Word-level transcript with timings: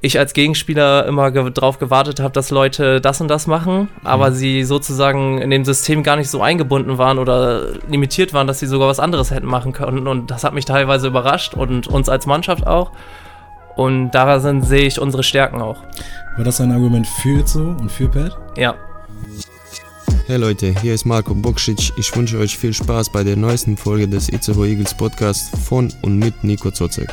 ich 0.00 0.18
als 0.18 0.32
Gegenspieler 0.32 1.06
immer 1.06 1.30
ge 1.30 1.50
drauf 1.50 1.78
gewartet 1.78 2.20
habe, 2.20 2.32
dass 2.32 2.50
Leute 2.50 3.00
das 3.00 3.20
und 3.20 3.28
das 3.28 3.46
machen, 3.46 3.88
aber 4.04 4.30
mhm. 4.30 4.34
sie 4.34 4.64
sozusagen 4.64 5.38
in 5.38 5.50
dem 5.50 5.64
System 5.64 6.02
gar 6.02 6.16
nicht 6.16 6.30
so 6.30 6.40
eingebunden 6.40 6.98
waren 6.98 7.18
oder 7.18 7.72
limitiert 7.88 8.32
waren, 8.32 8.46
dass 8.46 8.60
sie 8.60 8.66
sogar 8.66 8.88
was 8.88 9.00
anderes 9.00 9.30
hätten 9.30 9.46
machen 9.46 9.72
können. 9.72 10.06
Und 10.06 10.30
das 10.30 10.44
hat 10.44 10.54
mich 10.54 10.64
teilweise 10.64 11.08
überrascht 11.08 11.54
und 11.54 11.88
uns 11.88 12.08
als 12.08 12.26
Mannschaft 12.26 12.66
auch. 12.66 12.92
Und 13.76 14.10
daran 14.12 14.62
sehe 14.62 14.86
ich 14.86 15.00
unsere 15.00 15.22
Stärken 15.22 15.60
auch. 15.60 15.82
War 16.36 16.44
das 16.44 16.60
ein 16.60 16.72
Argument 16.72 17.06
für 17.06 17.40
Itzo 17.40 17.76
und 17.78 17.90
für 17.90 18.08
Pat? 18.08 18.36
Ja. 18.56 18.74
Hey 20.26 20.36
Leute, 20.36 20.74
hier 20.82 20.94
ist 20.94 21.06
Marco 21.06 21.32
Bokšić. 21.32 21.92
Ich 21.96 22.14
wünsche 22.14 22.38
euch 22.38 22.56
viel 22.56 22.74
Spaß 22.74 23.10
bei 23.10 23.24
der 23.24 23.36
neuesten 23.36 23.76
Folge 23.76 24.06
des 24.06 24.28
Itzehoe 24.28 24.68
Eagles 24.68 24.94
Podcast 24.94 25.56
von 25.56 25.92
und 26.02 26.18
mit 26.18 26.44
Nico 26.44 26.70
Zozek. 26.70 27.08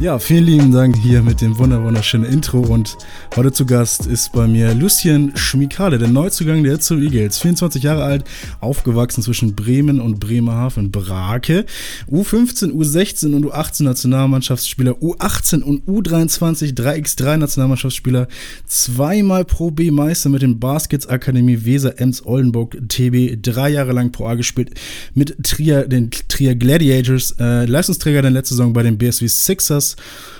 Ja, 0.00 0.18
vielen 0.18 0.44
lieben 0.44 0.72
Dank 0.72 0.96
hier 0.96 1.20
mit 1.20 1.42
dem 1.42 1.58
wunderschönen 1.58 2.24
Intro 2.24 2.60
und 2.60 2.96
heute 3.36 3.52
zu 3.52 3.66
Gast 3.66 4.06
ist 4.06 4.32
bei 4.32 4.46
mir 4.46 4.72
Lucien 4.72 5.36
Schmikale, 5.36 5.98
der 5.98 6.08
Neuzugang 6.08 6.64
der 6.64 6.80
zu 6.80 6.94
Eagles. 6.94 7.38
24 7.38 7.82
Jahre 7.82 8.04
alt, 8.04 8.24
aufgewachsen 8.60 9.22
zwischen 9.22 9.54
Bremen 9.54 10.00
und 10.00 10.18
Bremerhaven, 10.18 10.90
Brake. 10.90 11.66
U15, 12.10 12.72
U16 12.72 13.34
und 13.34 13.44
U18 13.44 13.82
Nationalmannschaftsspieler, 13.82 14.92
U18 14.92 15.60
und 15.60 15.86
U23 15.86 16.74
3x3 16.74 17.36
Nationalmannschaftsspieler, 17.36 18.26
zweimal 18.64 19.44
Pro 19.44 19.70
B 19.70 19.90
Meister 19.90 20.30
mit 20.30 20.40
dem 20.40 20.58
Baskets 20.58 21.08
Akademie 21.08 21.66
Weser 21.66 22.00
Ems 22.00 22.24
Oldenburg 22.24 22.78
TB, 22.88 23.42
drei 23.42 23.68
Jahre 23.68 23.92
lang 23.92 24.12
Pro 24.12 24.28
A 24.28 24.34
gespielt 24.34 24.70
mit 25.12 25.36
Trier, 25.44 25.86
den 25.86 26.10
Trier 26.10 26.54
Gladiators, 26.54 27.34
äh, 27.38 27.66
Leistungsträger 27.66 28.22
der 28.22 28.30
letzte 28.30 28.54
Saison 28.54 28.72
bei 28.72 28.82
den 28.82 28.96
BSW 28.96 29.28
Sixers 29.28 29.89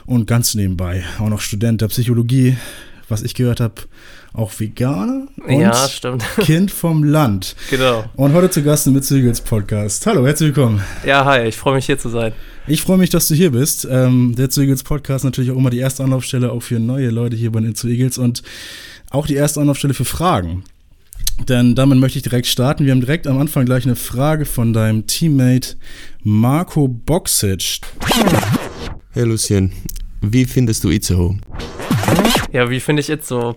und 0.07 0.27
ganz 0.27 0.55
nebenbei 0.55 1.05
auch 1.19 1.29
noch 1.29 1.41
Student 1.41 1.81
der 1.81 1.89
Psychologie, 1.89 2.57
was 3.09 3.23
ich 3.23 3.35
gehört 3.35 3.61
habe, 3.61 3.75
auch 4.33 4.53
Veganer 4.59 5.27
und 5.47 5.61
ja, 5.61 5.89
stimmt. 5.89 6.25
Kind 6.41 6.71
vom 6.71 7.03
Land. 7.03 7.57
Genau. 7.69 8.05
Und 8.15 8.33
heute 8.33 8.51
zu 8.51 8.63
Gast 8.63 8.87
im 8.87 8.95
Mitzügels 8.95 9.41
Podcast. 9.41 10.07
Hallo, 10.07 10.25
herzlich 10.25 10.55
willkommen. 10.55 10.83
Ja, 11.05 11.25
hi, 11.25 11.49
ich 11.49 11.57
freue 11.57 11.75
mich 11.75 11.87
hier 11.87 11.99
zu 11.99 12.09
sein. 12.09 12.33
Ich 12.67 12.83
freue 12.83 12.99
mich, 12.99 13.11
dass 13.11 13.27
du 13.27 13.35
hier 13.35 13.51
bist. 13.51 13.89
Ähm, 13.91 14.35
der 14.37 14.49
Eagles 14.57 14.85
Podcast 14.85 15.25
natürlich 15.25 15.51
auch 15.51 15.57
immer 15.57 15.71
die 15.71 15.79
erste 15.79 16.05
Anlaufstelle 16.05 16.53
auch 16.53 16.61
für 16.61 16.79
neue 16.79 17.11
Leute 17.11 17.37
hier 17.37 17.51
bei 17.51 17.61
den 17.61 17.75
Eagles 17.85 18.19
und 18.19 18.43
auch 19.11 19.27
die 19.27 19.35
erste 19.35 19.61
Anlaufstelle 19.61 19.95
für 19.95 20.05
Fragen. 20.05 20.63
Denn 21.49 21.75
damit 21.75 21.99
möchte 21.99 22.19
ich 22.19 22.23
direkt 22.23 22.47
starten. 22.47 22.85
Wir 22.85 22.93
haben 22.93 23.01
direkt 23.01 23.27
am 23.27 23.39
Anfang 23.39 23.65
gleich 23.65 23.85
eine 23.85 23.97
Frage 23.97 24.45
von 24.45 24.73
deinem 24.73 25.07
Teammate 25.07 25.77
Marco 26.23 26.87
Boxic. 26.87 27.81
Hey 29.13 29.25
Lucien, 29.25 29.73
wie 30.21 30.45
findest 30.45 30.85
du 30.85 30.89
Itzehoe? 30.89 31.37
Ja, 32.53 32.71
wie 32.71 32.79
finde 32.79 33.01
ich 33.01 33.11
Itzehoe? 33.11 33.57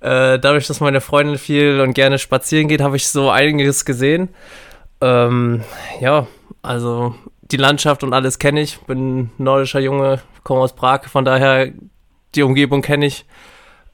Äh, 0.00 0.38
dadurch, 0.38 0.66
dass 0.66 0.80
meine 0.80 1.00
Freundin 1.00 1.38
viel 1.38 1.80
und 1.80 1.94
gerne 1.94 2.18
spazieren 2.18 2.68
geht, 2.68 2.82
habe 2.82 2.96
ich 2.96 3.08
so 3.08 3.30
einiges 3.30 3.86
gesehen. 3.86 4.28
Ähm, 5.00 5.62
ja, 6.02 6.26
also 6.60 7.14
die 7.40 7.56
Landschaft 7.56 8.04
und 8.04 8.12
alles 8.12 8.38
kenne 8.38 8.60
ich. 8.60 8.80
Bin 8.80 9.30
nordischer 9.38 9.80
Junge, 9.80 10.20
komme 10.42 10.60
aus 10.60 10.74
Prag, 10.74 11.04
von 11.04 11.24
daher 11.24 11.72
die 12.34 12.42
Umgebung 12.42 12.82
kenne 12.82 13.06
ich. 13.06 13.24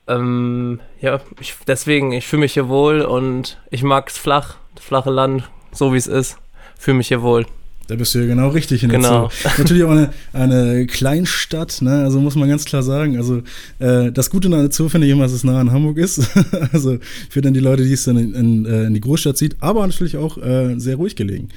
Ähm, 0.08 0.80
ja, 1.00 1.20
ich, 1.38 1.54
deswegen, 1.68 2.10
ich 2.10 2.26
fühle 2.26 2.40
mich 2.40 2.54
hier 2.54 2.68
wohl 2.68 3.02
und 3.02 3.60
ich 3.70 3.84
mag 3.84 4.08
es 4.08 4.18
flach, 4.18 4.56
das 4.74 4.84
flache 4.84 5.10
Land, 5.10 5.48
so 5.70 5.92
wie 5.92 5.98
es 5.98 6.08
ist. 6.08 6.38
Fühle 6.76 6.96
mich 6.96 7.06
hier 7.06 7.22
wohl. 7.22 7.46
Da 7.88 7.96
bist 7.96 8.14
du 8.14 8.18
ja 8.18 8.26
genau 8.26 8.48
richtig 8.48 8.82
in 8.82 8.90
der 8.90 8.98
genau. 8.98 9.30
Zoo. 9.30 9.48
Natürlich 9.56 9.82
auch 9.82 9.90
eine, 9.90 10.10
eine 10.34 10.86
Kleinstadt, 10.86 11.80
ne? 11.80 12.02
also 12.04 12.20
muss 12.20 12.34
man 12.34 12.46
ganz 12.46 12.66
klar 12.66 12.82
sagen. 12.82 13.16
Also 13.16 13.42
äh, 13.78 14.12
das 14.12 14.28
Gute 14.28 14.48
an 14.48 14.60
der 14.60 14.70
Zoo 14.70 14.90
finde 14.90 15.06
ich 15.06 15.12
immer, 15.14 15.22
dass 15.22 15.32
es 15.32 15.42
nah 15.42 15.58
an 15.58 15.72
Hamburg 15.72 15.96
ist. 15.96 16.20
also 16.72 16.98
für 17.30 17.40
dann 17.40 17.54
die 17.54 17.60
Leute, 17.60 17.84
die 17.84 17.94
es 17.94 18.04
dann 18.04 18.18
in, 18.18 18.34
in, 18.34 18.66
äh, 18.66 18.84
in 18.84 18.92
die 18.92 19.00
Großstadt 19.00 19.38
zieht, 19.38 19.56
aber 19.60 19.86
natürlich 19.86 20.18
auch 20.18 20.36
äh, 20.36 20.78
sehr 20.78 20.96
ruhig 20.96 21.16
gelegen. 21.16 21.48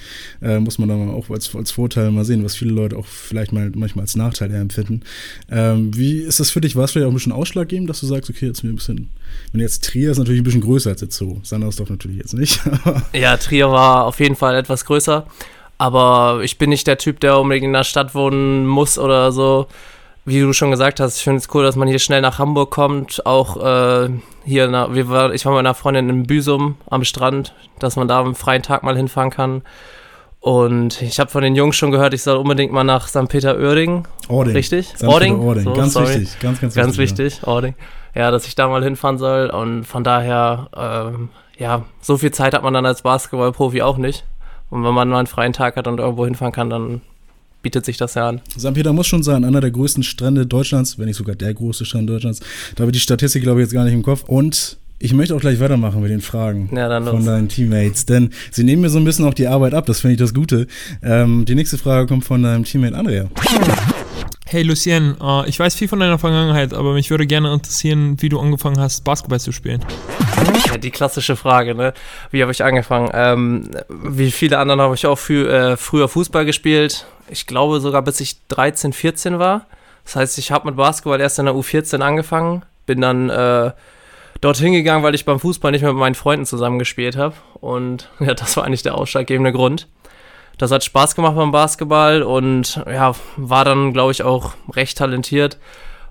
Äh, 0.42 0.60
muss 0.60 0.80
man 0.80 0.88
dann 0.88 1.10
auch 1.10 1.30
als, 1.30 1.54
als 1.54 1.72
Vorteil 1.72 2.12
mal 2.12 2.24
sehen, 2.24 2.46
was 2.46 2.56
viele 2.56 2.72
Leute 2.72 2.96
auch 2.96 3.06
vielleicht 3.06 3.52
mal 3.52 3.70
manchmal 3.76 4.04
als 4.04 4.16
Nachteil 4.16 4.54
empfinden. 4.54 5.02
Ähm, 5.52 5.92
wie 5.98 6.20
ist 6.20 6.40
das 6.40 6.50
für 6.50 6.62
dich? 6.62 6.78
War 6.78 6.86
es 6.86 6.92
vielleicht 6.92 7.08
auch 7.08 7.12
ein 7.12 7.16
bisschen 7.16 7.34
ausschlaggebend, 7.34 7.90
dass 7.90 8.00
du 8.00 8.06
sagst, 8.06 8.30
okay, 8.30 8.46
jetzt 8.46 8.64
mir 8.64 8.70
ein 8.70 8.78
bisschen, 8.78 9.10
wenn 9.52 9.60
jetzt 9.60 9.84
Trier 9.84 10.12
ist 10.12 10.18
natürlich 10.18 10.40
ein 10.40 10.46
bisschen 10.46 10.62
größer 10.62 10.92
als 10.92 11.02
der 11.02 11.12
Zoo. 11.12 11.40
Sandersdorf 11.44 11.90
natürlich 11.90 12.20
jetzt 12.20 12.34
nicht. 12.34 12.62
ja, 13.14 13.36
Trier 13.36 13.70
war 13.70 14.06
auf 14.06 14.22
jeden 14.22 14.38
Fall 14.38 14.56
etwas 14.56 14.86
größer. 14.86 15.28
Aber 15.82 16.42
ich 16.44 16.60
bin 16.60 16.70
nicht 16.70 16.86
der 16.86 17.00
Typ, 17.00 17.20
der 17.22 17.40
unbedingt 17.40 17.66
in 17.66 17.74
der 17.74 17.84
Stadt 17.84 18.14
wohnen 18.14 18.68
muss 18.68 19.00
oder 19.00 19.32
so. 19.32 19.66
Wie 20.26 20.40
du 20.40 20.54
schon 20.54 20.70
gesagt 20.70 21.00
hast, 21.00 21.18
ich 21.18 21.24
finde 21.24 21.40
es 21.40 21.48
cool, 21.56 21.64
dass 21.64 21.76
man 21.76 21.88
hier 21.88 21.98
schnell 21.98 22.22
nach 22.22 22.38
Hamburg 22.38 22.70
kommt. 22.70 23.26
Auch 23.26 23.58
äh, 23.58 24.10
hier, 24.46 24.68
na, 24.68 24.94
wir 24.94 25.10
war, 25.10 25.34
ich 25.34 25.44
war 25.44 25.54
mit 25.54 25.62
einer 25.62 25.74
Freundin 25.74 26.08
in 26.08 26.28
Büsum 26.28 26.76
am 26.88 27.04
Strand, 27.04 27.56
dass 27.80 27.96
man 27.96 28.08
da 28.08 28.20
am 28.20 28.36
freien 28.36 28.62
Tag 28.62 28.84
mal 28.84 28.96
hinfahren 28.96 29.32
kann. 29.32 29.64
Und 30.40 31.02
ich 31.02 31.20
habe 31.20 31.32
von 31.32 31.42
den 31.42 31.56
Jungs 31.56 31.78
schon 31.78 31.90
gehört, 31.90 32.14
ich 32.14 32.22
soll 32.22 32.38
unbedingt 32.38 32.72
mal 32.72 32.84
nach 32.84 33.08
St. 33.08 33.28
Peter-Örding. 33.28 34.08
Ording. 34.28 34.54
Richtig? 34.54 34.88
St. 34.96 35.06
Ording? 35.06 35.40
Ording. 35.40 35.64
So, 35.64 35.74
ganz 35.74 35.94
sorry. 35.94 36.10
wichtig. 36.10 36.40
Ganz, 36.42 36.62
ganz, 36.62 36.76
ganz 36.76 36.98
wichtig. 37.00 37.26
wichtig. 37.26 37.48
Ording. 37.48 37.74
Ja, 38.14 38.30
dass 38.30 38.46
ich 38.46 38.54
da 38.54 38.68
mal 38.68 38.84
hinfahren 38.84 39.18
soll. 39.18 39.50
Und 39.50 39.86
von 39.86 40.04
daher, 40.04 40.70
ähm, 40.78 41.30
ja, 41.58 41.86
so 42.02 42.18
viel 42.18 42.30
Zeit 42.30 42.54
hat 42.54 42.62
man 42.62 42.76
dann 42.76 42.86
als 42.86 43.02
Basketballprofi 43.02 43.82
auch 43.82 43.98
nicht. 43.98 44.26
Und 44.72 44.84
wenn 44.84 44.94
man 44.94 45.10
mal 45.10 45.20
einen 45.20 45.28
freien 45.28 45.54
Tag 45.54 45.76
hat 45.76 45.88
und 45.88 46.00
irgendwo 46.00 46.26
hinfahren 46.26 46.54
kann, 46.54 46.70
dann 46.72 47.02
bietet 47.62 47.86
sich 47.86 47.98
das 47.98 48.16
ja 48.16 48.30
an. 48.30 48.42
St. 48.58 48.74
Peter 48.74 48.94
muss 48.94 49.06
schon 49.06 49.22
sein, 49.22 49.44
einer 49.46 49.62
der 49.62 49.70
größten 49.70 50.02
Strände 50.02 50.48
Deutschlands, 50.48 50.98
wenn 50.98 51.06
nicht 51.06 51.18
sogar 51.18 51.36
der 51.36 51.54
größte 51.54 51.86
Strand 51.86 52.10
Deutschlands. 52.10 52.40
Da 52.76 52.82
habe 52.82 52.90
ich 52.90 52.98
die 52.98 53.02
Statistik, 53.02 53.44
glaube 53.44 53.60
ich, 53.60 53.66
jetzt 53.66 53.74
gar 53.74 53.84
nicht 53.84 53.94
im 53.94 54.02
Kopf. 54.02 54.24
Und 54.24 54.78
ich 54.98 55.14
möchte 55.14 55.36
auch 55.36 55.40
gleich 55.40 55.60
weitermachen 55.60 56.02
mit 56.02 56.12
den 56.12 56.22
Fragen 56.22 56.70
ja, 56.76 57.02
von 57.02 57.26
deinen 57.26 57.50
Teammates, 57.50 58.06
denn 58.06 58.30
sie 58.52 58.64
nehmen 58.64 58.84
mir 58.84 58.90
so 58.90 59.00
ein 59.00 59.04
bisschen 59.04 59.26
auch 59.26 59.34
die 59.34 59.48
Arbeit 59.48 59.74
ab, 59.74 59.88
das 59.88 60.00
finde 60.00 60.14
ich 60.14 60.20
das 60.20 60.34
Gute. 60.34 60.68
Ähm, 61.02 61.44
die 61.46 61.56
nächste 61.56 61.80
Frage 61.80 62.08
kommt 62.08 62.24
von 62.24 62.44
deinem 62.44 62.64
Teammate 62.64 62.96
Andrea. 62.96 63.28
Hey 64.52 64.64
Lucien, 64.64 65.16
uh, 65.22 65.44
ich 65.46 65.58
weiß 65.58 65.76
viel 65.76 65.88
von 65.88 66.02
deiner 66.02 66.20
Vergangenheit, 66.20 66.74
aber 66.74 66.92
mich 66.92 67.10
würde 67.10 67.26
gerne 67.26 67.54
interessieren, 67.54 68.18
wie 68.20 68.28
du 68.28 68.38
angefangen 68.38 68.82
hast, 68.82 69.06
Basketball 69.06 69.40
zu 69.40 69.54
spielen. 69.54 69.80
Ja, 70.68 70.78
die 70.78 70.92
klassische 70.92 71.38
Frage, 71.38 71.74
ne? 71.74 71.94
Wie 72.32 72.42
habe 72.42 72.52
ich 72.52 72.62
angefangen? 72.62 73.10
Ähm, 73.14 73.72
wie 73.88 74.30
viele 74.30 74.58
anderen 74.58 74.82
habe 74.82 74.94
ich 74.94 75.08
auch 75.08 75.18
für, 75.18 75.50
äh, 75.50 75.78
früher 75.78 76.10
Fußball 76.10 76.44
gespielt. 76.44 77.06
Ich 77.30 77.48
glaube 77.48 77.80
sogar 77.80 78.02
bis 78.02 78.20
ich 78.20 78.46
13, 78.50 78.92
14 78.92 79.40
war. 79.40 79.68
Das 80.04 80.18
heißt, 80.18 80.38
ich 80.38 80.52
habe 80.52 80.68
mit 80.68 80.76
Basketball 80.76 81.22
erst 81.22 81.40
in 81.40 81.46
der 81.46 81.56
U14 81.56 82.02
angefangen, 82.02 82.64
bin 82.86 83.00
dann 83.00 83.30
äh, 83.30 83.72
dorthin 84.42 84.74
gegangen, 84.74 85.02
weil 85.02 85.16
ich 85.16 85.24
beim 85.24 85.40
Fußball 85.40 85.72
nicht 85.72 85.84
mehr 85.84 85.94
mit 85.94 86.00
meinen 86.02 86.16
Freunden 86.16 86.46
zusammengespielt 86.46 87.16
habe. 87.16 87.36
Und 87.62 88.10
ja, 88.20 88.34
das 88.34 88.58
war 88.58 88.66
eigentlich 88.66 88.84
der 88.84 88.96
ausschlaggebende 88.96 89.54
Grund 89.54 89.88
das 90.62 90.72
hat 90.72 90.84
Spaß 90.84 91.16
gemacht 91.16 91.36
beim 91.36 91.52
Basketball 91.52 92.22
und 92.22 92.84
ja, 92.88 93.14
war 93.36 93.66
dann, 93.66 93.94
glaube 93.94 94.12
ich, 94.12 94.22
auch 94.22 94.54
recht 94.76 94.96
talentiert. 94.96 95.58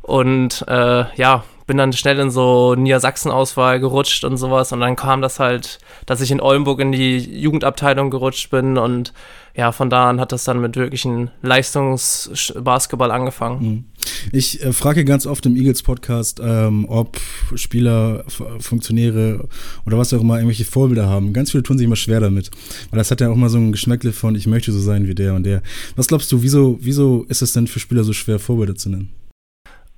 Und 0.03 0.65
äh, 0.67 1.05
ja, 1.15 1.45
bin 1.71 1.77
dann 1.77 1.93
schnell 1.93 2.19
in 2.19 2.33
so 2.33 2.75
Niedersachsen-Auswahl 2.75 3.79
gerutscht 3.79 4.25
und 4.25 4.37
sowas. 4.39 4.73
Und 4.73 4.81
dann 4.81 4.97
kam 4.97 5.23
das 5.23 5.39
halt, 5.39 5.79
dass 6.05 6.21
ich 6.21 6.33
in 6.33 6.41
Oldenburg 6.41 6.81
in 6.81 6.91
die 6.91 7.19
Jugendabteilung 7.19 8.11
gerutscht 8.11 8.51
bin. 8.51 8.77
Und 8.77 9.13
ja, 9.55 9.71
von 9.71 9.89
da 9.89 10.11
an 10.11 10.19
hat 10.19 10.33
das 10.33 10.43
dann 10.43 10.61
mit 10.61 10.75
wirklichen 10.75 11.31
Leistungsbasketball 11.43 13.13
angefangen. 13.13 13.63
Mhm. 13.63 13.85
Ich 14.33 14.61
äh, 14.65 14.73
frage 14.73 15.05
ganz 15.05 15.29
oft 15.29 15.47
im 15.47 15.55
Eagles-Podcast, 15.55 16.41
ähm, 16.43 16.87
ob 16.89 17.21
Spieler, 17.55 18.25
Funktionäre 18.59 19.47
oder 19.87 19.97
was 19.97 20.13
auch 20.13 20.21
immer 20.21 20.39
irgendwelche 20.39 20.65
Vorbilder 20.65 21.07
haben. 21.07 21.33
Ganz 21.33 21.53
viele 21.53 21.63
tun 21.63 21.79
sich 21.79 21.85
immer 21.85 21.95
schwer 21.95 22.19
damit. 22.19 22.51
Weil 22.91 22.99
das 22.99 23.13
hat 23.13 23.21
ja 23.21 23.31
auch 23.31 23.37
mal 23.37 23.49
so 23.49 23.59
ein 23.59 23.71
Geschmäckle 23.71 24.11
von, 24.11 24.35
ich 24.35 24.49
möchte 24.49 24.73
so 24.73 24.81
sein 24.81 25.07
wie 25.07 25.15
der 25.15 25.35
und 25.35 25.45
der. 25.45 25.63
Was 25.95 26.09
glaubst 26.09 26.33
du, 26.33 26.43
wieso, 26.43 26.79
wieso 26.81 27.27
ist 27.29 27.43
es 27.43 27.53
denn 27.53 27.69
für 27.69 27.79
Spieler 27.79 28.03
so 28.03 28.13
schwer, 28.13 28.41
Vorbilder 28.41 28.75
zu 28.75 28.91
nennen? 28.91 29.13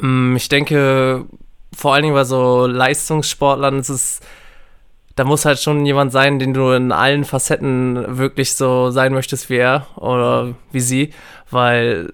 Mm, 0.02 0.36
ich 0.36 0.48
denke, 0.48 1.24
vor 1.74 1.94
allen 1.94 2.02
Dingen 2.02 2.14
bei 2.14 2.24
so 2.24 2.66
Leistungssportlern 2.66 3.78
ist 3.78 3.88
es, 3.88 4.20
da 5.16 5.24
muss 5.24 5.44
halt 5.44 5.58
schon 5.58 5.84
jemand 5.84 6.12
sein, 6.12 6.38
den 6.38 6.54
du 6.54 6.70
in 6.70 6.92
allen 6.92 7.24
Facetten 7.24 8.18
wirklich 8.18 8.54
so 8.54 8.90
sein 8.90 9.12
möchtest 9.12 9.50
wie 9.50 9.56
er 9.56 9.86
oder 9.96 10.54
wie 10.70 10.80
sie, 10.80 11.12
weil 11.50 12.12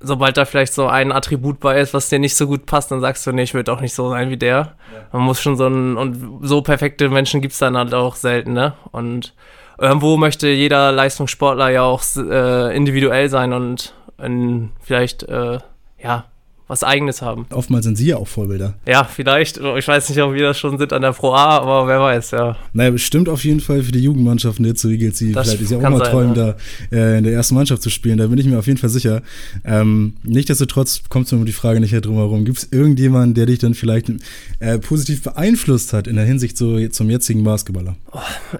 sobald 0.00 0.36
da 0.36 0.44
vielleicht 0.46 0.72
so 0.72 0.86
ein 0.86 1.12
Attribut 1.12 1.60
bei 1.60 1.78
ist, 1.78 1.94
was 1.94 2.08
dir 2.08 2.18
nicht 2.18 2.36
so 2.36 2.46
gut 2.46 2.66
passt, 2.66 2.90
dann 2.90 3.00
sagst 3.00 3.26
du, 3.26 3.32
nee, 3.32 3.42
ich 3.42 3.54
will 3.54 3.68
auch 3.68 3.80
nicht 3.80 3.94
so 3.94 4.08
sein 4.10 4.30
wie 4.30 4.36
der. 4.36 4.56
Ja. 4.56 4.74
Man 5.12 5.22
muss 5.22 5.40
schon 5.40 5.56
so 5.56 5.66
ein, 5.66 5.96
und 5.96 6.40
so 6.42 6.62
perfekte 6.62 7.08
Menschen 7.10 7.40
gibt 7.40 7.52
es 7.52 7.58
dann 7.58 7.76
halt 7.76 7.92
auch 7.92 8.16
selten, 8.16 8.54
ne? 8.54 8.72
Und 8.92 9.34
irgendwo 9.78 10.16
möchte 10.16 10.48
jeder 10.48 10.90
Leistungssportler 10.90 11.68
ja 11.68 11.82
auch 11.82 12.02
äh, 12.16 12.74
individuell 12.74 13.28
sein 13.28 13.52
und 13.52 13.94
in, 14.18 14.70
vielleicht, 14.80 15.22
äh, 15.24 15.58
ja, 16.02 16.24
was 16.70 16.84
Eigenes 16.84 17.20
haben. 17.20 17.46
Oftmals 17.50 17.84
sind 17.84 17.96
sie 17.96 18.06
ja 18.06 18.16
auch 18.16 18.28
Vorbilder. 18.28 18.74
Ja, 18.86 19.02
vielleicht. 19.04 19.58
Ich 19.58 19.88
weiß 19.88 20.08
nicht, 20.08 20.22
ob 20.22 20.32
wir 20.32 20.42
das 20.44 20.58
schon 20.58 20.78
sind 20.78 20.92
an 20.92 21.02
der 21.02 21.12
Pro 21.12 21.32
A, 21.32 21.58
aber 21.58 21.88
wer 21.88 22.00
weiß, 22.00 22.30
ja. 22.30 22.56
Naja, 22.72 22.90
bestimmt 22.92 23.28
auf 23.28 23.44
jeden 23.44 23.60
Fall 23.60 23.82
für 23.82 23.92
die 23.92 24.00
Jugendmannschaften 24.00 24.64
der 24.64 24.76
zu 24.76 24.88
Eagles, 24.88 25.18
die 25.18 25.32
Das 25.32 25.48
vielleicht 25.48 25.62
ist 25.62 25.70
ja 25.72 25.78
auch 25.78 25.82
mal 25.82 25.98
sein, 25.98 26.10
träumen, 26.10 26.36
ja. 26.36 26.54
da 26.90 26.96
äh, 26.96 27.18
in 27.18 27.24
der 27.24 27.32
ersten 27.32 27.56
Mannschaft 27.56 27.82
zu 27.82 27.90
spielen. 27.90 28.18
Da 28.18 28.28
bin 28.28 28.38
ich 28.38 28.46
mir 28.46 28.58
auf 28.58 28.68
jeden 28.68 28.78
Fall 28.78 28.88
sicher. 28.88 29.22
Ähm, 29.64 30.14
Nichtsdestotrotz 30.22 31.02
kommt 31.08 31.26
es 31.26 31.32
mir 31.32 31.38
um 31.38 31.44
die 31.44 31.52
Frage 31.52 31.80
nicht 31.80 31.92
drum 31.92 32.14
herum. 32.14 32.44
Gibt 32.44 32.58
es 32.58 32.68
irgendjemanden, 32.70 33.34
der 33.34 33.46
dich 33.46 33.58
dann 33.58 33.74
vielleicht 33.74 34.12
äh, 34.60 34.78
positiv 34.78 35.24
beeinflusst 35.24 35.92
hat 35.92 36.06
in 36.06 36.14
der 36.14 36.24
Hinsicht 36.24 36.56
so, 36.56 36.86
zum 36.88 37.10
jetzigen 37.10 37.42
Basketballer? 37.42 37.96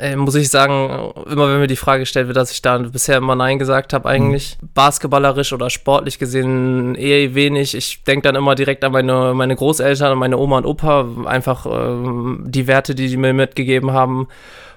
Äh, 0.01 0.17
muss 0.17 0.35
ich 0.35 0.49
sagen, 0.49 1.13
immer 1.31 1.49
wenn 1.49 1.61
mir 1.61 1.69
die 1.69 1.77
Frage 1.77 2.01
gestellt 2.01 2.27
wird, 2.27 2.37
dass 2.37 2.51
ich 2.51 2.61
da 2.61 2.77
bisher 2.79 3.19
immer 3.19 3.37
Nein 3.37 3.61
gesagt 3.61 3.93
habe, 3.93 4.09
eigentlich. 4.09 4.59
Basketballerisch 4.75 5.53
oder 5.53 5.71
sportlich 5.71 6.19
gesehen 6.19 6.97
eher 6.97 7.35
wenig. 7.35 7.75
Ich 7.75 8.00
denke 8.07 8.23
dann 8.23 8.35
immer 8.37 8.55
direkt 8.55 8.85
an 8.85 8.93
meine, 8.93 9.33
meine 9.35 9.57
Großeltern, 9.57 10.13
an 10.13 10.19
meine 10.19 10.39
Oma 10.39 10.59
und 10.59 10.67
Opa. 10.67 11.07
Einfach 11.27 11.67
ähm, 11.67 12.45
die 12.47 12.67
Werte, 12.67 12.95
die 12.95 13.09
die 13.09 13.17
mir 13.17 13.33
mitgegeben 13.33 13.93
haben. 13.93 14.29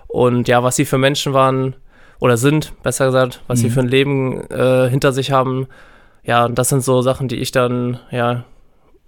Und 0.07 0.47
ja, 0.47 0.63
was 0.63 0.75
sie 0.75 0.85
für 0.85 0.97
Menschen 0.97 1.33
waren 1.33 1.75
oder 2.19 2.37
sind, 2.37 2.73
besser 2.83 3.07
gesagt, 3.07 3.41
was 3.47 3.59
sie 3.59 3.67
Mhm. 3.67 3.71
für 3.71 3.79
ein 3.81 3.87
Leben 3.87 4.49
äh, 4.51 4.89
hinter 4.89 5.11
sich 5.11 5.31
haben. 5.31 5.67
Ja, 6.23 6.47
das 6.47 6.69
sind 6.69 6.81
so 6.83 7.01
Sachen, 7.01 7.27
die 7.27 7.37
ich 7.37 7.51
dann, 7.51 7.99
ja, 8.11 8.45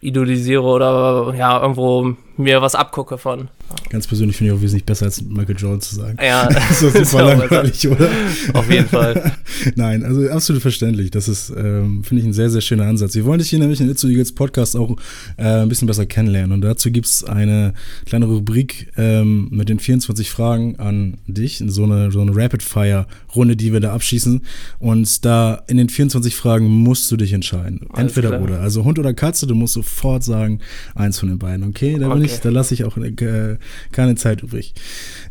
idolisiere 0.01 0.63
oder 0.63 1.33
ja, 1.37 1.61
irgendwo 1.61 2.15
mir 2.37 2.61
was 2.61 2.75
abgucke 2.75 3.17
von. 3.17 3.49
Ganz 3.89 4.07
persönlich 4.07 4.37
finde 4.37 4.53
ich 4.53 4.57
auch 4.59 4.61
wesentlich 4.61 4.85
besser 4.85 5.05
als 5.05 5.21
Michael 5.21 5.55
Jordan 5.57 5.81
zu 5.81 5.95
sagen. 5.95 6.17
Ja, 6.21 6.47
Das 6.49 6.81
ist 6.81 7.11
super 7.11 7.23
langweilig, 7.35 7.87
oder? 7.87 8.09
Auf 8.53 8.69
jeden 8.69 8.87
Fall. 8.87 9.33
Nein, 9.75 10.03
also 10.03 10.29
absolut 10.29 10.61
verständlich. 10.61 11.11
Das 11.11 11.27
ist, 11.27 11.49
ähm, 11.49 12.03
finde 12.03 12.21
ich, 12.21 12.27
ein 12.27 12.33
sehr, 12.33 12.49
sehr 12.49 12.61
schöner 12.61 12.85
Ansatz. 12.85 13.15
Wir 13.15 13.25
wollen 13.25 13.39
dich 13.39 13.49
hier 13.49 13.59
nämlich 13.59 13.79
in 13.81 13.89
Itzu 13.89 14.07
Eagles 14.07 14.33
Podcast 14.33 14.75
auch 14.75 14.97
äh, 15.37 15.43
ein 15.43 15.69
bisschen 15.69 15.87
besser 15.87 16.05
kennenlernen. 16.05 16.51
Und 16.51 16.61
dazu 16.61 16.91
gibt 16.91 17.07
es 17.07 17.23
eine 17.23 17.73
kleine 18.05 18.25
Rubrik 18.25 18.91
ähm, 18.97 19.47
mit 19.51 19.69
den 19.69 19.79
24 19.79 20.29
Fragen 20.29 20.77
an 20.77 21.17
dich. 21.27 21.63
So 21.65 21.83
eine, 21.83 22.11
so 22.11 22.21
eine 22.21 22.35
Rapid-Fire-Runde, 22.35 23.55
die 23.55 23.73
wir 23.73 23.79
da 23.79 23.93
abschießen. 23.93 24.41
Und 24.79 25.25
da 25.25 25.63
in 25.67 25.77
den 25.77 25.89
24 25.89 26.35
Fragen 26.35 26.65
musst 26.67 27.11
du 27.11 27.17
dich 27.17 27.33
entscheiden. 27.33 27.81
Alles 27.93 28.15
Entweder 28.15 28.29
klar. 28.29 28.41
oder. 28.41 28.59
Also 28.61 28.83
Hund 28.83 28.99
oder 28.99 29.13
Katze, 29.13 29.47
du 29.47 29.55
musst 29.55 29.73
sofort 29.73 30.23
sagen, 30.23 30.59
eins 30.95 31.19
von 31.19 31.29
den 31.29 31.39
beiden. 31.39 31.67
Okay, 31.67 31.97
da, 31.99 32.09
bin 32.13 32.24
Ich, 32.25 32.39
da 32.39 32.49
lasse 32.49 32.73
ich 32.73 32.83
auch 32.83 32.97
äh, 32.97 33.57
keine 33.91 34.15
Zeit 34.15 34.43
übrig. 34.43 34.73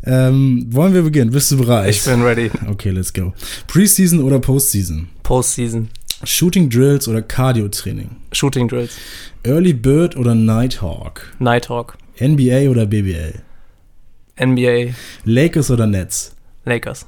Ähm, 0.03 0.67
wollen 0.69 0.93
wir 0.93 1.03
beginnen? 1.03 1.31
Bist 1.31 1.51
du 1.51 1.57
bereit? 1.57 1.89
Ich 1.89 2.03
bin 2.03 2.21
ready. 2.21 2.51
Okay, 2.67 2.91
let's 2.91 3.13
go. 3.13 3.33
Preseason 3.67 4.21
oder 4.21 4.39
Postseason? 4.39 5.07
Postseason. 5.23 5.89
Shooting 6.23 6.69
Drills 6.69 7.07
oder 7.07 7.21
Cardio-Training? 7.21 8.09
Shooting 8.31 8.67
Drills. 8.67 8.97
Early 9.43 9.73
Bird 9.73 10.15
oder 10.15 10.33
Nighthawk? 10.33 11.33
Nighthawk. 11.39 11.97
NBA 12.19 12.69
oder 12.69 12.85
BBL? 12.85 13.41
NBA. 14.39 14.93
Lakers 15.25 15.71
oder 15.71 15.87
Nets? 15.87 16.35
Lakers. 16.65 17.05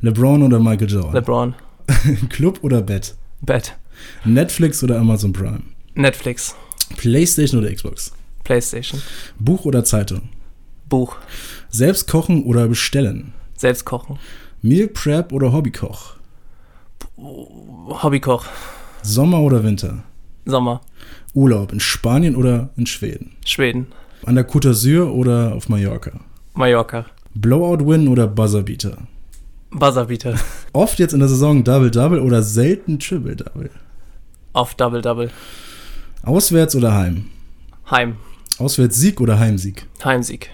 LeBron 0.00 0.42
oder 0.42 0.60
Michael 0.60 0.90
Jordan? 0.90 1.14
LeBron. 1.14 1.54
Club 2.28 2.58
oder 2.62 2.82
Bett? 2.82 3.14
Bet. 3.40 3.76
Netflix 4.24 4.82
oder 4.82 4.98
Amazon 4.98 5.32
Prime? 5.32 5.62
Netflix. 5.94 6.54
Playstation 6.96 7.60
oder 7.60 7.72
Xbox? 7.72 8.12
Playstation. 8.48 9.02
Buch 9.38 9.66
oder 9.66 9.84
Zeitung? 9.84 10.30
Buch. 10.88 11.16
Selbst 11.68 12.08
kochen 12.08 12.44
oder 12.44 12.66
bestellen? 12.66 13.34
Selbst 13.54 13.84
kochen. 13.84 14.18
Meal 14.62 14.88
Prep 14.88 15.32
oder 15.34 15.52
Hobbykoch? 15.52 16.16
Hobbykoch. 17.18 18.46
Sommer 19.02 19.40
oder 19.40 19.62
Winter? 19.64 20.02
Sommer. 20.46 20.80
Urlaub 21.34 21.72
in 21.74 21.80
Spanien 21.80 22.36
oder 22.36 22.70
in 22.78 22.86
Schweden? 22.86 23.32
Schweden. 23.44 23.88
An 24.24 24.36
der 24.36 24.48
Côte 24.48 24.70
d'Azur 24.70 25.10
oder 25.12 25.54
auf 25.54 25.68
Mallorca? 25.68 26.12
Mallorca. 26.54 27.04
Blowout 27.34 27.86
Win 27.86 28.08
oder 28.08 28.26
Buzzerbeater? 28.26 28.96
Buzzerbeater. 29.72 30.36
Oft 30.72 30.98
jetzt 30.98 31.12
in 31.12 31.20
der 31.20 31.28
Saison 31.28 31.64
Double-Double 31.64 32.20
oder 32.20 32.42
selten 32.42 32.98
Triple-Double? 32.98 33.68
Auf 34.54 34.74
Double 34.74 35.02
Double. 35.02 35.30
Auswärts 36.22 36.74
oder 36.74 36.94
Heim? 36.94 37.26
Heim. 37.90 38.16
Auswärts 38.58 38.96
Sieg 38.96 39.20
oder 39.20 39.38
Heimsieg? 39.38 39.86
Heimsieg. 40.04 40.50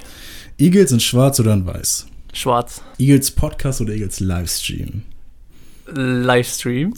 Eagles 0.59 0.93
in 0.93 1.01
Schwarz 1.01 1.41
oder 1.41 1.55
in 1.55 1.67
Weiß? 1.67 2.07
Schwarz. 2.35 2.83
Eagles 2.99 3.31
Podcast 3.31 3.81
oder 3.81 3.95
Eagles 3.95 4.21
Livestream? 4.21 5.03
Livestream. 5.87 6.93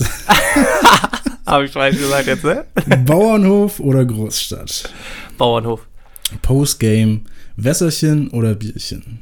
Habe 1.46 1.66
ich 1.66 1.70
falsch 1.70 1.98
gesagt 1.98 2.26
jetzt, 2.26 2.44
ne? 2.44 2.64
Bauernhof 3.04 3.78
oder 3.78 4.04
Großstadt? 4.04 4.92
Bauernhof. 5.38 5.86
Postgame 6.42 7.20
Wässerchen 7.56 8.28
oder 8.30 8.54
Bierchen? 8.54 9.20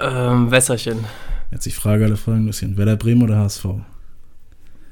Ähm, 0.00 0.50
Wässerchen. 0.50 1.04
Jetzt 1.50 1.66
ich 1.66 1.74
frage 1.74 2.04
alle 2.06 2.16
Fragen 2.16 2.44
ein 2.44 2.46
bisschen. 2.46 2.78
Werder 2.78 2.96
Bremen 2.96 3.22
oder 3.22 3.36
HSV? 3.36 3.66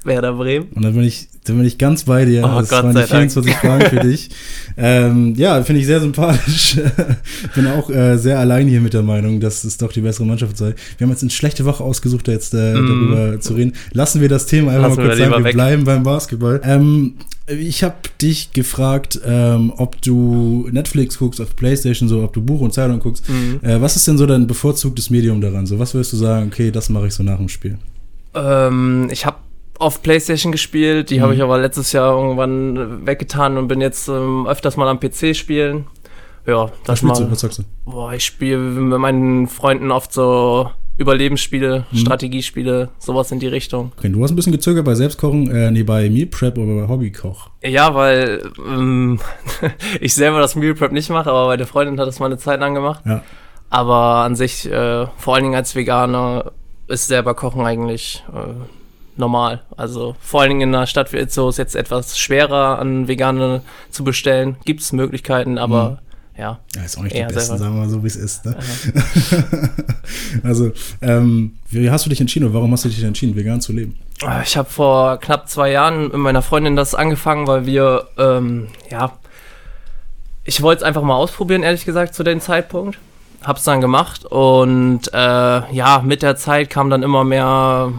Werder 0.05 0.33
Bremen. 0.33 0.67
Und 0.75 0.83
dann 0.83 0.93
bin 0.93 1.03
ich, 1.03 1.27
dann 1.45 1.57
bin 1.57 1.65
ich 1.65 1.77
ganz 1.77 2.03
bei 2.03 2.25
dir. 2.25 2.43
Oh, 2.43 2.59
das 2.59 2.69
Gott 2.69 2.83
waren 2.83 2.95
die 2.95 3.01
sei 3.01 3.07
Dank. 3.07 3.31
24 3.31 3.53
Fragen 3.55 3.85
für 3.89 3.99
dich. 4.07 4.29
ähm, 4.77 5.33
ja, 5.35 5.61
finde 5.63 5.81
ich 5.81 5.87
sehr 5.87 5.99
sympathisch. 5.99 6.77
bin 7.55 7.67
auch 7.67 7.89
äh, 7.89 8.17
sehr 8.17 8.39
allein 8.39 8.67
hier 8.67 8.81
mit 8.81 8.93
der 8.93 9.03
Meinung, 9.03 9.39
dass 9.39 9.63
es 9.63 9.77
doch 9.77 9.91
die 9.91 10.01
bessere 10.01 10.25
Mannschaft 10.25 10.57
sei. 10.57 10.75
Wir 10.97 11.05
haben 11.05 11.11
jetzt 11.11 11.21
eine 11.23 11.31
schlechte 11.31 11.65
Woche 11.65 11.83
ausgesucht, 11.83 12.27
da 12.27 12.31
jetzt 12.31 12.53
äh, 12.53 12.73
Mm. 12.75 12.87
darüber 12.87 13.39
zu 13.41 13.53
reden. 13.53 13.73
Lassen 13.93 14.21
wir 14.21 14.29
das 14.29 14.45
Thema 14.45 14.71
einfach 14.71 14.89
Lassen 14.89 15.01
mal 15.01 15.07
kurz 15.07 15.17
sein. 15.19 15.31
Wir 15.31 15.43
weg. 15.43 15.53
bleiben 15.53 15.83
beim 15.83 16.03
Basketball. 16.03 16.61
Ähm, 16.63 17.13
ich 17.47 17.83
habe 17.83 17.95
dich 18.21 18.53
gefragt, 18.53 19.19
ähm, 19.25 19.71
ob 19.77 20.01
du 20.01 20.67
Netflix 20.71 21.19
guckst, 21.19 21.39
auf 21.39 21.55
Playstation, 21.55 22.09
so, 22.09 22.23
ob 22.23 22.33
du 22.33 22.41
Buch 22.41 22.61
und 22.61 22.73
Zeitung 22.73 22.99
guckst. 22.99 23.29
Mhm. 23.29 23.59
Äh, 23.61 23.79
was 23.81 23.95
ist 23.95 24.07
denn 24.07 24.17
so 24.17 24.25
dein 24.25 24.47
bevorzugtes 24.47 25.09
Medium 25.11 25.41
daran? 25.41 25.65
So, 25.67 25.77
was 25.77 25.93
würdest 25.93 26.13
du 26.13 26.17
sagen, 26.17 26.49
okay, 26.51 26.71
das 26.71 26.89
mache 26.89 27.07
ich 27.07 27.13
so 27.13 27.21
nach 27.23 27.37
dem 27.37 27.49
Spiel? 27.49 27.77
Ähm, 28.33 29.07
ich 29.11 29.25
habe 29.25 29.37
auf 29.79 30.01
Playstation 30.01 30.51
gespielt, 30.51 31.09
die 31.09 31.17
Mhm. 31.17 31.21
habe 31.23 31.35
ich 31.35 31.41
aber 31.41 31.57
letztes 31.57 31.91
Jahr 31.91 32.17
irgendwann 32.17 33.05
weggetan 33.05 33.57
und 33.57 33.67
bin 33.67 33.81
jetzt 33.81 34.07
ähm, 34.07 34.47
öfters 34.47 34.77
mal 34.77 34.87
am 34.87 34.99
PC 34.99 35.35
spielen. 35.35 35.87
Ja, 36.47 36.69
das 36.85 36.99
spielst 36.99 37.19
du? 37.19 37.23
mal. 37.25 37.31
Was 37.31 37.39
sagst 37.41 37.59
du? 37.59 37.63
Boah, 37.85 38.13
ich 38.13 38.23
spiele 38.23 38.57
mit 38.57 38.99
meinen 38.99 39.47
Freunden 39.47 39.91
oft 39.91 40.13
so 40.13 40.69
Überlebensspiele, 40.97 41.85
Mhm. 41.91 41.97
Strategiespiele, 41.97 42.89
sowas 42.99 43.31
in 43.31 43.39
die 43.39 43.47
Richtung. 43.47 43.91
Okay, 43.97 44.09
du 44.09 44.23
hast 44.23 44.31
ein 44.31 44.35
bisschen 44.37 44.53
gezögert 44.53 44.85
bei 44.85 44.95
Selbstkochen, 44.95 45.49
äh, 45.53 45.69
nee, 45.71 45.83
bei 45.83 46.09
Meal 46.09 46.27
Prep 46.27 46.57
oder 46.57 46.81
bei 46.83 46.87
Hobbykoch. 46.87 47.49
Ja, 47.63 47.93
weil 47.95 48.41
ähm, 48.65 49.19
ich 50.01 50.13
selber 50.13 50.39
das 50.39 50.55
Meal 50.55 50.73
Prep 50.73 50.91
nicht 50.93 51.09
mache, 51.09 51.29
aber 51.29 51.47
meine 51.47 51.65
Freundin 51.65 51.99
hat 51.99 52.07
das 52.07 52.19
mal 52.19 52.27
eine 52.27 52.37
Zeit 52.37 52.59
lang 52.61 52.73
gemacht. 52.75 53.01
Ja. 53.05 53.23
Aber 53.69 54.23
an 54.23 54.35
sich, 54.35 54.71
äh, 54.71 55.07
vor 55.17 55.35
allen 55.35 55.43
Dingen 55.43 55.55
als 55.55 55.75
Veganer, 55.75 56.51
ist 56.87 57.07
selber 57.07 57.33
Kochen 57.33 57.65
eigentlich 57.65 58.23
äh, 58.31 58.53
normal. 59.17 59.61
Also 59.77 60.15
vor 60.19 60.41
allen 60.41 60.49
Dingen 60.49 60.61
in 60.69 60.75
einer 60.75 60.87
Stadt 60.87 61.13
wie 61.13 61.17
Itzehoe 61.17 61.49
ist 61.49 61.57
jetzt 61.57 61.75
etwas 61.75 62.17
schwerer 62.17 62.79
an 62.79 63.07
Vegane 63.07 63.61
zu 63.89 64.03
bestellen. 64.03 64.57
Gibt 64.65 64.81
es 64.81 64.91
Möglichkeiten, 64.93 65.57
aber 65.57 65.99
ja. 66.37 66.59
Ja, 66.75 66.83
ist 66.83 66.97
auch 66.97 67.03
nicht 67.03 67.15
die 67.15 67.21
besten, 67.23 67.39
selber. 67.39 67.57
sagen 67.57 67.75
wir 67.75 67.81
mal 67.81 67.89
so, 67.89 68.03
wie 68.03 68.07
es 68.07 68.17
ist. 68.17 68.43
Ne? 68.45 68.57
also, 70.43 70.71
ähm, 71.01 71.57
wie 71.69 71.89
hast 71.89 72.05
du 72.05 72.09
dich 72.09 72.19
entschieden 72.19 72.45
oder 72.45 72.55
warum 72.55 72.71
hast 72.73 72.83
du 72.83 72.89
dich 72.89 73.01
entschieden, 73.03 73.35
vegan 73.35 73.61
zu 73.61 73.71
leben? 73.71 73.97
Äh, 74.21 74.43
Ich 74.43 74.57
habe 74.57 74.69
vor 74.69 75.17
knapp 75.17 75.47
zwei 75.47 75.71
Jahren 75.71 76.03
mit 76.09 76.15
meiner 76.15 76.41
Freundin 76.41 76.75
das 76.75 76.93
angefangen, 76.93 77.47
weil 77.47 77.65
wir, 77.65 78.07
ähm, 78.17 78.67
ja, 78.91 79.13
ich 80.43 80.61
wollte 80.61 80.79
es 80.81 80.83
einfach 80.83 81.03
mal 81.03 81.15
ausprobieren, 81.15 81.63
ehrlich 81.63 81.85
gesagt, 81.85 82.13
zu 82.13 82.23
dem 82.23 82.41
Zeitpunkt. 82.41 82.99
Hab's 83.41 83.63
dann 83.63 83.79
gemacht 83.79 84.25
und 84.25 85.01
äh, 85.13 85.17
ja, 85.73 86.01
mit 86.03 86.21
der 86.21 86.35
Zeit 86.35 86.69
kamen 86.69 86.89
dann 86.89 87.03
immer 87.03 87.23
mehr 87.23 87.93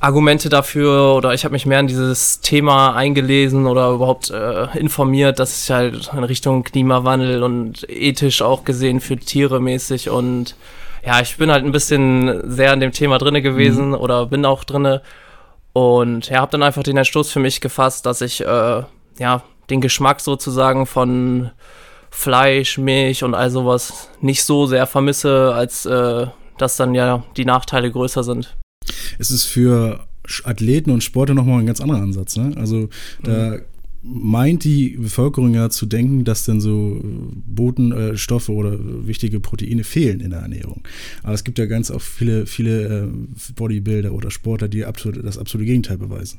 Argumente 0.00 0.48
dafür 0.48 1.14
oder 1.16 1.34
ich 1.34 1.44
habe 1.44 1.52
mich 1.52 1.66
mehr 1.66 1.80
in 1.80 1.88
dieses 1.88 2.40
Thema 2.40 2.94
eingelesen 2.94 3.66
oder 3.66 3.90
überhaupt 3.90 4.30
äh, 4.30 4.78
informiert, 4.78 5.40
dass 5.40 5.64
ich 5.64 5.70
halt 5.70 6.10
in 6.12 6.22
Richtung 6.24 6.62
Klimawandel 6.62 7.42
und 7.42 7.88
ethisch 7.88 8.40
auch 8.40 8.64
gesehen 8.64 9.00
für 9.00 9.16
Tiere 9.16 9.60
mäßig 9.60 10.08
und 10.08 10.54
ja, 11.04 11.20
ich 11.20 11.36
bin 11.36 11.50
halt 11.50 11.64
ein 11.64 11.72
bisschen 11.72 12.42
sehr 12.48 12.72
in 12.72 12.80
dem 12.80 12.92
Thema 12.92 13.18
drinne 13.18 13.42
gewesen 13.42 13.94
oder 13.94 14.26
bin 14.26 14.44
auch 14.44 14.62
drinne 14.62 15.02
und 15.72 16.28
ja, 16.28 16.40
habe 16.40 16.52
dann 16.52 16.62
einfach 16.62 16.84
den 16.84 16.96
Entschluss 16.96 17.32
für 17.32 17.40
mich 17.40 17.60
gefasst, 17.60 18.06
dass 18.06 18.20
ich 18.20 18.40
äh, 18.40 18.82
ja 19.18 19.42
den 19.68 19.80
Geschmack 19.80 20.20
sozusagen 20.20 20.86
von 20.86 21.50
Fleisch, 22.10 22.78
Milch 22.78 23.24
und 23.24 23.34
all 23.34 23.50
sowas 23.50 24.10
nicht 24.20 24.44
so 24.44 24.66
sehr 24.66 24.86
vermisse, 24.86 25.52
als 25.54 25.86
äh, 25.86 26.26
dass 26.56 26.76
dann 26.76 26.94
ja 26.94 27.24
die 27.36 27.44
Nachteile 27.44 27.90
größer 27.90 28.22
sind. 28.22 28.56
Es 29.18 29.30
ist 29.30 29.44
für 29.44 30.06
Athleten 30.44 30.90
und 30.90 31.02
Sportler 31.02 31.34
nochmal 31.34 31.60
ein 31.60 31.66
ganz 31.66 31.80
anderer 31.80 32.02
Ansatz. 32.02 32.36
Ne? 32.36 32.52
Also, 32.56 32.88
da 33.22 33.58
meint 34.02 34.64
die 34.64 34.90
Bevölkerung 34.90 35.54
ja 35.54 35.70
zu 35.70 35.84
denken, 35.86 36.24
dass 36.24 36.44
dann 36.44 36.60
so 36.60 37.00
Botenstoffe 37.02 38.48
oder 38.48 38.78
wichtige 39.06 39.40
Proteine 39.40 39.84
fehlen 39.84 40.20
in 40.20 40.30
der 40.30 40.40
Ernährung. 40.40 40.82
Aber 41.22 41.34
es 41.34 41.44
gibt 41.44 41.58
ja 41.58 41.66
ganz 41.66 41.90
auch 41.90 42.00
viele, 42.00 42.46
viele 42.46 43.04
äh, 43.04 43.52
Bodybuilder 43.54 44.12
oder 44.12 44.30
Sportler, 44.30 44.68
die 44.68 44.84
das 45.22 45.38
absolute 45.38 45.66
Gegenteil 45.66 45.98
beweisen. 45.98 46.38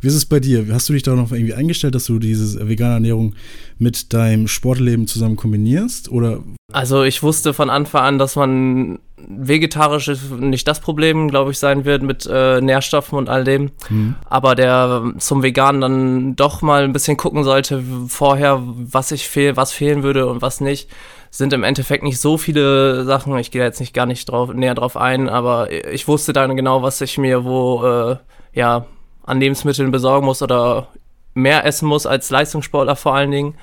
Wie 0.00 0.08
ist 0.08 0.14
es 0.14 0.24
bei 0.24 0.40
dir? 0.40 0.66
Hast 0.70 0.88
du 0.88 0.94
dich 0.94 1.02
da 1.02 1.14
noch 1.14 1.32
irgendwie 1.32 1.54
eingestellt, 1.54 1.94
dass 1.94 2.06
du 2.06 2.18
diese 2.18 2.66
vegane 2.66 2.94
Ernährung 2.94 3.34
mit 3.78 4.12
deinem 4.12 4.48
Sportleben 4.48 5.06
zusammen 5.06 5.36
kombinierst? 5.36 6.10
Oder? 6.10 6.42
Also 6.72 7.04
ich 7.04 7.22
wusste 7.22 7.52
von 7.52 7.68
Anfang 7.68 8.02
an, 8.02 8.18
dass 8.18 8.36
man 8.36 8.98
vegetarisch 9.18 10.10
nicht 10.38 10.68
das 10.68 10.80
Problem, 10.80 11.28
glaube 11.28 11.50
ich, 11.50 11.58
sein 11.58 11.84
wird 11.84 12.02
mit 12.02 12.28
äh, 12.30 12.60
Nährstoffen 12.60 13.18
und 13.18 13.28
all 13.28 13.44
dem. 13.44 13.70
Mhm. 13.88 14.14
Aber 14.28 14.54
der 14.54 15.12
zum 15.18 15.42
Veganen 15.42 15.80
dann 15.80 16.36
doch 16.36 16.62
mal 16.62 16.84
ein 16.84 16.92
bisschen 16.92 17.16
gucken 17.16 17.44
sollte 17.44 17.82
vorher, 18.08 18.62
was 18.62 19.12
ich 19.12 19.28
fehl, 19.28 19.56
was 19.56 19.72
fehlen 19.72 20.02
würde 20.02 20.26
und 20.26 20.42
was 20.42 20.60
nicht 20.60 20.90
sind 21.30 21.52
im 21.52 21.64
Endeffekt 21.64 22.02
nicht 22.02 22.20
so 22.20 22.38
viele 22.38 23.04
Sachen. 23.04 23.36
Ich 23.38 23.50
gehe 23.50 23.62
jetzt 23.62 23.80
nicht 23.80 23.94
gar 23.94 24.06
nicht 24.06 24.30
drauf, 24.30 24.52
näher 24.52 24.74
drauf 24.74 24.96
ein, 24.96 25.28
aber 25.28 25.70
ich 25.70 26.08
wusste 26.08 26.32
dann 26.32 26.56
genau, 26.56 26.82
was 26.82 27.00
ich 27.00 27.18
mir 27.18 27.44
wo 27.44 27.84
äh, 27.84 28.16
ja 28.52 28.86
an 29.24 29.40
Lebensmitteln 29.40 29.90
besorgen 29.90 30.26
muss 30.26 30.40
oder 30.40 30.88
mehr 31.34 31.66
essen 31.66 31.88
muss 31.88 32.06
als 32.06 32.30
Leistungssportler 32.30 32.96
vor 32.96 33.14
allen 33.14 33.30
Dingen. 33.30 33.54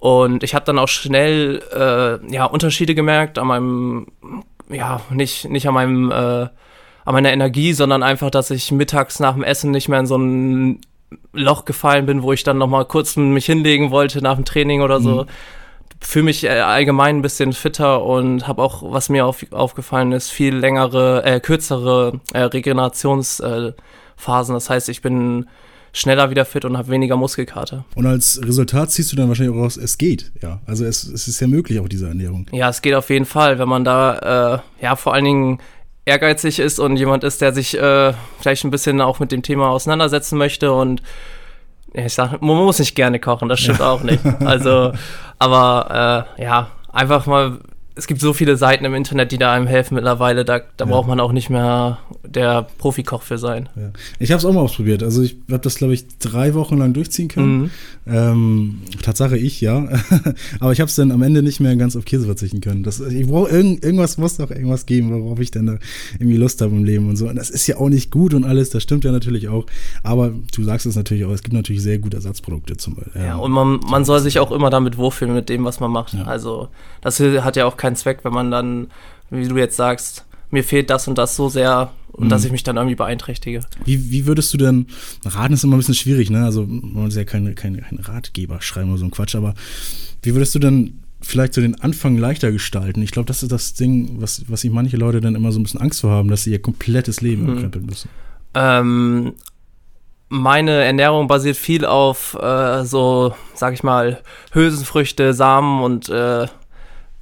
Und 0.00 0.42
ich 0.42 0.54
habe 0.54 0.64
dann 0.64 0.78
auch 0.78 0.88
schnell 0.88 1.62
äh, 1.72 2.32
ja, 2.32 2.46
Unterschiede 2.46 2.94
gemerkt 2.94 3.38
an 3.38 3.46
meinem, 3.46 4.06
ja, 4.70 5.00
nicht, 5.10 5.48
nicht 5.48 5.68
an 5.68 5.74
meinem, 5.74 6.10
äh, 6.10 6.48
an 7.04 7.14
meiner 7.14 7.32
Energie, 7.32 7.72
sondern 7.72 8.02
einfach, 8.02 8.30
dass 8.30 8.50
ich 8.50 8.72
mittags 8.72 9.20
nach 9.20 9.34
dem 9.34 9.42
Essen 9.42 9.70
nicht 9.70 9.88
mehr 9.88 10.00
in 10.00 10.06
so 10.06 10.16
ein 10.16 10.80
Loch 11.32 11.64
gefallen 11.64 12.06
bin, 12.06 12.22
wo 12.22 12.32
ich 12.32 12.44
dann 12.44 12.58
nochmal 12.58 12.84
kurz 12.84 13.16
mich 13.16 13.46
hinlegen 13.46 13.90
wollte 13.90 14.22
nach 14.22 14.36
dem 14.36 14.44
Training 14.44 14.82
oder 14.82 15.00
so. 15.00 15.22
Mhm. 15.22 15.26
Fühle 16.02 16.26
mich 16.26 16.44
äh, 16.44 16.60
allgemein 16.60 17.16
ein 17.16 17.22
bisschen 17.22 17.52
fitter 17.52 18.04
und 18.04 18.48
habe 18.48 18.62
auch, 18.62 18.82
was 18.84 19.10
mir 19.10 19.26
auf, 19.26 19.44
aufgefallen 19.50 20.12
ist, 20.12 20.30
viel 20.30 20.54
längere, 20.54 21.24
äh, 21.24 21.40
kürzere 21.40 22.20
äh, 22.32 22.40
Regenerationsphasen. 22.40 24.54
Das 24.54 24.70
heißt, 24.70 24.88
ich 24.88 25.02
bin 25.02 25.46
schneller 25.92 26.30
wieder 26.30 26.44
fit 26.44 26.64
und 26.64 26.76
habe 26.76 26.88
weniger 26.88 27.16
Muskelkater. 27.16 27.84
Und 27.94 28.06
als 28.06 28.40
Resultat 28.44 28.90
ziehst 28.90 29.12
du 29.12 29.16
dann 29.16 29.28
wahrscheinlich 29.28 29.54
auch 29.54 29.60
raus, 29.60 29.76
es 29.76 29.98
geht, 29.98 30.32
ja. 30.42 30.60
Also 30.66 30.84
es, 30.84 31.04
es 31.04 31.28
ist 31.28 31.40
ja 31.40 31.46
möglich, 31.46 31.80
auch 31.80 31.88
diese 31.88 32.08
Ernährung. 32.08 32.46
Ja, 32.52 32.68
es 32.68 32.82
geht 32.82 32.94
auf 32.94 33.10
jeden 33.10 33.26
Fall, 33.26 33.58
wenn 33.58 33.68
man 33.68 33.84
da, 33.84 34.60
äh, 34.80 34.84
ja, 34.84 34.96
vor 34.96 35.14
allen 35.14 35.24
Dingen 35.24 35.58
ehrgeizig 36.04 36.58
ist 36.58 36.78
und 36.78 36.96
jemand 36.96 37.24
ist, 37.24 37.40
der 37.40 37.52
sich 37.52 37.76
äh, 37.76 38.12
vielleicht 38.38 38.64
ein 38.64 38.70
bisschen 38.70 39.00
auch 39.00 39.20
mit 39.20 39.32
dem 39.32 39.42
Thema 39.42 39.68
auseinandersetzen 39.70 40.38
möchte 40.38 40.72
und 40.72 41.02
ich 41.92 42.14
sag, 42.14 42.40
man 42.40 42.56
muss 42.56 42.78
nicht 42.78 42.94
gerne 42.94 43.18
kochen, 43.18 43.48
das 43.48 43.60
stimmt 43.60 43.80
ja. 43.80 43.90
auch 43.90 44.02
nicht. 44.02 44.24
Also, 44.44 44.92
aber 45.38 46.26
äh, 46.38 46.44
ja, 46.44 46.70
einfach 46.92 47.26
mal 47.26 47.58
es 47.96 48.06
gibt 48.06 48.20
so 48.20 48.32
viele 48.32 48.56
Seiten 48.56 48.84
im 48.84 48.94
Internet, 48.94 49.32
die 49.32 49.38
da 49.38 49.52
einem 49.52 49.66
helfen 49.66 49.94
mittlerweile. 49.94 50.44
Da, 50.44 50.60
da 50.76 50.84
ja. 50.84 50.90
braucht 50.90 51.08
man 51.08 51.20
auch 51.20 51.32
nicht 51.32 51.50
mehr 51.50 51.98
der 52.24 52.66
Profikoch 52.78 53.22
für 53.22 53.36
sein. 53.36 53.68
Ja. 53.76 53.90
Ich 54.18 54.30
habe 54.30 54.38
es 54.38 54.44
auch 54.44 54.52
mal 54.52 54.60
ausprobiert. 54.60 55.02
Also 55.02 55.22
ich 55.22 55.36
habe 55.50 55.60
das, 55.60 55.74
glaube 55.74 55.94
ich, 55.94 56.06
drei 56.18 56.54
Wochen 56.54 56.78
lang 56.78 56.92
durchziehen 56.92 57.28
können. 57.28 57.58
Mhm. 57.58 57.70
Ähm, 58.06 58.82
Tatsache 59.02 59.36
ich, 59.36 59.60
ja. 59.60 59.88
Aber 60.60 60.72
ich 60.72 60.80
habe 60.80 60.88
es 60.88 60.94
dann 60.94 61.10
am 61.10 61.22
Ende 61.22 61.42
nicht 61.42 61.60
mehr 61.60 61.74
ganz 61.76 61.96
auf 61.96 62.04
Käse 62.04 62.26
verzichten 62.26 62.60
können. 62.60 62.84
Das, 62.84 63.00
ich 63.00 63.26
brauche 63.26 63.50
irgend, 63.50 63.84
irgendwas, 63.84 64.18
muss 64.18 64.36
doch 64.36 64.50
irgendwas 64.50 64.86
geben, 64.86 65.10
worauf 65.12 65.40
ich 65.40 65.50
dann 65.50 65.80
irgendwie 66.18 66.36
Lust 66.36 66.60
habe 66.60 66.74
im 66.74 66.84
Leben 66.84 67.08
und 67.08 67.16
so. 67.16 67.28
Und 67.28 67.36
das 67.36 67.50
ist 67.50 67.66
ja 67.66 67.76
auch 67.76 67.88
nicht 67.88 68.10
gut 68.10 68.34
und 68.34 68.44
alles, 68.44 68.70
das 68.70 68.82
stimmt 68.82 69.04
ja 69.04 69.12
natürlich 69.12 69.48
auch. 69.48 69.66
Aber 70.02 70.32
du 70.54 70.62
sagst 70.62 70.86
es 70.86 70.96
natürlich 70.96 71.24
auch, 71.24 71.32
es 71.32 71.42
gibt 71.42 71.54
natürlich 71.54 71.82
sehr 71.82 71.98
gute 71.98 72.16
Ersatzprodukte 72.16 72.76
zum 72.76 72.94
Beispiel. 72.94 73.22
Ja, 73.22 73.36
und 73.36 73.50
man, 73.50 73.80
man 73.88 74.04
soll 74.04 74.20
sich 74.20 74.38
auch 74.38 74.52
immer 74.52 74.70
damit 74.70 74.96
wohlfühlen 74.96 75.34
mit 75.34 75.48
dem, 75.48 75.64
was 75.64 75.80
man 75.80 75.90
macht. 75.90 76.14
Ja. 76.14 76.24
Also 76.24 76.68
das 77.00 77.18
hat 77.20 77.56
ja 77.56 77.66
auch 77.66 77.76
keinen 77.90 77.96
Zweck, 77.96 78.20
wenn 78.22 78.32
man 78.32 78.50
dann, 78.50 78.88
wie 79.30 79.48
du 79.48 79.56
jetzt 79.56 79.76
sagst, 79.76 80.24
mir 80.50 80.64
fehlt 80.64 80.90
das 80.90 81.08
und 81.08 81.18
das 81.18 81.36
so 81.36 81.48
sehr 81.48 81.90
und 82.12 82.26
mhm. 82.26 82.28
dass 82.28 82.44
ich 82.44 82.52
mich 82.52 82.62
dann 82.62 82.76
irgendwie 82.76 82.96
beeinträchtige. 82.96 83.60
Wie, 83.84 84.10
wie 84.10 84.26
würdest 84.26 84.52
du 84.52 84.58
denn, 84.58 84.86
raten 85.24 85.54
ist 85.54 85.64
immer 85.64 85.76
ein 85.76 85.78
bisschen 85.78 85.94
schwierig, 85.94 86.30
ne? 86.30 86.44
Also 86.44 86.66
man 86.66 87.04
muss 87.04 87.16
ja 87.16 87.24
keinen 87.24 87.54
kein, 87.54 87.80
kein 87.80 87.98
Ratgeber 87.98 88.60
schreiben 88.60 88.90
oder 88.90 88.98
so 88.98 89.04
ein 89.04 89.10
Quatsch, 89.10 89.34
aber 89.34 89.54
wie 90.22 90.34
würdest 90.34 90.54
du 90.54 90.58
denn 90.58 91.00
vielleicht 91.20 91.54
so 91.54 91.60
den 91.60 91.80
Anfang 91.80 92.16
leichter 92.16 92.50
gestalten? 92.50 93.02
Ich 93.02 93.10
glaube, 93.10 93.26
das 93.26 93.42
ist 93.42 93.52
das 93.52 93.74
Ding, 93.74 94.20
was, 94.20 94.44
was 94.48 94.62
sich 94.62 94.70
manche 94.70 94.96
Leute 94.96 95.20
dann 95.20 95.34
immer 95.34 95.52
so 95.52 95.60
ein 95.60 95.62
bisschen 95.62 95.80
Angst 95.80 96.00
vor 96.00 96.10
haben, 96.10 96.28
dass 96.28 96.44
sie 96.44 96.50
ihr 96.50 96.62
komplettes 96.62 97.20
Leben 97.20 97.42
mhm. 97.42 97.48
umkrempeln 97.50 97.86
müssen. 97.86 98.08
Ähm, 98.54 99.34
meine 100.28 100.84
Ernährung 100.84 101.28
basiert 101.28 101.56
viel 101.56 101.84
auf 101.84 102.36
äh, 102.40 102.84
so, 102.84 103.34
sag 103.54 103.74
ich 103.74 103.82
mal, 103.82 104.20
Hülsenfrüchte, 104.52 105.34
Samen 105.34 105.82
und 105.82 106.08
äh, 106.08 106.46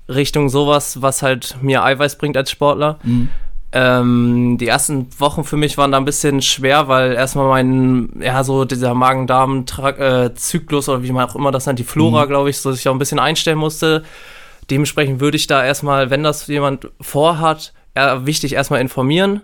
Richtung 0.08 0.48
sowas, 0.48 1.02
was 1.02 1.22
halt 1.22 1.56
mir 1.60 1.84
Eiweiß 1.84 2.16
bringt 2.18 2.36
als 2.36 2.50
Sportler. 2.50 2.98
Mhm. 3.02 3.28
Ähm, 3.70 4.56
die 4.58 4.66
ersten 4.66 5.08
Wochen 5.20 5.44
für 5.44 5.58
mich 5.58 5.76
waren 5.76 5.92
da 5.92 5.98
ein 5.98 6.06
bisschen 6.06 6.40
schwer, 6.40 6.88
weil 6.88 7.12
erstmal 7.12 7.48
mein, 7.48 8.08
ja, 8.20 8.42
so 8.42 8.64
dieser 8.64 8.94
Magen-Darm-Zyklus 8.94 10.88
oder 10.88 11.02
wie 11.02 11.12
man 11.12 11.28
auch 11.28 11.36
immer 11.36 11.52
das 11.52 11.66
nennt, 11.66 11.78
die 11.78 11.84
Flora, 11.84 12.24
mhm. 12.24 12.28
glaube 12.28 12.48
ich, 12.48 12.58
so 12.58 12.72
sich 12.72 12.88
auch 12.88 12.94
ein 12.94 12.98
bisschen 12.98 13.18
einstellen 13.18 13.58
musste. 13.58 14.04
Dementsprechend 14.70 15.20
würde 15.20 15.36
ich 15.36 15.46
da 15.46 15.62
erstmal, 15.64 16.08
wenn 16.08 16.22
das 16.22 16.46
jemand 16.46 16.90
vorhat, 17.00 17.74
wichtig 17.94 18.54
erstmal 18.54 18.80
informieren 18.80 19.42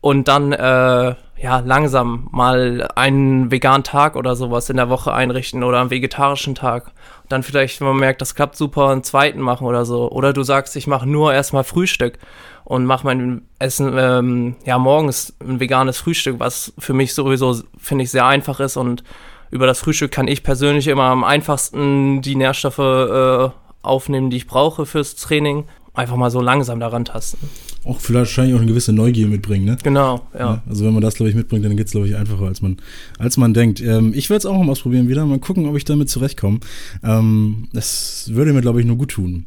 und 0.00 0.28
dann 0.28 0.52
äh, 0.52 1.14
ja 1.42 1.60
langsam 1.60 2.28
mal 2.30 2.88
einen 2.94 3.50
veganen 3.50 3.84
Tag 3.84 4.16
oder 4.16 4.36
sowas 4.36 4.68
in 4.70 4.76
der 4.76 4.88
Woche 4.88 5.12
einrichten 5.12 5.62
oder 5.62 5.80
einen 5.80 5.90
vegetarischen 5.90 6.54
Tag. 6.54 6.88
Und 7.22 7.32
dann 7.32 7.42
vielleicht, 7.42 7.80
wenn 7.80 7.88
man 7.88 7.96
merkt, 7.96 8.20
das 8.20 8.34
klappt 8.34 8.56
super, 8.56 8.88
einen 8.88 9.02
zweiten 9.02 9.40
machen 9.40 9.66
oder 9.66 9.84
so. 9.84 10.10
Oder 10.10 10.32
du 10.32 10.42
sagst, 10.42 10.76
ich 10.76 10.86
mache 10.86 11.08
nur 11.08 11.32
erstmal 11.32 11.64
Frühstück 11.64 12.18
und 12.64 12.84
mache 12.84 13.06
mein 13.06 13.42
Essen 13.58 13.96
ähm, 13.98 14.56
ja 14.64 14.78
morgens 14.78 15.34
ein 15.40 15.60
veganes 15.60 15.98
Frühstück, 15.98 16.38
was 16.38 16.72
für 16.78 16.92
mich 16.92 17.14
sowieso 17.14 17.56
finde 17.78 18.04
ich 18.04 18.10
sehr 18.10 18.26
einfach 18.26 18.60
ist 18.60 18.76
und 18.76 19.02
über 19.50 19.66
das 19.66 19.80
Frühstück 19.80 20.12
kann 20.12 20.28
ich 20.28 20.44
persönlich 20.44 20.86
immer 20.86 21.04
am 21.04 21.24
einfachsten 21.24 22.22
die 22.22 22.36
Nährstoffe 22.36 22.78
äh, 22.78 23.48
aufnehmen, 23.82 24.30
die 24.30 24.36
ich 24.36 24.46
brauche 24.46 24.86
fürs 24.86 25.16
Training. 25.16 25.64
Einfach 25.94 26.16
mal 26.16 26.30
so 26.30 26.40
langsam 26.40 26.78
daran 26.78 27.04
tasten 27.04 27.50
auch 27.84 28.00
vielleicht 28.00 28.30
wahrscheinlich 28.30 28.54
auch 28.54 28.60
eine 28.60 28.68
gewisse 28.68 28.92
Neugier 28.92 29.26
mitbringen, 29.26 29.64
ne? 29.64 29.78
Genau, 29.82 30.26
ja. 30.34 30.40
ja 30.40 30.62
also 30.68 30.84
wenn 30.84 30.92
man 30.92 31.02
das, 31.02 31.14
glaube 31.14 31.30
ich, 31.30 31.34
mitbringt, 31.34 31.64
dann 31.64 31.76
geht 31.76 31.86
es, 31.86 31.92
glaube 31.92 32.08
ich, 32.08 32.16
einfacher, 32.16 32.44
als 32.44 32.60
man, 32.60 32.76
als 33.18 33.36
man 33.36 33.54
denkt. 33.54 33.80
Ähm, 33.80 34.12
ich 34.14 34.28
werde 34.28 34.38
es 34.38 34.46
auch 34.46 34.62
mal 34.62 34.70
ausprobieren 34.70 35.08
wieder, 35.08 35.24
mal 35.24 35.38
gucken, 35.38 35.66
ob 35.66 35.76
ich 35.76 35.84
damit 35.84 36.10
zurechtkomme. 36.10 36.60
Ähm, 37.02 37.68
das 37.72 38.30
würde 38.32 38.52
mir, 38.52 38.60
glaube 38.60 38.80
ich, 38.80 38.86
nur 38.86 38.96
gut 38.96 39.12
tun. 39.12 39.46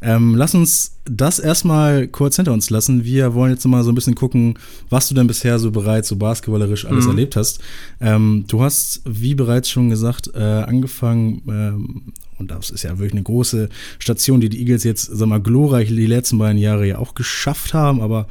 Ähm, 0.00 0.34
lass 0.34 0.54
uns 0.54 0.94
das 1.04 1.38
erstmal 1.38 2.08
kurz 2.08 2.36
hinter 2.36 2.52
uns 2.52 2.70
lassen. 2.70 3.04
Wir 3.04 3.34
wollen 3.34 3.52
jetzt 3.52 3.66
mal 3.66 3.84
so 3.84 3.92
ein 3.92 3.94
bisschen 3.94 4.14
gucken, 4.14 4.54
was 4.88 5.08
du 5.08 5.14
denn 5.14 5.26
bisher 5.26 5.58
so 5.58 5.70
bereits 5.70 6.08
so 6.08 6.16
basketballerisch 6.16 6.86
alles 6.86 7.04
mhm. 7.04 7.10
erlebt 7.10 7.36
hast. 7.36 7.60
Ähm, 8.00 8.44
du 8.48 8.62
hast, 8.62 9.02
wie 9.04 9.34
bereits 9.34 9.68
schon 9.68 9.90
gesagt, 9.90 10.30
äh, 10.34 10.40
angefangen 10.40 11.42
ähm, 11.48 12.12
und 12.38 12.50
das 12.50 12.70
ist 12.70 12.82
ja 12.82 12.90
wirklich 12.98 13.12
eine 13.12 13.22
große 13.22 13.68
Station, 13.98 14.40
die 14.40 14.48
die 14.48 14.60
Eagles 14.60 14.84
jetzt, 14.84 15.04
sag 15.04 15.28
mal, 15.28 15.40
glorreich 15.40 15.88
die 15.88 16.06
letzten 16.06 16.38
beiden 16.38 16.58
Jahre 16.58 16.86
ja 16.86 16.98
auch 16.98 17.14
geschafft 17.14 17.74
haben. 17.74 18.00
Aber 18.00 18.26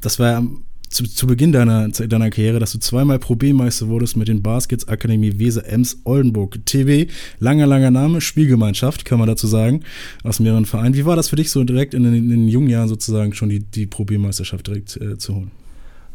das 0.00 0.18
war 0.18 0.30
ja 0.30 0.42
zu, 0.88 1.04
zu 1.04 1.26
Beginn 1.26 1.52
deiner, 1.52 1.88
deiner 1.88 2.30
Karriere, 2.30 2.58
dass 2.58 2.72
du 2.72 2.78
zweimal 2.78 3.18
Pro 3.18 3.34
B-Meister 3.34 3.88
wurdest 3.88 4.16
mit 4.16 4.28
den 4.28 4.42
Baskets 4.42 4.88
Akademie 4.88 5.38
Weser 5.38 5.66
Ems 5.66 6.00
Oldenburg 6.04 6.64
TV. 6.64 7.10
Langer, 7.38 7.66
langer 7.66 7.90
Name, 7.90 8.20
Spielgemeinschaft, 8.20 9.04
kann 9.04 9.18
man 9.18 9.28
dazu 9.28 9.46
sagen, 9.46 9.84
aus 10.24 10.40
mehreren 10.40 10.66
Vereinen. 10.66 10.94
Wie 10.94 11.04
war 11.04 11.16
das 11.16 11.28
für 11.28 11.36
dich 11.36 11.50
so 11.50 11.64
direkt 11.64 11.94
in 11.94 12.04
den, 12.04 12.14
in 12.14 12.30
den 12.30 12.48
jungen 12.48 12.68
Jahren 12.68 12.88
sozusagen 12.88 13.34
schon 13.34 13.48
die, 13.48 13.60
die 13.60 13.86
Pro 13.86 14.04
B-Meisterschaft 14.04 14.66
direkt 14.66 14.96
äh, 14.96 15.18
zu 15.18 15.34
holen? 15.34 15.50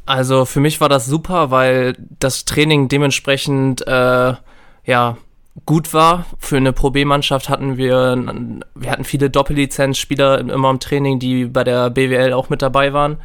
Also 0.06 0.46
für 0.46 0.60
mich 0.60 0.82
war 0.82 0.90
das 0.90 1.06
super, 1.06 1.52
weil 1.52 1.96
das 2.20 2.46
Training 2.46 2.90
dementsprechend 2.90 3.86
äh, 3.88 4.34
ja 4.86 5.18
gut 5.65 5.93
war. 5.93 6.25
Für 6.39 6.57
eine 6.57 6.74
Pro 6.74 6.89
B-Mannschaft 6.89 7.50
hatten 7.50 7.77
wir, 7.77 8.15
wir 8.75 8.91
hatten 8.91 9.03
viele 9.03 9.29
Doppellizenzspieler 9.29 10.39
immer 10.39 10.69
im 10.69 10.79
Training, 10.79 11.19
die 11.19 11.45
bei 11.45 11.63
der 11.63 11.89
BWL 11.89 12.33
auch 12.33 12.50
mit 12.50 12.62
dabei 12.62 12.93
waren. 12.93 13.17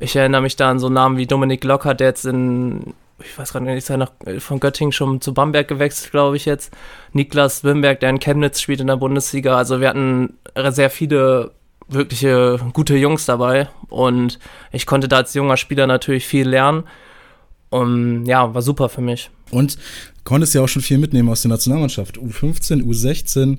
Ich 0.00 0.16
erinnere 0.16 0.42
mich 0.42 0.56
da 0.56 0.70
an 0.70 0.80
so 0.80 0.88
Namen 0.88 1.16
wie 1.16 1.26
Dominik 1.26 1.62
Locker, 1.62 1.94
der 1.94 2.08
jetzt 2.08 2.26
in, 2.26 2.94
ich 3.22 3.38
weiß 3.38 3.52
gerade 3.52 3.66
nicht, 3.66 3.88
ist 3.88 4.44
von 4.44 4.58
Göttingen 4.58 4.92
schon 4.92 5.20
zu 5.20 5.32
Bamberg 5.32 5.68
gewechselt, 5.68 6.10
glaube 6.10 6.36
ich 6.36 6.44
jetzt. 6.44 6.72
Niklas 7.12 7.62
Wimberg, 7.62 8.00
der 8.00 8.10
in 8.10 8.18
Chemnitz 8.18 8.60
spielt 8.60 8.80
in 8.80 8.88
der 8.88 8.96
Bundesliga. 8.96 9.56
Also 9.56 9.80
wir 9.80 9.88
hatten 9.88 10.38
sehr 10.70 10.90
viele 10.90 11.52
wirkliche 11.88 12.58
gute 12.72 12.96
Jungs 12.96 13.26
dabei 13.26 13.68
und 13.88 14.38
ich 14.72 14.86
konnte 14.86 15.08
da 15.08 15.16
als 15.18 15.34
junger 15.34 15.56
Spieler 15.56 15.86
natürlich 15.86 16.26
viel 16.26 16.48
lernen. 16.48 16.84
Und 17.70 18.26
ja, 18.26 18.52
war 18.52 18.62
super 18.62 18.88
für 18.88 19.00
mich. 19.00 19.30
Und 19.50 19.78
konntest 20.24 20.54
ja 20.54 20.60
auch 20.62 20.68
schon 20.68 20.82
viel 20.82 20.98
mitnehmen 20.98 21.28
aus 21.28 21.42
der 21.42 21.48
Nationalmannschaft. 21.48 22.18
U15, 22.18 22.82
U16, 22.82 23.58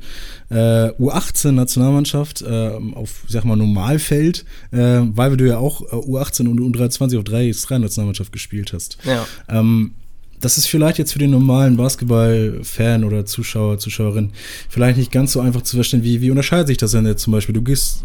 äh, 0.50 0.56
U18 1.00 1.52
Nationalmannschaft 1.52 2.42
äh, 2.42 2.72
auf, 2.94 3.24
sag 3.28 3.46
mal, 3.46 3.56
Normalfeld, 3.56 4.46
äh, 4.72 5.02
weil 5.02 5.36
du 5.38 5.48
ja 5.48 5.58
auch 5.58 5.82
äh, 5.82 5.96
U18 5.96 6.48
und 6.48 6.60
U23 6.60 7.18
auf 7.18 7.24
3 7.24 7.48
x 7.48 7.64
3 7.64 7.80
Nationalmannschaft 7.80 8.32
gespielt 8.32 8.74
hast. 8.74 8.98
Ja. 9.06 9.26
Ähm, 9.50 9.96
das 10.40 10.58
ist 10.58 10.68
vielleicht 10.68 10.98
jetzt 10.98 11.14
für 11.14 11.20
den 11.20 11.32
normalen 11.32 11.78
Basketball-Fan 11.78 13.06
oder 13.06 13.26
Zuschauer, 13.26 13.80
Zuschauerin 13.80 14.32
vielleicht 14.68 14.98
nicht 14.98 15.12
ganz 15.12 15.32
so 15.32 15.40
einfach 15.40 15.62
zu 15.62 15.78
verstehen. 15.78 16.04
Wie, 16.04 16.22
wie 16.22 16.32
unterscheidet 16.32 16.68
sich 16.68 16.78
das 16.78 16.92
denn 16.92 17.06
jetzt 17.06 17.24
zum 17.24 17.32
Beispiel? 17.32 17.54
Du 17.54 17.62
gehst, 17.62 18.04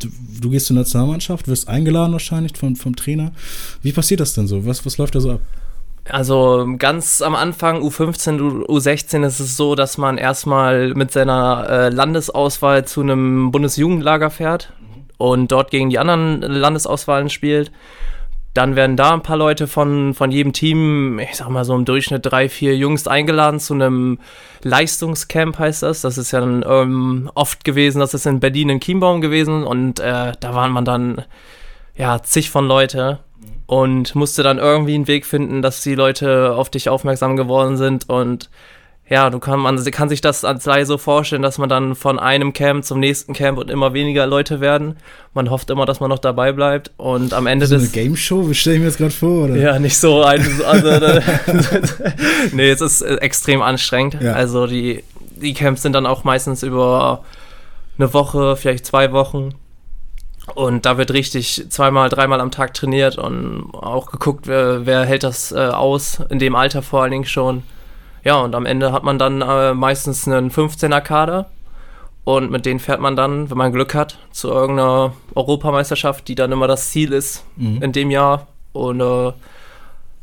du, 0.00 0.08
du 0.38 0.50
gehst 0.50 0.66
zur 0.66 0.76
Nationalmannschaft, 0.76 1.48
wirst 1.48 1.66
eingeladen 1.66 2.12
wahrscheinlich 2.12 2.56
vom, 2.58 2.76
vom 2.76 2.94
Trainer. 2.94 3.32
Wie 3.82 3.92
passiert 3.92 4.20
das 4.20 4.34
denn 4.34 4.46
so? 4.46 4.66
Was, 4.66 4.84
was 4.84 4.98
läuft 4.98 5.14
da 5.14 5.20
so 5.20 5.32
ab? 5.32 5.40
Also 6.10 6.66
ganz 6.78 7.20
am 7.20 7.34
Anfang, 7.34 7.82
U15, 7.82 8.66
U16, 8.66 9.26
ist 9.26 9.40
es 9.40 9.56
so, 9.56 9.74
dass 9.74 9.98
man 9.98 10.16
erstmal 10.16 10.94
mit 10.94 11.12
seiner 11.12 11.66
äh, 11.68 11.88
Landesauswahl 11.90 12.84
zu 12.86 13.02
einem 13.02 13.50
Bundesjugendlager 13.50 14.30
fährt 14.30 14.72
und 15.18 15.52
dort 15.52 15.70
gegen 15.70 15.90
die 15.90 15.98
anderen 15.98 16.40
Landesauswahlen 16.40 17.28
spielt. 17.28 17.70
Dann 18.54 18.74
werden 18.74 18.96
da 18.96 19.12
ein 19.12 19.22
paar 19.22 19.36
Leute 19.36 19.66
von, 19.66 20.14
von 20.14 20.32
jedem 20.32 20.52
Team, 20.52 21.18
ich 21.18 21.36
sag 21.36 21.48
mal 21.50 21.64
so 21.64 21.74
im 21.74 21.84
Durchschnitt 21.84 22.24
drei, 22.24 22.48
vier 22.48 22.76
Jungs 22.76 23.06
eingeladen 23.06 23.60
zu 23.60 23.74
einem 23.74 24.18
Leistungscamp, 24.62 25.58
heißt 25.58 25.82
das. 25.82 26.00
Das 26.00 26.16
ist 26.16 26.32
ja 26.32 26.40
dann 26.40 26.64
ähm, 26.66 27.30
oft 27.34 27.64
gewesen, 27.64 28.00
das 28.00 28.14
ist 28.14 28.26
in 28.26 28.40
Berlin 28.40 28.70
in 28.70 28.80
Chiembaum 28.80 29.20
gewesen 29.20 29.64
und 29.64 30.00
äh, 30.00 30.32
da 30.40 30.54
waren 30.54 30.72
man 30.72 30.84
dann 30.84 31.22
ja 31.96 32.22
zig 32.22 32.50
von 32.50 32.66
Leute 32.66 33.20
und 33.68 34.14
musste 34.14 34.42
dann 34.42 34.56
irgendwie 34.56 34.94
einen 34.94 35.06
Weg 35.06 35.26
finden, 35.26 35.60
dass 35.60 35.82
die 35.82 35.94
Leute 35.94 36.54
auf 36.54 36.70
dich 36.70 36.88
aufmerksam 36.88 37.36
geworden 37.36 37.76
sind 37.76 38.08
und 38.08 38.48
ja, 39.10 39.28
du 39.28 39.38
kann, 39.38 39.60
man 39.60 39.82
kann 39.90 40.08
sich 40.08 40.20
das 40.20 40.44
als 40.44 40.64
Laie 40.64 40.86
so 40.86 40.96
vorstellen, 40.98 41.42
dass 41.42 41.58
man 41.58 41.68
dann 41.68 41.94
von 41.94 42.18
einem 42.18 42.54
Camp 42.54 42.84
zum 42.84 42.98
nächsten 42.98 43.34
Camp 43.34 43.58
und 43.58 43.70
immer 43.70 43.92
weniger 43.92 44.26
Leute 44.26 44.60
werden. 44.60 44.96
Man 45.34 45.50
hofft 45.50 45.70
immer, 45.70 45.86
dass 45.86 46.00
man 46.00 46.08
noch 46.08 46.18
dabei 46.18 46.52
bleibt 46.52 46.92
und 46.96 47.34
am 47.34 47.46
Ende 47.46 47.66
so 47.66 47.74
des... 47.74 47.84
eine 47.84 47.92
Game 47.92 48.16
Show, 48.16 48.52
stelle 48.54 48.76
ich 48.76 48.80
mir 48.80 48.88
jetzt 48.88 48.98
gerade 48.98 49.12
vor, 49.12 49.44
oder? 49.44 49.56
Ja, 49.56 49.78
nicht 49.78 49.98
so 49.98 50.22
ein... 50.22 50.46
Also, 50.66 50.90
nee, 52.52 52.70
es 52.70 52.80
ist 52.80 53.02
extrem 53.02 53.60
anstrengend. 53.60 54.18
Ja. 54.20 54.32
Also 54.32 54.66
die, 54.66 55.04
die 55.36 55.52
Camps 55.52 55.82
sind 55.82 55.92
dann 55.92 56.06
auch 56.06 56.24
meistens 56.24 56.62
über 56.62 57.24
eine 57.98 58.12
Woche, 58.14 58.56
vielleicht 58.56 58.86
zwei 58.86 59.12
Wochen. 59.12 59.54
Und 60.54 60.86
da 60.86 60.98
wird 60.98 61.12
richtig 61.12 61.66
zweimal, 61.68 62.08
dreimal 62.08 62.40
am 62.40 62.50
Tag 62.50 62.74
trainiert 62.74 63.18
und 63.18 63.70
auch 63.74 64.10
geguckt, 64.10 64.46
wer, 64.46 64.86
wer 64.86 65.04
hält 65.04 65.22
das 65.22 65.52
äh, 65.52 65.58
aus, 65.58 66.20
in 66.30 66.38
dem 66.38 66.54
Alter 66.54 66.82
vor 66.82 67.02
allen 67.02 67.12
Dingen 67.12 67.24
schon. 67.24 67.62
Ja, 68.24 68.36
und 68.40 68.54
am 68.54 68.66
Ende 68.66 68.92
hat 68.92 69.04
man 69.04 69.18
dann 69.18 69.42
äh, 69.42 69.74
meistens 69.74 70.26
einen 70.26 70.50
15er 70.50 71.00
Kader 71.00 71.50
und 72.24 72.50
mit 72.50 72.66
denen 72.66 72.80
fährt 72.80 73.00
man 73.00 73.16
dann, 73.16 73.48
wenn 73.50 73.56
man 73.56 73.72
Glück 73.72 73.94
hat, 73.94 74.18
zu 74.32 74.48
irgendeiner 74.48 75.14
Europameisterschaft, 75.34 76.28
die 76.28 76.34
dann 76.34 76.52
immer 76.52 76.66
das 76.66 76.90
Ziel 76.90 77.12
ist 77.12 77.44
mhm. 77.56 77.82
in 77.82 77.92
dem 77.92 78.10
Jahr 78.10 78.48
und 78.72 79.00
äh, 79.00 79.32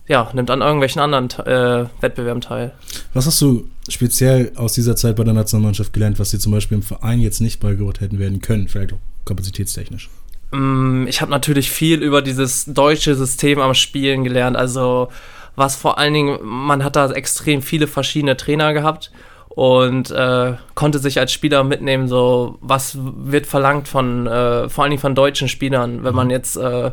ja, 0.07 0.29
nimmt 0.33 0.51
an 0.51 0.61
irgendwelchen 0.61 1.01
anderen 1.01 1.31
äh, 1.47 1.87
Wettbewerben 2.01 2.41
teil. 2.41 2.73
Was 3.13 3.25
hast 3.25 3.41
du 3.41 3.67
speziell 3.89 4.51
aus 4.55 4.73
dieser 4.73 4.95
Zeit 4.95 5.15
bei 5.15 5.23
der 5.23 5.33
Nationalmannschaft 5.33 5.93
gelernt, 5.93 6.19
was 6.19 6.29
sie 6.29 6.37
zum 6.37 6.51
Beispiel 6.51 6.77
im 6.77 6.83
Verein 6.83 7.21
jetzt 7.21 7.41
nicht 7.41 7.59
beigebracht 7.59 8.01
hätten 8.01 8.19
werden 8.19 8.39
können, 8.39 8.67
vielleicht 8.67 8.93
auch 8.93 8.99
kapazitätstechnisch? 9.25 10.09
Mm, 10.51 11.07
ich 11.07 11.21
habe 11.21 11.31
natürlich 11.31 11.69
viel 11.69 12.01
über 12.01 12.21
dieses 12.21 12.65
deutsche 12.65 13.15
System 13.15 13.59
am 13.59 13.73
Spielen 13.73 14.23
gelernt. 14.23 14.55
Also 14.55 15.09
was 15.55 15.75
vor 15.75 15.97
allen 15.97 16.13
Dingen, 16.13 16.39
man 16.43 16.83
hat 16.83 16.95
da 16.95 17.09
extrem 17.11 17.61
viele 17.61 17.87
verschiedene 17.87 18.37
Trainer 18.37 18.73
gehabt 18.73 19.11
und 19.49 20.11
äh, 20.11 20.53
konnte 20.73 20.99
sich 20.99 21.17
als 21.17 21.31
Spieler 21.31 21.63
mitnehmen, 21.63 22.07
so 22.07 22.57
was 22.61 22.97
wird 22.99 23.45
verlangt 23.45 23.87
von, 23.87 24.27
äh, 24.27 24.67
vor 24.69 24.83
allen 24.83 24.91
Dingen 24.91 25.01
von 25.01 25.15
deutschen 25.15 25.47
Spielern, 25.47 26.03
wenn 26.03 26.13
man 26.13 26.27
mhm. 26.27 26.31
jetzt 26.31 26.57
äh, 26.57 26.91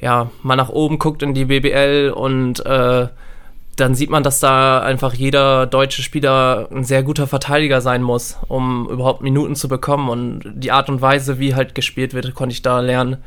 ja 0.00 0.30
mal 0.42 0.54
nach 0.54 0.68
oben 0.68 0.98
guckt 1.00 1.22
in 1.22 1.34
die 1.34 1.46
BBL 1.46 2.12
und 2.14 2.64
äh, 2.64 3.08
dann 3.80 3.94
sieht 3.94 4.10
man, 4.10 4.22
dass 4.22 4.40
da 4.40 4.80
einfach 4.80 5.14
jeder 5.14 5.66
deutsche 5.66 6.02
Spieler 6.02 6.68
ein 6.72 6.84
sehr 6.84 7.02
guter 7.02 7.26
Verteidiger 7.26 7.80
sein 7.80 8.02
muss, 8.02 8.36
um 8.48 8.88
überhaupt 8.88 9.22
Minuten 9.22 9.54
zu 9.54 9.68
bekommen. 9.68 10.08
Und 10.08 10.42
die 10.54 10.72
Art 10.72 10.88
und 10.88 11.00
Weise, 11.00 11.38
wie 11.38 11.54
halt 11.54 11.74
gespielt 11.74 12.14
wird, 12.14 12.34
konnte 12.34 12.52
ich 12.52 12.62
da 12.62 12.80
lernen. 12.80 13.18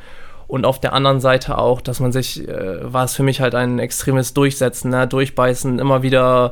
Und 0.48 0.66
auf 0.66 0.80
der 0.82 0.94
anderen 0.94 1.22
Seite 1.22 1.58
auch, 1.58 1.80
dass 1.80 2.02
man 2.02 2.12
sich, 2.12 2.48
äh, 2.48 2.94
war 2.94 3.06
es 3.06 3.16
für 3.16 3.24
mich 3.24 3.40
halt 3.40 3.56
ein 3.56 3.80
extremes 3.80 4.34
Durchsetzen, 4.34 4.92
ne? 4.92 5.08
durchbeißen, 5.08 5.80
immer 5.80 6.04
wieder 6.04 6.52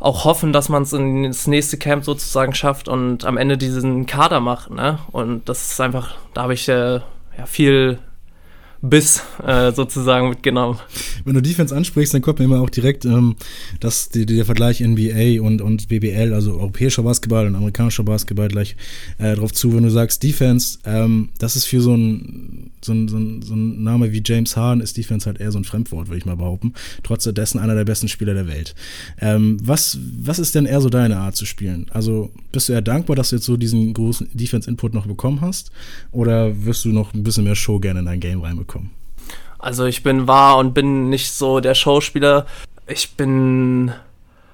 auch 0.00 0.24
hoffen, 0.24 0.52
dass 0.52 0.68
man 0.68 0.82
es 0.82 0.92
ins 0.92 1.46
nächste 1.46 1.78
Camp 1.78 2.04
sozusagen 2.04 2.54
schafft 2.54 2.88
und 2.88 3.24
am 3.24 3.36
Ende 3.36 3.56
diesen 3.56 4.06
Kader 4.06 4.40
macht. 4.40 4.70
Ne? 4.72 4.98
Und 5.12 5.48
das 5.48 5.70
ist 5.70 5.80
einfach, 5.80 6.16
da 6.34 6.42
habe 6.42 6.54
ich 6.54 6.68
äh, 6.68 6.94
ja, 7.38 7.46
viel 7.46 7.98
Biss 8.82 9.22
äh, 9.46 9.70
sozusagen 9.70 10.28
mitgenommen. 10.28 10.78
Wenn 11.24 11.34
du 11.34 11.40
Defense 11.40 11.74
ansprichst, 11.74 12.12
dann 12.12 12.20
kommt 12.20 12.40
mir 12.40 12.46
immer 12.46 12.60
auch 12.60 12.68
direkt 12.68 13.04
ähm, 13.04 13.36
das, 13.78 14.08
die, 14.08 14.26
der 14.26 14.44
Vergleich 14.44 14.80
NBA 14.80 15.40
und, 15.40 15.62
und 15.62 15.88
BBL, 15.88 16.34
also 16.34 16.54
europäischer 16.54 17.04
Basketball 17.04 17.46
und 17.46 17.54
amerikanischer 17.54 18.02
Basketball 18.02 18.48
gleich 18.48 18.74
äh, 19.18 19.36
drauf 19.36 19.52
zu. 19.52 19.72
Wenn 19.72 19.84
du 19.84 19.90
sagst 19.90 20.24
Defense, 20.24 20.80
ähm, 20.84 21.28
das 21.38 21.54
ist 21.54 21.66
für 21.66 21.80
so 21.80 21.94
ein, 21.94 22.71
so, 22.84 22.92
ein, 22.92 23.08
so, 23.08 23.18
so 23.46 23.54
ein 23.54 23.82
Name 23.82 24.12
wie 24.12 24.22
James 24.24 24.56
Harden 24.56 24.82
ist 24.82 24.96
Defense 24.96 25.26
halt 25.26 25.40
eher 25.40 25.52
so 25.52 25.58
ein 25.58 25.64
Fremdwort, 25.64 26.08
würde 26.08 26.18
ich 26.18 26.26
mal 26.26 26.36
behaupten. 26.36 26.74
Trotz 27.02 27.24
dessen 27.32 27.60
einer 27.60 27.74
der 27.74 27.84
besten 27.84 28.08
Spieler 28.08 28.34
der 28.34 28.48
Welt. 28.48 28.74
Ähm, 29.20 29.58
was, 29.62 29.98
was 30.20 30.38
ist 30.38 30.54
denn 30.54 30.66
eher 30.66 30.80
so 30.80 30.88
deine 30.88 31.18
Art 31.18 31.36
zu 31.36 31.46
spielen? 31.46 31.86
Also 31.90 32.30
bist 32.50 32.68
du 32.68 32.72
eher 32.72 32.82
dankbar, 32.82 33.16
dass 33.16 33.30
du 33.30 33.36
jetzt 33.36 33.46
so 33.46 33.56
diesen 33.56 33.94
großen 33.94 34.28
Defense-Input 34.32 34.94
noch 34.94 35.06
bekommen 35.06 35.40
hast? 35.40 35.70
Oder 36.10 36.64
wirst 36.64 36.84
du 36.84 36.88
noch 36.88 37.14
ein 37.14 37.22
bisschen 37.22 37.44
mehr 37.44 37.54
Show 37.54 37.78
gerne 37.78 38.00
in 38.00 38.06
dein 38.06 38.20
Game 38.20 38.40
reinbekommen? 38.40 38.62
bekommen? 38.62 38.90
Also 39.58 39.84
ich 39.86 40.02
bin 40.02 40.26
wahr 40.26 40.58
und 40.58 40.74
bin 40.74 41.08
nicht 41.08 41.30
so 41.30 41.60
der 41.60 41.74
Schauspieler. 41.74 42.46
Ich 42.88 43.12
bin 43.12 43.92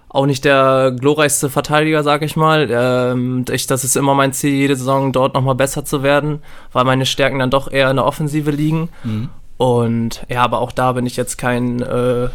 auch 0.08 0.26
nicht 0.26 0.44
der 0.44 0.92
glorreichste 0.98 1.50
Verteidiger, 1.50 2.02
sag 2.02 2.22
ich 2.22 2.36
mal. 2.36 2.68
Ähm, 2.70 3.44
ich, 3.50 3.66
das 3.66 3.84
ist 3.84 3.96
immer 3.96 4.14
mein 4.14 4.32
Ziel, 4.32 4.54
jede 4.54 4.76
Saison 4.76 5.12
dort 5.12 5.34
nochmal 5.34 5.54
besser 5.54 5.84
zu 5.84 6.02
werden, 6.02 6.42
weil 6.72 6.84
meine 6.84 7.06
Stärken 7.06 7.38
dann 7.38 7.50
doch 7.50 7.70
eher 7.70 7.90
in 7.90 7.96
der 7.96 8.06
Offensive 8.06 8.50
liegen. 8.50 8.88
Mhm. 9.04 9.28
Und 9.58 10.24
ja, 10.28 10.42
aber 10.42 10.60
auch 10.60 10.72
da 10.72 10.92
bin 10.92 11.04
ich 11.04 11.16
jetzt 11.16 11.36
kein 11.36 11.82
äh, 11.82 12.28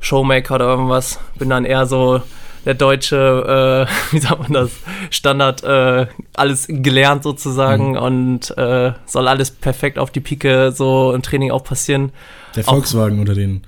Showmaker 0.00 0.56
oder 0.56 0.66
irgendwas. 0.66 1.20
Bin 1.38 1.50
dann 1.50 1.64
eher 1.64 1.86
so 1.86 2.22
der 2.64 2.74
deutsche, 2.74 3.86
äh, 3.88 3.92
wie 4.14 4.18
sagt 4.18 4.40
man 4.40 4.52
das, 4.52 4.70
Standard, 5.10 5.62
äh, 5.64 6.06
alles 6.34 6.66
gelernt 6.68 7.22
sozusagen 7.22 7.90
mhm. 7.90 7.96
und 7.96 8.58
äh, 8.58 8.92
soll 9.06 9.28
alles 9.28 9.50
perfekt 9.50 9.98
auf 9.98 10.10
die 10.10 10.20
Pike 10.20 10.72
so 10.72 11.12
im 11.12 11.22
Training 11.22 11.50
auch 11.50 11.64
passieren. 11.64 12.12
Der 12.54 12.64
Volkswagen 12.64 13.16
auch, 13.16 13.20
unter 13.20 13.34
den. 13.34 13.62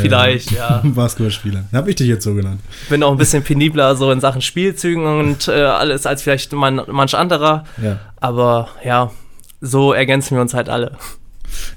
Vielleicht, 0.00 0.52
ja. 0.52 0.80
Basketballspieler. 0.84 1.64
Hab 1.72 1.88
ich 1.88 1.96
dich 1.96 2.06
jetzt 2.06 2.24
so 2.24 2.34
genannt. 2.34 2.60
Bin 2.88 3.02
auch 3.02 3.10
ein 3.10 3.18
bisschen 3.18 3.42
penibler 3.42 3.96
so 3.96 4.10
in 4.12 4.20
Sachen 4.20 4.40
Spielzügen 4.40 5.04
und 5.04 5.48
äh, 5.48 5.52
alles 5.52 6.06
als 6.06 6.22
vielleicht 6.22 6.52
man, 6.52 6.82
manch 6.86 7.14
anderer. 7.14 7.64
Ja. 7.82 7.98
Aber 8.20 8.68
ja, 8.84 9.10
so 9.60 9.92
ergänzen 9.92 10.36
wir 10.36 10.42
uns 10.42 10.54
halt 10.54 10.68
alle. 10.68 10.92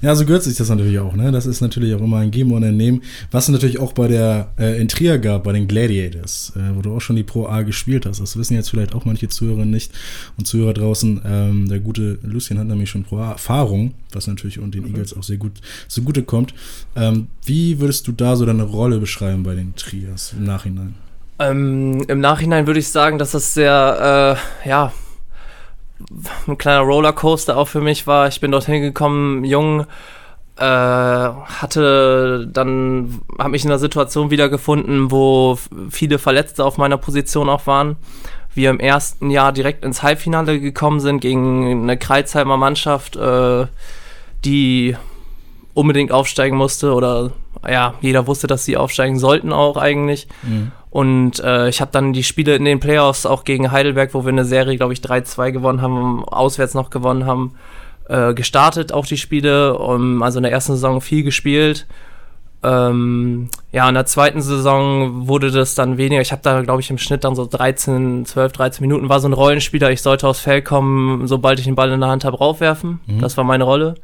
Ja, 0.02 0.14
so 0.14 0.24
gehört 0.24 0.42
sich 0.42 0.56
das 0.56 0.68
natürlich 0.68 0.98
auch. 0.98 1.14
Ne? 1.14 1.32
Das 1.32 1.46
ist 1.46 1.60
natürlich 1.60 1.94
auch 1.94 2.00
immer 2.00 2.18
ein 2.18 2.30
Geben 2.30 2.52
und 2.52 2.64
ein 2.64 2.76
Nehmen. 2.76 3.02
Was 3.30 3.44
es 3.44 3.52
natürlich 3.52 3.78
auch 3.78 3.92
bei 3.92 4.08
der 4.08 4.52
äh, 4.58 4.80
in 4.80 4.88
Trier 4.88 5.18
gab, 5.18 5.44
bei 5.44 5.52
den 5.52 5.68
Gladiators, 5.68 6.52
äh, 6.56 6.76
wo 6.76 6.82
du 6.82 6.94
auch 6.94 7.00
schon 7.00 7.16
die 7.16 7.22
Pro 7.22 7.46
A 7.46 7.62
gespielt 7.62 8.06
hast. 8.06 8.20
Das 8.20 8.36
wissen 8.36 8.54
jetzt 8.54 8.70
vielleicht 8.70 8.94
auch 8.94 9.04
manche 9.04 9.28
Zuhörer 9.28 9.64
nicht 9.64 9.92
und 10.36 10.46
Zuhörer 10.46 10.74
draußen. 10.74 11.20
Ähm, 11.24 11.68
der 11.68 11.80
gute 11.80 12.18
Lucien 12.22 12.58
hat 12.58 12.66
nämlich 12.66 12.90
schon 12.90 13.04
Pro 13.04 13.18
A 13.18 13.32
Erfahrung, 13.32 13.94
was 14.12 14.26
natürlich 14.26 14.58
und 14.58 14.74
den 14.74 14.82
mhm. 14.82 14.88
Eagles 14.88 15.16
auch 15.16 15.22
sehr 15.22 15.36
gut 15.36 15.52
zugute 15.88 16.22
kommt. 16.22 16.54
Ähm, 16.96 17.28
wie 17.44 17.80
würdest 17.80 18.06
du 18.08 18.12
da 18.12 18.36
so 18.36 18.46
deine 18.46 18.64
Rolle 18.64 18.98
beschreiben 18.98 19.42
bei 19.42 19.54
den 19.54 19.74
Triers 19.74 20.34
im 20.36 20.44
Nachhinein? 20.44 20.94
Ähm, 21.38 22.04
Im 22.08 22.20
Nachhinein 22.20 22.66
würde 22.66 22.80
ich 22.80 22.88
sagen, 22.88 23.18
dass 23.18 23.30
das 23.30 23.54
sehr, 23.54 24.36
äh, 24.64 24.68
ja, 24.68 24.92
ein 26.46 26.58
kleiner 26.58 26.80
Rollercoaster 26.80 27.56
auch 27.56 27.68
für 27.68 27.80
mich 27.80 28.06
war. 28.06 28.28
Ich 28.28 28.40
bin 28.40 28.50
dorthin 28.50 28.82
gekommen, 28.82 29.44
jung, 29.44 29.86
äh, 30.56 30.64
hatte 30.64 32.48
dann, 32.52 33.20
habe 33.38 33.50
mich 33.50 33.64
in 33.64 33.70
einer 33.70 33.78
Situation 33.78 34.30
wiedergefunden, 34.30 35.10
wo 35.10 35.58
viele 35.90 36.18
Verletzte 36.18 36.64
auf 36.64 36.78
meiner 36.78 36.96
Position 36.96 37.48
auch 37.48 37.66
waren. 37.66 37.96
Wir 38.54 38.70
im 38.70 38.80
ersten 38.80 39.30
Jahr 39.30 39.52
direkt 39.52 39.84
ins 39.84 40.02
Halbfinale 40.02 40.58
gekommen 40.58 41.00
sind 41.00 41.20
gegen 41.20 41.82
eine 41.82 41.96
Kreuzheimer 41.96 42.56
Mannschaft, 42.56 43.16
äh, 43.16 43.66
die 44.44 44.96
unbedingt 45.74 46.10
aufsteigen 46.10 46.56
musste 46.56 46.92
oder 46.92 47.30
ja, 47.68 47.94
jeder 48.00 48.26
wusste, 48.26 48.46
dass 48.46 48.64
sie 48.64 48.76
aufsteigen 48.76 49.18
sollten 49.18 49.52
auch 49.52 49.76
eigentlich. 49.76 50.26
Mhm. 50.42 50.72
Und 50.90 51.40
äh, 51.40 51.68
ich 51.68 51.80
habe 51.80 51.90
dann 51.92 52.12
die 52.12 52.24
Spiele 52.24 52.56
in 52.56 52.64
den 52.64 52.80
Playoffs 52.80 53.26
auch 53.26 53.44
gegen 53.44 53.70
Heidelberg, 53.70 54.14
wo 54.14 54.24
wir 54.24 54.30
eine 54.30 54.44
Serie, 54.44 54.76
glaube 54.76 54.92
ich, 54.94 55.00
3-2 55.00 55.52
gewonnen 55.52 55.82
haben, 55.82 56.24
auswärts 56.24 56.74
noch 56.74 56.90
gewonnen 56.90 57.26
haben, 57.26 57.54
äh, 58.08 58.32
gestartet, 58.32 58.92
auch 58.92 59.06
die 59.06 59.18
Spiele. 59.18 59.78
Um, 59.78 60.22
also 60.22 60.38
in 60.38 60.44
der 60.44 60.52
ersten 60.52 60.72
Saison 60.72 61.00
viel 61.00 61.22
gespielt. 61.22 61.86
Ähm, 62.62 63.50
ja, 63.70 63.88
in 63.88 63.94
der 63.94 64.06
zweiten 64.06 64.40
Saison 64.40 65.28
wurde 65.28 65.50
das 65.50 65.74
dann 65.74 65.96
weniger. 65.96 66.20
Ich 66.20 66.32
habe 66.32 66.42
da, 66.42 66.62
glaube 66.62 66.80
ich, 66.80 66.90
im 66.90 66.98
Schnitt 66.98 67.22
dann 67.22 67.36
so 67.36 67.46
13, 67.46 68.24
12, 68.24 68.52
13 68.52 68.82
Minuten. 68.82 69.08
War 69.08 69.20
so 69.20 69.28
ein 69.28 69.34
Rollenspieler. 69.34 69.90
Ich 69.92 70.02
sollte 70.02 70.26
aufs 70.26 70.40
Feld 70.40 70.64
kommen, 70.64 71.26
sobald 71.28 71.58
ich 71.58 71.66
den 71.66 71.76
Ball 71.76 71.92
in 71.92 72.00
der 72.00 72.08
Hand 72.08 72.24
habe, 72.24 72.38
raufwerfen. 72.38 73.00
Mhm. 73.06 73.20
Das 73.20 73.36
war 73.36 73.44
meine 73.44 73.64
Rolle. 73.64 73.94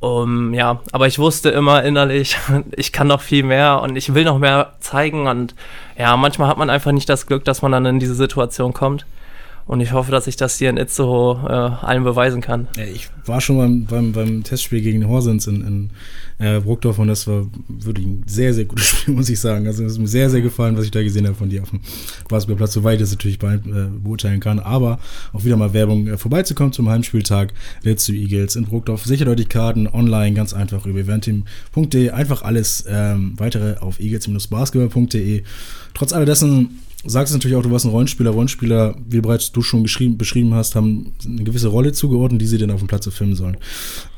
Um, 0.00 0.54
ja, 0.54 0.80
aber 0.92 1.06
ich 1.06 1.18
wusste 1.18 1.50
immer 1.50 1.84
innerlich, 1.84 2.38
ich 2.72 2.90
kann 2.90 3.06
noch 3.06 3.20
viel 3.20 3.42
mehr 3.42 3.82
und 3.82 3.96
ich 3.96 4.14
will 4.14 4.24
noch 4.24 4.38
mehr 4.38 4.72
zeigen. 4.80 5.26
Und 5.28 5.54
ja, 5.98 6.16
manchmal 6.16 6.48
hat 6.48 6.56
man 6.56 6.70
einfach 6.70 6.92
nicht 6.92 7.08
das 7.08 7.26
Glück, 7.26 7.44
dass 7.44 7.60
man 7.60 7.72
dann 7.72 7.84
in 7.84 8.00
diese 8.00 8.14
Situation 8.14 8.72
kommt. 8.72 9.04
Und 9.70 9.80
ich 9.80 9.92
hoffe, 9.92 10.10
dass 10.10 10.26
ich 10.26 10.34
das 10.34 10.58
hier 10.58 10.68
in 10.68 10.76
Itzehoe 10.76 11.46
äh, 11.48 11.86
allen 11.86 12.02
beweisen 12.02 12.40
kann. 12.40 12.66
Ich 12.92 13.08
war 13.24 13.40
schon 13.40 13.56
beim, 13.56 13.84
beim, 13.84 14.10
beim 14.10 14.42
Testspiel 14.42 14.80
gegen 14.80 15.06
Horsens 15.06 15.46
in, 15.46 15.90
in 16.40 16.44
äh, 16.44 16.58
Bruckdorf 16.58 16.98
und 16.98 17.06
das 17.06 17.28
war 17.28 17.46
wirklich 17.68 18.04
ein 18.04 18.24
sehr, 18.26 18.52
sehr 18.52 18.64
gutes 18.64 18.86
Spiel, 18.88 19.14
muss 19.14 19.28
ich 19.28 19.38
sagen. 19.38 19.68
Also 19.68 19.84
es 19.84 19.92
ist 19.92 19.98
mir 20.00 20.08
sehr, 20.08 20.28
sehr 20.28 20.40
gefallen, 20.40 20.76
was 20.76 20.86
ich 20.86 20.90
da 20.90 21.04
gesehen 21.04 21.24
habe 21.24 21.36
von 21.36 21.50
dir 21.50 21.62
auf 21.62 21.70
dem 21.70 21.78
Basketballplatz, 22.28 22.72
soweit 22.72 22.94
ich 22.94 23.02
das 23.02 23.12
natürlich 23.12 23.38
bei, 23.38 23.54
äh, 23.54 23.86
beurteilen 23.96 24.40
kann. 24.40 24.58
Aber 24.58 24.98
auch 25.32 25.44
wieder 25.44 25.56
mal 25.56 25.72
Werbung 25.72 26.08
äh, 26.08 26.18
vorbeizukommen 26.18 26.72
zum 26.72 26.88
Heimspieltag 26.88 27.52
zu 27.94 28.12
Eagles 28.12 28.56
in 28.56 28.64
Bruckdorf. 28.64 29.04
Sichert 29.04 29.28
euch 29.28 29.36
die 29.36 29.44
Karten 29.44 29.86
online 29.86 30.34
ganz 30.34 30.52
einfach 30.52 30.84
über 30.84 30.98
eventim.de. 30.98 32.10
Einfach 32.10 32.42
alles 32.42 32.86
ähm, 32.88 33.34
weitere 33.36 33.78
auf 33.78 34.00
eagles-basketball.de. 34.00 35.44
Trotz 35.94 36.12
alledessen 36.12 36.80
sagst 37.04 37.32
natürlich 37.32 37.56
auch, 37.56 37.62
du 37.62 37.70
warst 37.70 37.86
ein 37.86 37.90
Rollenspieler. 37.90 38.30
Rollenspieler, 38.30 38.94
wie 39.08 39.20
bereits 39.20 39.52
du 39.52 39.62
schon 39.62 39.82
beschrieben 39.82 40.54
hast, 40.54 40.76
haben 40.76 41.14
eine 41.24 41.44
gewisse 41.44 41.68
Rolle 41.68 41.92
zugeordnet, 41.92 42.40
die 42.42 42.46
sie 42.46 42.58
dann 42.58 42.70
auf 42.70 42.80
dem 42.80 42.88
Platz 42.88 43.08
filmen 43.08 43.34
sollen. 43.34 43.56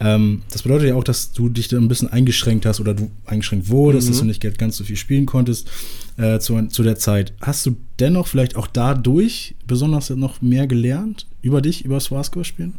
Ähm, 0.01 0.43
das 0.51 0.63
bedeutet 0.63 0.89
ja 0.89 0.95
auch, 0.97 1.05
dass 1.05 1.33
du 1.33 1.49
dich 1.49 1.69
da 1.69 1.77
ein 1.77 1.89
bisschen 1.89 2.09
eingeschränkt 2.09 2.67
hast 2.67 2.81
oder 2.81 2.95
du 2.95 3.11
eingeschränkt 3.25 3.69
wurdest, 3.69 4.09
mhm. 4.09 4.13
dass 4.13 4.21
du 4.21 4.27
nicht 4.27 4.59
ganz 4.59 4.77
so 4.77 4.85
viel 4.85 4.97
spielen 4.97 5.27
konntest 5.27 5.71
äh, 6.17 6.41
zu, 6.41 6.61
zu 6.69 6.83
der 6.83 6.97
Zeit. 6.97 7.33
Hast 7.41 7.65
du 7.67 7.77
dennoch 8.01 8.27
vielleicht 8.27 8.57
auch 8.57 8.67
dadurch 8.67 9.55
besonders 9.67 10.11
noch 10.11 10.43
mehr 10.43 10.67
gelernt 10.67 11.27
über 11.41 11.63
dich, 11.63 11.85
über 11.85 11.95
das 11.95 12.09
Basketballspielen? 12.09 12.75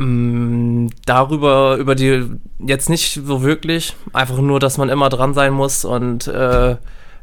Mm, 0.00 0.88
darüber, 1.04 1.76
über 1.76 1.94
die 1.94 2.24
jetzt 2.58 2.88
nicht 2.88 3.20
so 3.24 3.42
wirklich. 3.42 3.94
Einfach 4.12 4.38
nur, 4.38 4.58
dass 4.58 4.78
man 4.78 4.88
immer 4.88 5.08
dran 5.08 5.34
sein 5.34 5.52
muss 5.52 5.84
und 5.84 6.26
äh, 6.26 6.76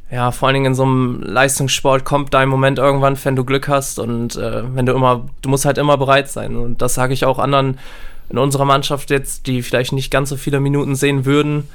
ja, 0.10 0.32
vor 0.32 0.48
allen 0.48 0.54
Dingen 0.54 0.66
in 0.68 0.76
so 0.76 0.84
einem 0.84 1.22
Leistungssport 1.22 2.06
kommt 2.06 2.34
dein 2.34 2.48
Moment 2.48 2.80
irgendwann, 2.80 3.18
wenn 3.24 3.36
du 3.36 3.44
Glück 3.44 3.68
hast 3.68 4.00
und 4.00 4.38
äh, 4.38 4.64
wenn 4.74 4.86
du 4.86 4.94
immer, 4.94 5.26
du 5.42 5.50
musst 5.50 5.66
halt 5.66 5.78
immer 5.78 5.98
bereit 5.98 6.30
sein. 6.30 6.56
Und 6.56 6.82
das 6.82 6.94
sage 6.94 7.14
ich 7.14 7.26
auch 7.26 7.40
anderen 7.40 7.78
in 8.30 8.38
unserer 8.38 8.66
Mannschaft 8.66 9.10
jetzt, 9.10 9.48
die 9.48 9.62
vielleicht 9.62 9.92
nicht 9.92 10.10
ganz 10.10 10.30
so 10.30 10.38
viele 10.38 10.60
Minuten 10.60 10.96
sehen 10.96 11.26
würden, 11.26 11.68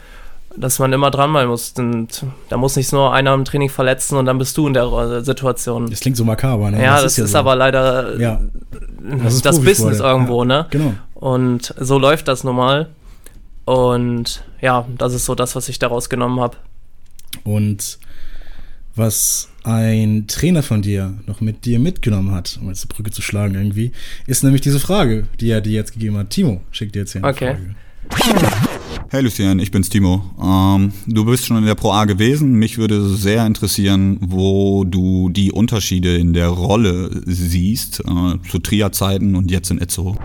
dass 0.56 0.78
man 0.78 0.92
immer 0.94 1.10
dran 1.10 1.32
sein 1.34 1.48
muss. 1.48 1.74
Und 1.76 2.24
da 2.48 2.56
muss 2.56 2.76
nicht 2.76 2.92
nur 2.92 3.12
einer 3.12 3.34
im 3.34 3.44
Training 3.44 3.68
verletzen 3.68 4.16
und 4.16 4.24
dann 4.24 4.38
bist 4.38 4.56
du 4.56 4.66
in 4.66 4.74
der 4.74 5.22
Situation. 5.22 5.90
Das 5.90 6.00
klingt 6.00 6.16
so 6.16 6.24
makaber, 6.24 6.70
ne? 6.70 6.82
Ja, 6.82 6.94
das, 6.94 7.02
das 7.02 7.12
ist, 7.12 7.18
ja 7.18 7.24
ist 7.24 7.32
so. 7.32 7.38
aber 7.38 7.54
leider 7.54 8.18
ja. 8.18 8.40
das, 9.22 9.42
das 9.42 9.60
Business 9.60 10.00
irgendwo, 10.00 10.42
ja, 10.42 10.46
ne? 10.46 10.66
Genau. 10.70 10.94
Und 11.14 11.74
so 11.78 11.98
läuft 11.98 12.28
das 12.28 12.44
normal. 12.44 12.88
Und 13.66 14.42
ja, 14.60 14.86
das 14.96 15.12
ist 15.12 15.26
so 15.26 15.34
das, 15.34 15.54
was 15.54 15.68
ich 15.68 15.78
daraus 15.78 16.08
genommen 16.08 16.40
habe. 16.40 16.56
Und 17.44 17.98
was 18.94 19.48
ein 19.64 20.26
Trainer 20.26 20.62
von 20.62 20.82
dir 20.82 21.14
noch 21.26 21.40
mit 21.40 21.64
dir 21.64 21.78
mitgenommen 21.78 22.32
hat, 22.32 22.58
um 22.60 22.68
jetzt 22.68 22.84
die 22.84 22.88
Brücke 22.88 23.10
zu 23.10 23.22
schlagen 23.22 23.54
irgendwie, 23.54 23.92
ist 24.26 24.42
nämlich 24.42 24.60
diese 24.60 24.80
Frage, 24.80 25.26
die 25.40 25.50
er 25.50 25.60
dir 25.60 25.72
jetzt 25.72 25.92
gegeben 25.92 26.16
hat. 26.16 26.30
Timo 26.30 26.60
schickt 26.70 26.94
dir 26.94 27.00
jetzt 27.00 27.12
hier 27.12 27.24
eine 27.24 27.32
okay. 27.32 27.54
Frage. 27.54 27.74
Hey 29.10 29.20
Lucien, 29.20 29.58
ich 29.58 29.70
bin's 29.70 29.88
Timo. 29.88 30.24
Ähm, 30.42 30.92
du 31.06 31.24
bist 31.24 31.46
schon 31.46 31.58
in 31.58 31.66
der 31.66 31.74
Pro 31.74 31.92
A 31.92 32.06
gewesen. 32.06 32.54
Mich 32.54 32.78
würde 32.78 33.08
sehr 33.08 33.46
interessieren, 33.46 34.18
wo 34.20 34.84
du 34.84 35.28
die 35.28 35.52
Unterschiede 35.52 36.16
in 36.16 36.32
der 36.32 36.48
Rolle 36.48 37.10
siehst, 37.26 38.00
äh, 38.00 38.48
zu 38.48 38.58
Trier-Zeiten 38.58 39.34
und 39.34 39.50
jetzt 39.50 39.70
in 39.70 39.78
Itzehoe. 39.78 40.16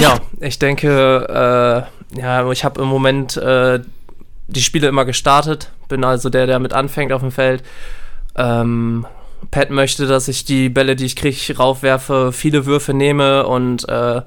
Ja, 0.00 0.20
ich 0.40 0.58
denke, 0.58 1.86
äh, 2.14 2.20
ja, 2.20 2.50
ich 2.50 2.64
habe 2.64 2.82
im 2.82 2.88
Moment 2.88 3.36
äh, 3.36 3.80
die 4.48 4.62
Spiele 4.62 4.88
immer 4.88 5.04
gestartet, 5.04 5.70
bin 5.88 6.04
also 6.04 6.30
der, 6.30 6.46
der 6.46 6.58
mit 6.58 6.72
anfängt 6.72 7.12
auf 7.12 7.20
dem 7.20 7.30
Feld. 7.30 7.62
Ähm, 8.34 9.06
Pat 9.50 9.70
möchte, 9.70 10.06
dass 10.06 10.26
ich 10.28 10.44
die 10.44 10.68
Bälle, 10.68 10.96
die 10.96 11.06
ich 11.06 11.16
kriege, 11.16 11.56
raufwerfe, 11.56 12.32
viele 12.32 12.66
Würfe 12.66 12.92
nehme 12.92 13.46
und 13.46 13.88
äh, 13.88 14.22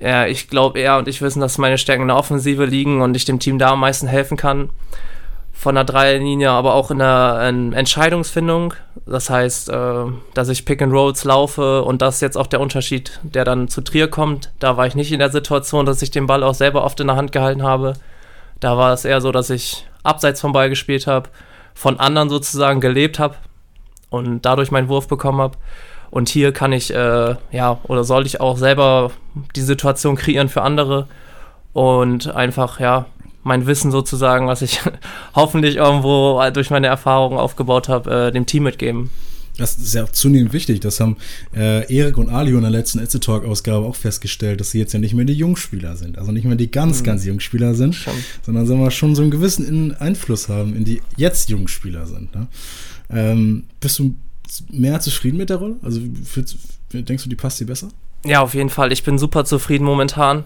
ja, 0.00 0.26
ich 0.26 0.48
glaube, 0.48 0.80
er 0.80 0.96
und 0.96 1.08
ich 1.08 1.20
wissen, 1.20 1.40
dass 1.40 1.58
meine 1.58 1.76
Stärken 1.76 2.02
in 2.02 2.08
der 2.08 2.16
Offensive 2.16 2.64
liegen 2.64 3.02
und 3.02 3.14
ich 3.14 3.26
dem 3.26 3.38
Team 3.38 3.58
da 3.58 3.72
am 3.72 3.80
meisten 3.80 4.06
helfen 4.06 4.36
kann. 4.36 4.70
Von 5.52 5.74
der 5.74 5.84
Dreierlinie, 5.84 6.50
aber 6.50 6.72
auch 6.72 6.90
in 6.90 7.00
der 7.00 7.46
in 7.46 7.74
Entscheidungsfindung. 7.74 8.72
Das 9.04 9.28
heißt, 9.28 9.68
äh, 9.68 10.04
dass 10.32 10.48
ich 10.48 10.64
Pick 10.64 10.80
and 10.80 10.92
Rolls 10.92 11.24
laufe 11.24 11.82
und 11.82 12.00
das 12.00 12.14
ist 12.16 12.20
jetzt 12.22 12.38
auch 12.38 12.46
der 12.46 12.60
Unterschied, 12.60 13.20
der 13.22 13.44
dann 13.44 13.68
zu 13.68 13.82
Trier 13.82 14.08
kommt. 14.08 14.52
Da 14.58 14.78
war 14.78 14.86
ich 14.86 14.94
nicht 14.94 15.12
in 15.12 15.18
der 15.18 15.30
Situation, 15.30 15.84
dass 15.84 16.00
ich 16.00 16.10
den 16.10 16.26
Ball 16.26 16.42
auch 16.42 16.54
selber 16.54 16.82
oft 16.82 16.98
in 17.00 17.08
der 17.08 17.16
Hand 17.16 17.32
gehalten 17.32 17.62
habe. 17.62 17.92
Da 18.60 18.76
war 18.76 18.92
es 18.92 19.04
eher 19.04 19.20
so, 19.20 19.32
dass 19.32 19.50
ich 19.50 19.86
abseits 20.02 20.40
vom 20.40 20.52
Ball 20.52 20.68
gespielt 20.68 21.06
habe, 21.06 21.30
von 21.74 21.98
anderen 21.98 22.28
sozusagen 22.28 22.80
gelebt 22.80 23.18
habe 23.18 23.36
und 24.10 24.42
dadurch 24.42 24.70
meinen 24.70 24.88
Wurf 24.88 25.08
bekommen 25.08 25.40
habe. 25.40 25.56
Und 26.10 26.28
hier 26.28 26.52
kann 26.52 26.72
ich, 26.72 26.92
äh, 26.92 27.36
ja, 27.52 27.78
oder 27.84 28.04
soll 28.04 28.26
ich 28.26 28.40
auch 28.40 28.56
selber 28.56 29.12
die 29.54 29.60
Situation 29.60 30.16
kreieren 30.16 30.48
für 30.48 30.62
andere 30.62 31.06
und 31.72 32.34
einfach, 32.34 32.80
ja, 32.80 33.06
mein 33.42 33.66
Wissen 33.66 33.90
sozusagen, 33.90 34.46
was 34.46 34.60
ich 34.60 34.80
hoffentlich 35.34 35.76
irgendwo 35.76 36.42
durch 36.52 36.70
meine 36.70 36.88
Erfahrungen 36.88 37.38
aufgebaut 37.38 37.88
habe, 37.88 38.28
äh, 38.28 38.32
dem 38.32 38.46
Team 38.46 38.64
mitgeben. 38.64 39.10
Das 39.60 39.76
ist 39.76 39.94
ja 39.94 40.06
zunehmend 40.10 40.52
wichtig. 40.54 40.80
Das 40.80 41.00
haben 41.00 41.16
äh, 41.54 41.92
Erik 41.94 42.16
und 42.16 42.30
Alio 42.30 42.56
in 42.56 42.62
der 42.62 42.70
letzten 42.70 42.98
Etze 42.98 43.20
Talk-Ausgabe 43.20 43.84
auch 43.84 43.94
festgestellt, 43.94 44.58
dass 44.60 44.70
sie 44.70 44.78
jetzt 44.78 44.94
ja 44.94 44.98
nicht 44.98 45.12
mehr 45.12 45.26
die 45.26 45.34
Jungspieler 45.34 45.96
sind. 45.96 46.16
Also 46.16 46.32
nicht 46.32 46.44
mehr 46.44 46.56
die 46.56 46.70
ganz, 46.70 47.00
mhm. 47.00 47.04
ganz 47.04 47.26
Jungspieler 47.26 47.74
sind, 47.74 47.94
schon. 47.94 48.14
sondern 48.42 48.66
sagen 48.66 48.80
wir 48.80 48.90
schon 48.90 49.14
so 49.14 49.22
einen 49.22 49.30
gewissen 49.30 49.94
Einfluss 49.96 50.48
haben 50.48 50.74
in 50.74 50.84
die 50.84 51.02
jetzt 51.16 51.50
Jungspieler 51.50 52.06
sind. 52.06 52.34
Ne? 52.34 52.46
Ähm, 53.10 53.64
bist 53.80 53.98
du 53.98 54.14
mehr 54.70 54.98
zufrieden 55.00 55.36
mit 55.36 55.50
der 55.50 55.58
Rolle? 55.58 55.76
Also 55.82 56.00
für, 56.24 56.42
denkst 56.92 57.24
du, 57.24 57.28
die 57.28 57.36
passt 57.36 57.60
dir 57.60 57.66
besser? 57.66 57.88
Ja, 58.24 58.40
auf 58.40 58.54
jeden 58.54 58.70
Fall. 58.70 58.92
Ich 58.92 59.04
bin 59.04 59.18
super 59.18 59.44
zufrieden 59.44 59.84
momentan. 59.84 60.44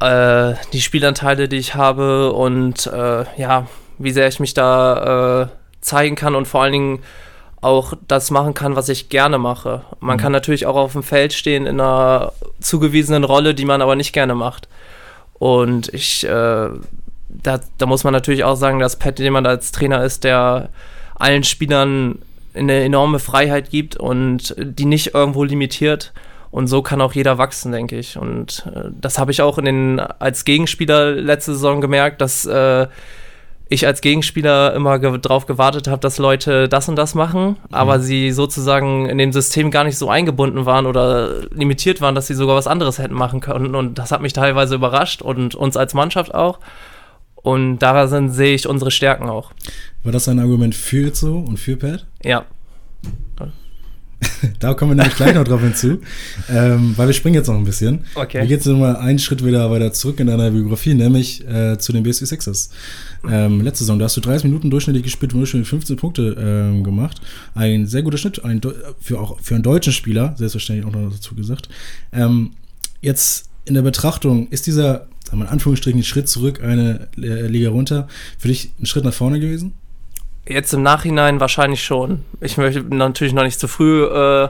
Äh, 0.00 0.54
die 0.74 0.82
Spielanteile, 0.82 1.48
die 1.48 1.56
ich 1.56 1.74
habe 1.74 2.32
und 2.32 2.86
äh, 2.88 3.24
ja, 3.38 3.68
wie 3.98 4.12
sehr 4.12 4.28
ich 4.28 4.38
mich 4.38 4.52
da 4.52 5.44
äh, 5.44 5.48
zeigen 5.80 6.14
kann 6.14 6.34
und 6.34 6.46
vor 6.46 6.62
allen 6.62 6.72
Dingen 6.72 6.98
auch 7.64 7.94
das 8.06 8.30
machen 8.30 8.54
kann, 8.54 8.76
was 8.76 8.88
ich 8.88 9.08
gerne 9.08 9.38
mache. 9.38 9.82
Man 10.00 10.16
mhm. 10.16 10.20
kann 10.20 10.32
natürlich 10.32 10.66
auch 10.66 10.76
auf 10.76 10.92
dem 10.92 11.02
Feld 11.02 11.32
stehen 11.32 11.66
in 11.66 11.80
einer 11.80 12.32
zugewiesenen 12.60 13.24
Rolle, 13.24 13.54
die 13.54 13.64
man 13.64 13.82
aber 13.82 13.96
nicht 13.96 14.12
gerne 14.12 14.34
macht. 14.34 14.68
Und 15.34 15.92
ich, 15.92 16.24
äh, 16.24 16.28
da, 17.28 17.60
da 17.78 17.86
muss 17.86 18.04
man 18.04 18.12
natürlich 18.12 18.44
auch 18.44 18.56
sagen, 18.56 18.78
dass 18.78 18.96
Pat 18.96 19.18
jemand 19.18 19.46
als 19.46 19.72
Trainer 19.72 20.04
ist, 20.04 20.24
der 20.24 20.68
allen 21.16 21.44
Spielern 21.44 22.18
eine 22.54 22.84
enorme 22.84 23.18
Freiheit 23.18 23.70
gibt 23.70 23.96
und 23.96 24.54
die 24.58 24.84
nicht 24.84 25.14
irgendwo 25.14 25.44
limitiert. 25.44 26.12
Und 26.50 26.68
so 26.68 26.82
kann 26.82 27.00
auch 27.00 27.14
jeder 27.14 27.36
wachsen, 27.36 27.72
denke 27.72 27.98
ich. 27.98 28.16
Und 28.16 28.64
äh, 28.72 28.90
das 29.00 29.18
habe 29.18 29.32
ich 29.32 29.42
auch 29.42 29.58
in 29.58 29.64
den, 29.64 30.00
als 30.00 30.44
Gegenspieler 30.44 31.12
letzte 31.12 31.52
Saison 31.52 31.80
gemerkt, 31.80 32.20
dass 32.20 32.46
äh, 32.46 32.86
ich 33.68 33.86
als 33.86 34.00
Gegenspieler 34.00 34.74
immer 34.74 34.98
ge 34.98 35.18
darauf 35.18 35.46
gewartet 35.46 35.88
habe, 35.88 36.00
dass 36.00 36.18
Leute 36.18 36.68
das 36.68 36.88
und 36.88 36.96
das 36.96 37.14
machen, 37.14 37.42
mhm. 37.42 37.56
aber 37.70 37.98
sie 37.98 38.30
sozusagen 38.30 39.06
in 39.06 39.18
dem 39.18 39.32
System 39.32 39.70
gar 39.70 39.84
nicht 39.84 39.96
so 39.96 40.10
eingebunden 40.10 40.66
waren 40.66 40.86
oder 40.86 41.48
limitiert 41.50 42.00
waren, 42.00 42.14
dass 42.14 42.26
sie 42.26 42.34
sogar 42.34 42.56
was 42.56 42.66
anderes 42.66 42.98
hätten 42.98 43.14
machen 43.14 43.40
können. 43.40 43.74
Und 43.74 43.98
das 43.98 44.12
hat 44.12 44.20
mich 44.20 44.32
teilweise 44.32 44.74
überrascht 44.74 45.22
und 45.22 45.54
uns 45.54 45.76
als 45.76 45.94
Mannschaft 45.94 46.34
auch. 46.34 46.60
Und 47.36 47.78
daran 47.78 48.30
sehe 48.30 48.54
ich 48.54 48.66
unsere 48.66 48.90
Stärken 48.90 49.28
auch. 49.28 49.52
War 50.02 50.12
das 50.12 50.28
ein 50.28 50.38
Argument 50.38 50.74
für 50.74 51.14
so 51.14 51.36
und 51.36 51.58
für 51.58 51.76
Pat? 51.76 52.06
Ja. 52.22 52.44
da 54.60 54.74
kommen 54.74 54.92
wir 54.92 54.96
nämlich 54.96 55.16
gleich 55.16 55.34
noch 55.34 55.44
drauf 55.44 55.60
hinzu, 55.60 55.98
ähm, 56.48 56.94
weil 56.96 57.08
wir 57.08 57.14
springen 57.14 57.34
jetzt 57.34 57.48
noch 57.48 57.56
ein 57.56 57.64
bisschen. 57.64 58.04
Okay. 58.14 58.38
Wir 58.38 58.40
gehen 58.42 58.50
jetzt 58.50 58.66
nochmal 58.66 58.96
einen 58.96 59.18
Schritt 59.18 59.44
wieder 59.44 59.70
weiter 59.70 59.92
zurück 59.92 60.20
in 60.20 60.26
deiner 60.26 60.50
Biografie, 60.50 60.94
nämlich 60.94 61.46
äh, 61.46 61.78
zu 61.78 61.92
den 61.92 62.02
BSC 62.02 62.26
Sixers. 62.26 62.70
Ähm, 63.28 63.60
letzte 63.60 63.84
Saison, 63.84 63.98
da 63.98 64.06
hast 64.06 64.16
du 64.16 64.20
30 64.20 64.44
Minuten 64.44 64.70
durchschnittlich 64.70 65.04
gespielt 65.04 65.32
und 65.32 65.40
durchschnittlich 65.40 65.68
15 65.68 65.96
Punkte 65.96 66.36
ähm, 66.38 66.84
gemacht. 66.84 67.20
Ein 67.54 67.86
sehr 67.86 68.02
guter 68.02 68.18
Schnitt, 68.18 68.44
ein 68.44 68.60
für 69.00 69.18
auch 69.20 69.40
für 69.40 69.54
einen 69.54 69.62
deutschen 69.62 69.92
Spieler, 69.92 70.34
selbstverständlich 70.36 70.86
auch 70.86 70.92
noch 70.92 71.10
dazu 71.10 71.34
gesagt. 71.34 71.68
Ähm, 72.12 72.52
jetzt 73.00 73.48
in 73.64 73.74
der 73.74 73.82
Betrachtung, 73.82 74.48
ist 74.48 74.66
dieser, 74.66 75.06
sagen 75.24 75.38
wir 75.38 75.44
in 75.44 75.50
Anführungsstrichen, 75.50 76.02
Schritt 76.02 76.28
zurück, 76.28 76.62
eine 76.62 77.08
Liga 77.16 77.70
runter, 77.70 78.08
für 78.38 78.48
dich 78.48 78.72
ein 78.80 78.86
Schritt 78.86 79.04
nach 79.04 79.14
vorne 79.14 79.40
gewesen? 79.40 79.72
Jetzt 80.46 80.74
im 80.74 80.82
Nachhinein 80.82 81.40
wahrscheinlich 81.40 81.82
schon. 81.82 82.24
Ich 82.40 82.58
möchte 82.58 82.82
natürlich 82.82 83.32
noch 83.32 83.44
nicht 83.44 83.58
zu 83.58 83.66
früh 83.66 84.04
äh, 84.04 84.48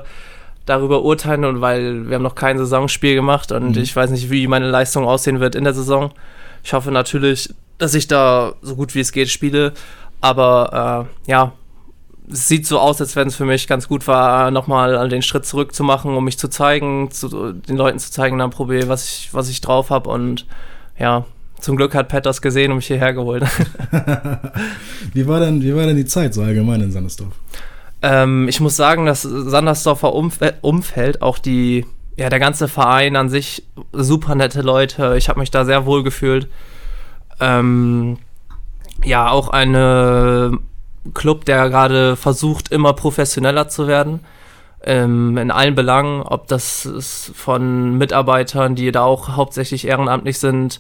darüber 0.67 1.03
urteilen 1.03 1.45
und 1.45 1.61
weil 1.61 2.09
wir 2.09 2.17
haben 2.17 2.23
noch 2.23 2.35
kein 2.35 2.59
Saisonspiel 2.59 3.15
gemacht 3.15 3.53
und 3.53 3.77
mhm. 3.77 3.83
ich 3.83 3.95
weiß 3.95 4.11
nicht, 4.11 4.31
wie 4.31 4.47
meine 4.47 4.69
Leistung 4.69 5.07
aussehen 5.07 5.41
wird 5.41 5.55
in 5.55 5.65
der 5.65 5.75
Saison. 5.75 6.13
Ich 6.65 6.73
hoffe 6.73 6.91
natürlich, 6.91 7.55
dass 7.79 7.95
ich 7.95 8.09
da 8.09 8.55
so 8.63 8.75
gut 8.75 8.95
wie 8.95 9.01
es 9.01 9.13
geht 9.13 9.29
spiele, 9.29 9.73
aber 10.21 11.07
äh, 11.27 11.31
ja, 11.31 11.53
es 12.31 12.49
sieht 12.49 12.67
so 12.67 12.79
aus, 12.79 13.01
als 13.01 13.15
wenn 13.17 13.29
es 13.29 13.37
für 13.37 13.45
mich 13.45 13.67
ganz 13.67 13.87
gut 13.87 14.07
war, 14.09 14.51
nochmal 14.51 15.09
den 15.09 15.23
Schritt 15.23 15.45
zurück 15.45 15.75
zu 15.75 15.85
machen, 15.85 16.17
um 16.17 16.25
mich 16.25 16.39
zu 16.39 16.49
zeigen, 16.49 17.11
zu, 17.11 17.53
den 17.53 17.77
Leuten 17.77 17.99
zu 17.99 18.11
zeigen, 18.11 18.39
dann 18.39 18.51
probiere, 18.51 18.89
was 18.89 19.05
ich, 19.07 19.29
was 19.33 19.51
ich 19.51 19.61
drauf 19.61 19.91
habe 19.91 20.09
und 20.09 20.47
ja, 20.99 21.27
zum 21.61 21.77
Glück 21.77 21.95
hat 21.95 22.09
Pat 22.09 22.27
das 22.27 22.43
gesehen 22.43 22.71
und 22.71 22.79
mich 22.79 22.87
hierher 22.87 23.13
geholt. 23.13 23.45
wie, 25.13 25.27
war 25.27 25.41
denn, 25.41 25.63
wie 25.63 25.75
war 25.75 25.87
denn 25.87 25.97
die 25.97 26.05
Zeit 26.05 26.35
so 26.35 26.43
allgemein 26.43 26.81
in 26.81 26.93
Sandersdorf? 26.93 27.33
Ähm, 28.03 28.49
ich 28.49 28.61
muss 28.61 28.77
sagen, 28.77 29.07
das 29.07 29.23
Sandersdorfer 29.23 30.13
Umf 30.13 30.41
Umfeld, 30.61 31.23
auch 31.23 31.39
die, 31.39 31.87
ja, 32.17 32.29
der 32.29 32.39
ganze 32.39 32.69
Verein 32.69 33.17
an 33.17 33.31
sich, 33.31 33.65
super 33.93 34.35
nette 34.35 34.61
Leute. 34.61 35.17
Ich 35.17 35.29
habe 35.29 35.41
mich 35.41 35.51
da 35.51 35.65
sehr 35.65 35.87
wohl 35.87 36.03
gefühlt. 36.03 36.49
Ähm, 37.41 38.19
ja, 39.03 39.31
auch 39.31 39.49
ein 39.49 40.59
Club, 41.13 41.45
der 41.45 41.69
gerade 41.69 42.17
versucht, 42.17 42.71
immer 42.71 42.93
professioneller 42.93 43.69
zu 43.69 43.87
werden. 43.87 44.21
Ähm, 44.83 45.39
in 45.39 45.51
allen 45.51 45.75
Belangen, 45.75 46.23
ob 46.23 46.47
das 46.49 46.85
ist 46.85 47.33
von 47.35 47.97
Mitarbeitern, 47.97 48.75
die 48.75 48.93
da 48.93 49.03
auch 49.03 49.31
hauptsächlich 49.31 49.87
ehrenamtlich 49.87 50.39
sind. 50.39 50.79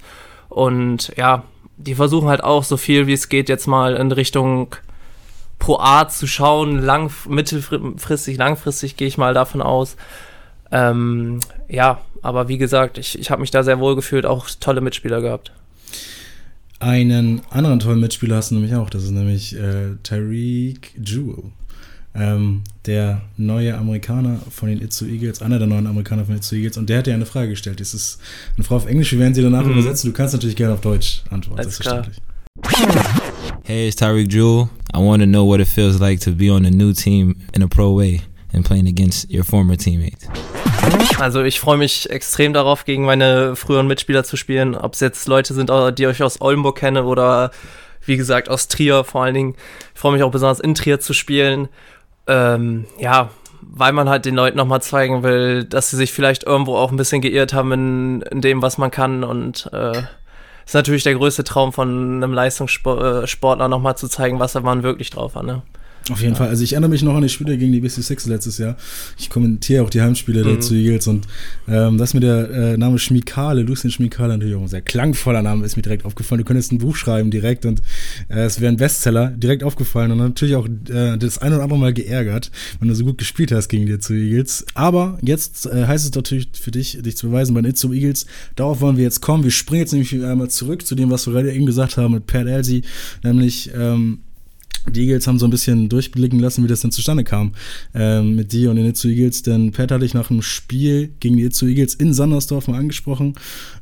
Und 0.49 1.13
ja, 1.17 1.45
die 1.77 1.95
versuchen 1.95 2.29
halt 2.29 2.43
auch 2.43 2.65
so 2.65 2.77
viel 2.77 3.07
wie 3.07 3.13
es 3.13 3.29
geht 3.29 3.49
jetzt 3.49 3.67
mal 3.67 3.95
in 3.95 4.13
Richtung 4.13 4.77
Pro 5.59 5.79
A 5.79 6.09
zu 6.09 6.27
schauen, 6.27 6.79
lang, 6.79 7.11
mittelfristig, 7.29 8.37
langfristig 8.37 8.97
gehe 8.97 9.09
ich 9.09 9.17
mal 9.17 9.35
davon 9.35 9.63
aus. 9.63 9.97
Ähm, 10.71 11.41
ja, 11.69 12.01
aber 12.23 12.49
wie 12.49 12.59
gesagt, 12.59 12.99
ich, 12.99 13.19
ich 13.19 13.31
habe 13.31 13.41
mich 13.41 13.51
da 13.51 13.63
sehr 13.63 13.79
wohl 13.79 13.97
gefühlt, 13.97 14.27
auch 14.27 14.49
tolle 14.61 14.81
Mitspieler 14.81 15.21
gehabt. 15.21 15.53
Einen 16.81 17.41
anderen 17.51 17.81
tollen 17.81 18.01
Mitspieler 18.01 18.37
hast 18.37 18.51
du 18.51 18.57
nämlich 18.57 18.75
auch, 18.75 18.91
das 18.91 19.05
ist 19.05 19.13
nämlich 19.13 19.57
äh, 19.57 19.97
Tyreek 20.03 20.93
Jewell. 21.03 21.45
Ähm, 22.17 22.63
der 22.87 23.23
neue 23.37 23.77
Amerikaner 23.77 24.39
von 24.51 24.69
den 24.69 24.81
Itzu 24.81 25.05
Eagles, 25.07 25.43
einer 25.43 25.59
der 25.59 25.67
neuen 25.67 25.87
Amerikaner 25.87 26.25
von 26.25 26.35
den 26.35 26.39
Itzu 26.39 26.55
Eagles, 26.55 26.77
und 26.77 26.89
der 26.89 26.99
hat 26.99 27.07
dir 27.07 27.15
eine 27.15 27.27
Frage 27.27 27.49
gestellt. 27.49 27.81
Das 27.81 27.93
ist 27.93 28.21
eine 28.57 28.65
Frage 28.65 28.83
auf 28.83 28.89
Englisch, 28.89 29.11
wir 29.13 29.19
werden 29.19 29.35
sie 29.35 29.43
danach 29.43 29.65
mhm. 29.65 29.73
übersetzen. 29.73 30.11
Du 30.11 30.17
kannst 30.17 30.35
natürlich 30.35 30.57
gerne 30.57 30.75
auf 30.75 30.81
Deutsch 30.81 31.23
antworten, 31.31 31.61
Alles 31.61 31.77
selbstverständlich. 31.77 32.19
Hey, 33.65 33.89
it's 33.89 33.97
Tyreek 33.97 34.31
Jewell. 34.31 34.69
I 34.95 34.99
want 34.99 35.23
to 35.23 35.27
know 35.27 35.45
what 35.45 35.59
it 35.59 35.67
feels 35.67 35.99
like 35.99 36.21
to 36.21 36.31
be 36.31 36.51
on 36.53 36.65
a 36.65 36.71
new 36.71 36.93
team 36.93 37.37
in 37.53 37.63
a 37.63 37.67
pro 37.67 37.97
way 37.97 38.21
and 38.53 38.65
playing 38.65 38.87
against 38.87 39.29
your 39.31 39.43
former 39.43 39.77
teammates. 39.77 40.29
Also 41.19 41.43
ich 41.43 41.61
freue 41.61 41.79
mich 41.79 42.11
extrem 42.11 42.53
darauf, 42.53 42.85
gegen 42.85 43.05
meine 43.05 43.57
früheren 43.57 43.87
Mitspieler 43.87 44.23
zu 44.23 44.37
spielen. 44.37 44.75
Ob 44.75 44.95
es 44.95 45.01
jetzt 45.01 45.27
Leute 45.27 45.55
sind, 45.55 45.71
die 45.99 46.07
euch 46.07 46.23
aus 46.23 46.41
Oldenburg 46.41 46.77
kennen 46.77 47.05
oder 47.05 47.51
wie 48.05 48.17
gesagt 48.17 48.49
aus 48.49 48.69
Trier 48.69 49.03
vor 49.05 49.25
allen 49.25 49.35
Dingen. 49.35 49.55
Ich 49.95 50.01
freue 50.01 50.13
mich 50.13 50.23
auch 50.23 50.31
besonders 50.31 50.61
in 50.61 50.75
Trier 50.75 51.01
zu 51.01 51.13
spielen. 51.13 51.69
Ähm, 52.27 52.87
ja, 52.99 53.31
weil 53.61 53.93
man 53.93 54.09
halt 54.09 54.25
den 54.25 54.35
Leuten 54.35 54.57
nochmal 54.57 54.83
zeigen 54.83 55.23
will, 55.23 55.65
dass 55.65 55.91
sie 55.91 55.97
sich 55.97 56.13
vielleicht 56.13 56.45
irgendwo 56.45 56.77
auch 56.77 56.91
ein 56.91 56.97
bisschen 56.97 57.21
geirrt 57.21 57.53
haben 57.53 57.73
in, 57.73 58.23
in 58.23 58.41
dem, 58.41 58.63
was 58.63 58.79
man 58.79 58.91
kann 58.91 59.25
und 59.25 59.69
äh, 59.73 60.03
ist 60.65 60.75
natürlich 60.75 61.03
der 61.03 61.15
größte 61.15 61.45
Traum 61.45 61.73
von 61.73 62.23
einem 62.23 62.33
Leistungssportler 62.33 63.69
nochmal 63.69 63.97
zu 63.97 64.09
zeigen, 64.09 64.41
was 64.41 64.55
er 64.55 64.63
man 64.63 64.83
wirklich 64.83 65.11
drauf 65.11 65.35
hat. 65.35 65.45
Ne? 65.45 65.63
Auf 66.11 66.21
jeden 66.21 66.35
ja. 66.35 66.39
Fall. 66.39 66.49
Also 66.49 66.63
ich 66.63 66.73
erinnere 66.73 66.91
mich 66.91 67.03
noch 67.03 67.15
an 67.15 67.23
die 67.23 67.31
Spiele 67.31 67.57
gegen 67.57 67.73
die 67.73 67.81
BC 67.81 68.03
Six 68.03 68.27
letztes 68.27 68.59
Jahr. 68.59 68.77
Ich 69.19 69.31
kommentiere 69.31 69.83
auch 69.83 69.91
die 69.91 70.03
Heimspiele 70.03 70.45
mhm. 70.45 70.49
der 70.49 70.61
zu 70.61 70.75
Eagles 70.75 71.07
und 71.07 71.27
ähm, 71.67 71.97
das 71.97 72.13
mit 72.13 72.23
der 72.23 72.51
äh, 72.51 72.77
Name 72.77 72.99
Schmikale, 72.99 73.63
Lucien 73.63 73.91
Schmikale, 73.91 74.35
natürlich 74.35 74.55
auch 74.55 74.63
ein 74.63 74.69
sehr 74.69 74.83
klangvoller 74.83 75.41
Name, 75.41 75.65
ist 75.65 75.77
mir 75.77 75.83
direkt 75.83 76.05
aufgefallen. 76.05 76.41
Du 76.41 76.45
könntest 76.45 76.73
ein 76.73 76.79
Buch 76.79 76.97
schreiben 76.97 77.31
direkt 77.31 77.65
und 77.65 77.81
äh, 78.29 78.41
es 78.41 78.61
wäre 78.61 78.71
ein 78.71 78.77
Bestseller, 78.77 79.29
direkt 79.29 79.65
aufgefallen 79.65 80.13
und 80.13 80.19
natürlich 80.19 80.57
auch 80.57 80.67
äh, 80.67 81.17
das 81.17 81.39
ein 81.39 81.55
oder 81.55 81.63
andere 81.63 81.79
Mal 81.79 81.95
geärgert, 81.95 82.51
wenn 82.81 82.89
du 82.89 82.95
so 82.95 83.05
gut 83.05 83.17
gespielt 83.17 83.51
hast 83.51 83.69
gegen 83.69 83.87
die 83.87 83.99
zu 83.99 84.13
Eagles. 84.13 84.67
Aber 84.75 85.19
jetzt 85.23 85.67
äh, 85.67 85.87
heißt 85.87 86.05
es 86.05 86.15
natürlich 86.15 86.49
für 86.53 86.71
dich, 86.71 86.99
dich 87.01 87.17
zu 87.17 87.29
beweisen 87.29 87.55
bei 87.55 87.63
den 87.63 87.71
Itzu 87.71 87.95
Eagles. 87.95 88.27
Darauf 88.57 88.83
wollen 88.83 88.99
wir 88.99 89.05
jetzt 89.05 89.23
kommen. 89.23 89.43
Wir 89.43 89.51
springen 89.51 89.81
jetzt 89.81 89.93
nämlich 89.93 90.13
einmal 90.23 90.51
zurück 90.51 90.87
zu 90.87 90.95
dem, 90.95 91.11
was 91.11 91.27
wir 91.27 91.33
gerade 91.33 91.53
eben 91.53 91.65
gesagt 91.65 91.97
haben 91.97 92.13
mit 92.13 92.27
Pat 92.27 92.47
Elsie, 92.47 92.83
nämlich 93.23 93.71
ähm, 93.75 94.19
die 94.89 95.03
Eagles 95.03 95.27
haben 95.27 95.39
so 95.39 95.47
ein 95.47 95.51
bisschen 95.51 95.89
durchblicken 95.89 96.39
lassen, 96.39 96.65
wie 96.65 96.69
das 96.69 96.81
denn 96.81 96.91
zustande 96.91 97.25
kam 97.25 97.53
ähm, 97.95 98.37
mit 98.37 98.53
dir 98.53 98.71
und 98.71 98.77
den 98.77 98.87
Itzu 98.87 99.09
Eagles. 99.09 99.43
Denn 99.43 99.73
Pat 99.73 99.91
hatte 99.91 100.05
ich 100.05 100.15
nach 100.15 100.29
dem 100.29 100.43
Spiel 100.43 101.13
gegen 101.21 101.37
die 101.37 101.45
Itzu 101.45 101.67
Eagles 101.67 101.95
in 101.95 102.13
Sandersdorf 102.13 102.69
mal 102.69 102.79
angesprochen. 102.79 103.35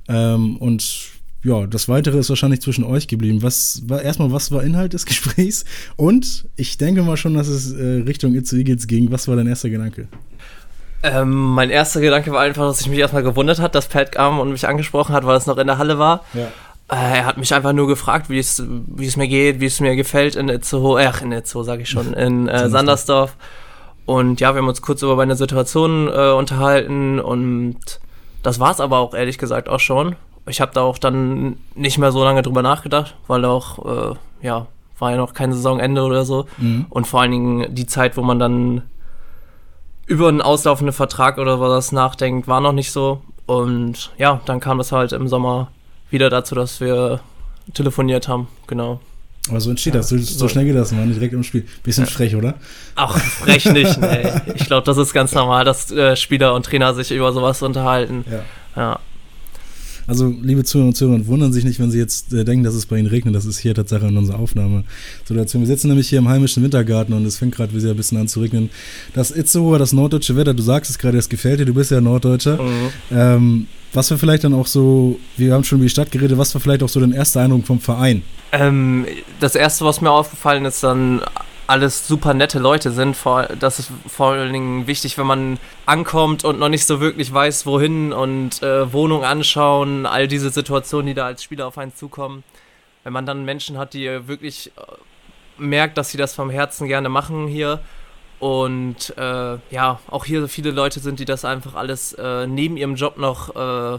Ähm, 0.09 0.57
und 0.57 1.11
ja, 1.45 1.67
das 1.67 1.89
Weitere 1.89 2.19
ist 2.19 2.29
wahrscheinlich 2.29 2.61
zwischen 2.61 2.85
euch 2.85 3.09
geblieben. 3.09 3.43
Was 3.43 3.83
war 3.87 4.01
erstmal, 4.01 4.31
was 4.31 4.53
war 4.53 4.63
Inhalt 4.63 4.93
des 4.93 5.07
Gesprächs? 5.07 5.65
Und 5.97 6.49
ich 6.57 6.79
denke 6.79 7.03
mal 7.03 7.17
schon, 7.17 7.35
dass 7.35 7.49
es 7.49 7.73
äh, 7.73 8.03
Richtung 8.07 8.35
Itzu 8.35 8.57
Eagles 8.57 8.87
ging. 8.87 9.11
Was 9.11 9.29
war 9.29 9.37
dein 9.37 9.49
erster 9.49 9.71
Gedanke? 9.71 10.09
Ähm, 11.03 11.33
mein 11.33 11.71
erster 11.71 12.01
Gedanke 12.01 12.31
war 12.31 12.43
einfach, 12.43 12.69
dass 12.69 12.81
ich 12.81 12.89
mich 12.89 13.01
erstmal 13.01 13.25
gewundert 13.25 13.59
hat, 13.59 13.75
dass 13.75 13.89
Pat 13.89 14.13
kam 14.13 14.39
und 14.39 14.53
mich 14.53 14.69
angesprochen 14.69 15.15
hat, 15.15 15.27
weil 15.27 15.37
es 15.37 15.47
noch 15.47 15.59
in 15.59 15.67
der 15.67 15.79
Halle 15.79 15.99
war. 15.99 16.25
Ja. 16.33 16.53
Äh, 16.93 17.19
er 17.19 17.25
hat 17.25 17.39
mich 17.39 17.55
einfach 17.55 17.73
nur 17.73 17.87
gefragt, 17.87 18.29
wie 18.29 18.39
es, 18.39 18.63
wie 18.67 19.07
es 19.07 19.17
mir 19.17 19.27
geht, 19.27 19.61
wie 19.61 19.67
es 19.67 19.81
mir 19.81 19.97
gefällt 19.97 20.37
in 20.37 20.51
Itzehoe, 20.51 21.09
ach 21.09 21.23
in 21.23 21.33
Itzehoe 21.33 21.65
sage 21.65 21.83
ich 21.83 21.89
schon, 21.89 22.13
in 22.13 22.49
äh, 22.49 22.69
Sandersdorf. 22.69 23.35
Und 24.05 24.41
ja, 24.41 24.53
wir 24.55 24.61
haben 24.61 24.69
uns 24.69 24.83
kurz 24.83 25.01
über 25.03 25.17
meine 25.17 25.35
Situation 25.35 26.09
äh, 26.09 26.33
unterhalten 26.33 27.19
und 27.19 27.79
das 28.43 28.61
war 28.61 28.73
es 28.73 28.81
aber 28.81 28.99
auch 28.99 29.15
ehrlich 29.15 29.39
gesagt 29.39 29.71
auch 29.71 29.81
schon. 29.81 30.17
Ich 30.47 30.61
habe 30.61 30.73
da 30.75 30.83
auch 30.83 30.99
dann 30.99 31.57
nicht 31.75 31.97
mehr 31.97 32.13
so 32.13 32.23
lange 32.25 32.43
drüber 32.43 32.63
nachgedacht, 32.63 33.17
weil 33.27 33.45
auch, 33.47 34.13
äh, 34.13 34.17
ja, 34.43 34.67
war 34.99 35.13
ja 35.13 35.17
noch 35.17 35.33
kein 35.33 35.53
Saisonende 35.53 36.03
oder 36.03 36.25
so. 36.25 36.47
Mhm. 36.59 36.87
Und 36.91 37.07
vor 37.07 37.23
allen 37.23 37.31
Dingen 37.31 37.75
die 37.75 37.87
Zeit, 37.87 38.17
wo 38.17 38.23
man 38.23 38.39
dann 38.39 38.83
über 40.07 40.29
einen 40.29 40.43
auslaufenden 40.43 40.93
Vertrag 40.93 41.39
oder 41.39 41.59
was 41.59 41.93
nachdenkt, 41.93 42.49
war 42.49 42.61
noch 42.61 42.73
nicht 42.73 42.93
so. 42.93 43.23
Und 43.47 44.11
ja, 44.19 44.41
dann 44.45 44.61
kam 44.61 44.79
das 44.79 44.93
halt 44.93 45.13
im 45.13 45.29
Sommer 45.29 45.69
wieder 46.13 46.31
dazu, 46.31 46.55
dass 46.55 46.81
wir 46.81 47.21
telefoniert 47.75 48.29
haben, 48.29 48.49
genau. 48.67 49.01
Aber 49.49 49.61
so 49.61 49.71
entsteht 49.71 49.95
ja, 49.95 50.01
das, 50.01 50.11
so, 50.11 50.19
so, 50.19 50.49
schnell 50.49 50.67
geht 50.67 50.77
das, 50.77 50.93
man 50.93 51.13
direkt 51.13 51.35
im 51.35 51.43
Spiel. 51.43 51.67
Bisschen 51.83 52.05
ja. 52.05 52.11
frech, 52.11 52.37
oder? 52.37 52.55
Ach, 52.95 53.19
frech 53.19 53.65
nicht, 53.67 54.01
nee. 54.01 54.29
Ich 54.55 54.67
glaube, 54.67 54.87
das 54.87 54.97
ist 54.99 55.13
ganz 55.13 55.35
normal, 55.35 55.65
dass 55.65 55.91
äh, 55.91 56.15
Spieler 56.15 56.55
und 56.55 56.65
Trainer 56.65 56.95
sich 56.95 57.11
über 57.11 57.33
sowas 57.33 57.61
unterhalten. 57.61 58.25
Ja. 58.31 58.43
ja. 58.77 59.01
Also, 60.07 60.33
liebe 60.43 60.63
Zuhörer 60.63 60.89
und 60.89 60.95
Zuhörer, 60.95 61.27
wundern 61.27 61.53
sich 61.53 61.65
nicht, 61.65 61.81
wenn 61.81 61.91
Sie 61.91 61.99
jetzt 61.99 62.33
äh, 62.33 62.45
denken, 62.45 62.65
dass 62.65 62.75
es 62.75 62.87
bei 62.87 62.99
Ihnen 62.99 63.09
regnet. 63.09 63.35
Das 63.35 63.45
ist 63.45 63.59
hier 63.59 63.75
Tatsache 63.75 64.07
in 64.07 64.17
unserer 64.17 64.39
Aufnahmesituation. 64.39 65.63
Wir 65.63 65.67
sitzen 65.67 65.89
nämlich 65.89 66.09
hier 66.09 66.19
im 66.19 66.29
heimischen 66.29 66.63
Wintergarten 66.63 67.13
und 67.13 67.25
es 67.25 67.39
fängt 67.39 67.55
gerade 67.55 67.73
wieder 67.75 67.91
ein 67.91 67.97
bisschen 67.97 68.19
an 68.19 68.29
zu 68.29 68.41
regnen. 68.41 68.71
Das 69.15 69.33
Itzehoer, 69.33 69.79
das 69.79 69.93
norddeutsche 69.93 70.37
Wetter, 70.37 70.55
du 70.55 70.63
sagst 70.63 70.91
es 70.91 70.99
gerade, 70.99 71.19
es 71.19 71.29
gefällt 71.29 71.61
dir, 71.61 71.67
du 71.67 71.75
bist 71.75 71.91
ja 71.91 72.01
Norddeutscher. 72.01 72.63
Mhm. 72.63 72.89
Ähm, 73.11 73.67
was 73.93 74.11
war 74.11 74.19
vielleicht 74.19 74.45
dann 74.45 74.55
auch 74.55 74.67
so, 74.67 75.19
wir 75.37 75.55
haben 75.55 75.65
schon 75.65 75.79
über 75.79 75.87
die 75.87 75.91
Stadt 75.91 76.11
geredet, 76.11 76.39
was 76.39 76.55
war 76.55 76.61
vielleicht 76.61 76.83
auch 76.83 76.89
so 76.89 77.01
dein 77.01 77.13
erster 77.13 77.41
Eindruck 77.41 77.67
vom 77.67 77.81
Verein? 77.81 78.23
Ähm, 78.53 79.07
das 79.41 79.55
erste, 79.55 79.85
was 79.85 80.01
mir 80.01 80.11
aufgefallen 80.11 80.65
ist, 80.65 80.83
dann 80.83 81.23
alles 81.67 82.07
super 82.07 82.35
nette 82.35 82.59
Leute 82.59 82.91
sind. 82.91 83.17
Das 83.59 83.79
ist 83.79 83.91
vor 84.07 84.33
allen 84.33 84.53
Dingen 84.53 84.87
wichtig, 84.87 85.17
wenn 85.17 85.27
man 85.27 85.59
ankommt 85.87 86.45
und 86.45 86.59
noch 86.59 86.69
nicht 86.69 86.87
so 86.87 87.01
wirklich 87.01 87.33
weiß, 87.33 87.67
wohin 87.67 88.13
und 88.13 88.63
äh, 88.63 88.93
Wohnung 88.93 89.25
anschauen, 89.25 90.07
all 90.07 90.29
diese 90.29 90.51
Situationen, 90.51 91.07
die 91.07 91.15
da 91.15 91.27
als 91.27 91.43
Spieler 91.43 91.67
auf 91.67 91.79
einen 91.79 91.95
zukommen. 91.95 92.45
Wenn 93.05 93.13
man 93.13 93.27
dann 93.27 93.45
Menschen 93.45 93.79
hat, 93.79 93.95
die 93.95 94.07
wirklich 94.29 94.73
äh, 94.77 95.63
merkt, 95.63 95.99
dass 95.99 96.11
sie 96.11 96.19
das 96.19 96.35
vom 96.35 96.51
Herzen 96.51 96.89
gerne 96.89 97.09
machen 97.09 97.47
hier. 97.47 97.81
Und 98.43 99.17
äh, 99.17 99.59
ja, 99.71 100.01
auch 100.09 100.25
hier 100.25 100.49
viele 100.49 100.73
Leute 100.73 100.99
sind, 100.99 101.21
die 101.21 101.25
das 101.25 101.45
einfach 101.45 101.75
alles 101.75 102.13
äh, 102.15 102.47
neben 102.47 102.77
ihrem 102.77 102.97
Job 102.97 103.17
noch 103.17 103.55
äh, 103.55 103.99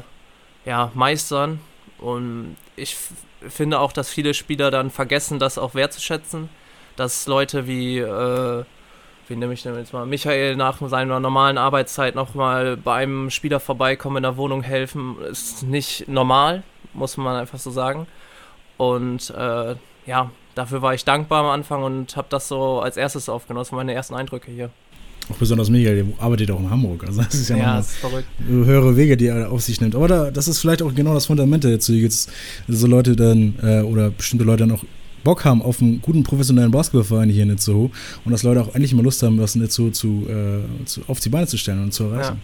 ja, 0.66 0.92
meistern. 0.94 1.60
Und 1.98 2.58
ich 2.76 2.98
finde 3.48 3.80
auch, 3.80 3.94
dass 3.94 4.10
viele 4.10 4.34
Spieler 4.34 4.70
dann 4.70 4.92
vergessen, 4.92 5.40
das 5.40 5.58
auch 5.58 5.76
wertzuschätzen 5.76 6.50
dass 6.96 7.28
Leute 7.28 7.68
wie, 7.68 8.00
äh, 8.00 8.64
wie 9.28 9.36
nehme 9.36 9.54
ich 9.54 9.64
denn 9.64 9.76
jetzt 9.76 9.94
mal, 9.94 10.06
Michael 10.06 10.56
nach 10.56 10.80
seiner 10.88 11.20
normalen 11.20 11.58
Arbeitszeit 11.58 12.16
nochmal 12.16 12.78
bei 12.78 12.96
einem 12.96 13.30
Spieler 13.30 13.60
vorbeikommen, 13.60 14.18
in 14.18 14.24
der 14.24 14.38
Wohnung 14.38 14.64
helfen, 14.64 15.18
ist 15.30 15.64
nicht 15.64 16.08
normal, 16.08 16.64
muss 16.94 17.18
man 17.18 17.36
einfach 17.36 17.60
so 17.60 17.72
sagen. 17.72 18.08
Und 18.78 19.30
äh, 19.32 19.76
ja, 20.06 20.32
dafür 20.56 20.82
war 20.82 20.94
ich 20.94 21.06
dankbar 21.06 21.44
am 21.44 21.50
Anfang 21.50 21.84
und 21.84 22.16
habe 22.16 22.28
das 22.30 22.48
so 22.48 22.80
als 22.80 22.98
erstes 22.98 23.30
aufgenommen. 23.30 23.62
Das 23.62 23.72
waren 23.72 23.78
meine 23.78 23.94
ersten 23.94 24.16
Eindrücke 24.16 24.52
hier. 24.52 24.70
Auch 25.32 25.38
besonders 25.38 25.70
Michael, 25.70 26.04
der 26.04 26.24
arbeitet 26.24 26.52
auch 26.52 26.60
in 26.60 26.70
Hamburg. 26.70 27.06
Also 27.06 27.22
das 27.22 27.34
ist 27.34 27.50
ja, 27.50 27.58
ja 27.58 27.80
ist 27.80 27.92
verrückt. 27.92 28.28
höhere 28.46 28.98
Wege, 28.98 29.16
die 29.16 29.28
er 29.28 29.52
auf 29.52 29.62
sich 29.62 29.80
nimmt. 29.80 29.96
Aber 29.96 30.08
da, 30.08 30.32
das 30.32 30.48
ist 30.48 30.60
vielleicht 30.60 30.82
auch 30.82 30.94
genau 30.94 31.14
das 31.14 31.28
Fundament 31.28 31.64
dazu. 31.64 31.94
Jetzt 31.94 32.30
so 32.68 32.88
Leute 32.88 33.16
dann 33.16 33.56
äh, 33.62 33.82
oder 33.82 34.10
bestimmte 34.10 34.44
Leute 34.44 34.68
dann 34.68 34.76
auch 34.76 34.84
Bock 35.24 35.46
haben 35.46 35.62
auf 35.62 35.82
einen 35.82 36.02
guten 36.02 36.24
professionellen 36.24 36.72
Basketballverein 36.72 37.30
hier 37.30 37.44
in 37.44 37.50
Itzehoe 37.50 37.90
und 38.26 38.32
dass 38.32 38.44
Leute 38.44 38.62
auch 38.62 38.76
endlich 38.76 38.94
mal 38.94 39.04
Lust 39.04 39.24
haben, 39.24 39.40
was 39.40 39.56
in 39.56 39.64
Itzehoe 39.64 39.94
zu, 39.94 40.28
äh, 40.28 40.86
zu, 40.86 41.02
auf 41.08 41.22
die 41.22 41.30
Beine 41.30 41.48
zu 41.48 41.58
stellen 41.58 41.82
und 41.82 41.94
zu 41.94 42.06
erreichen. 42.06 42.42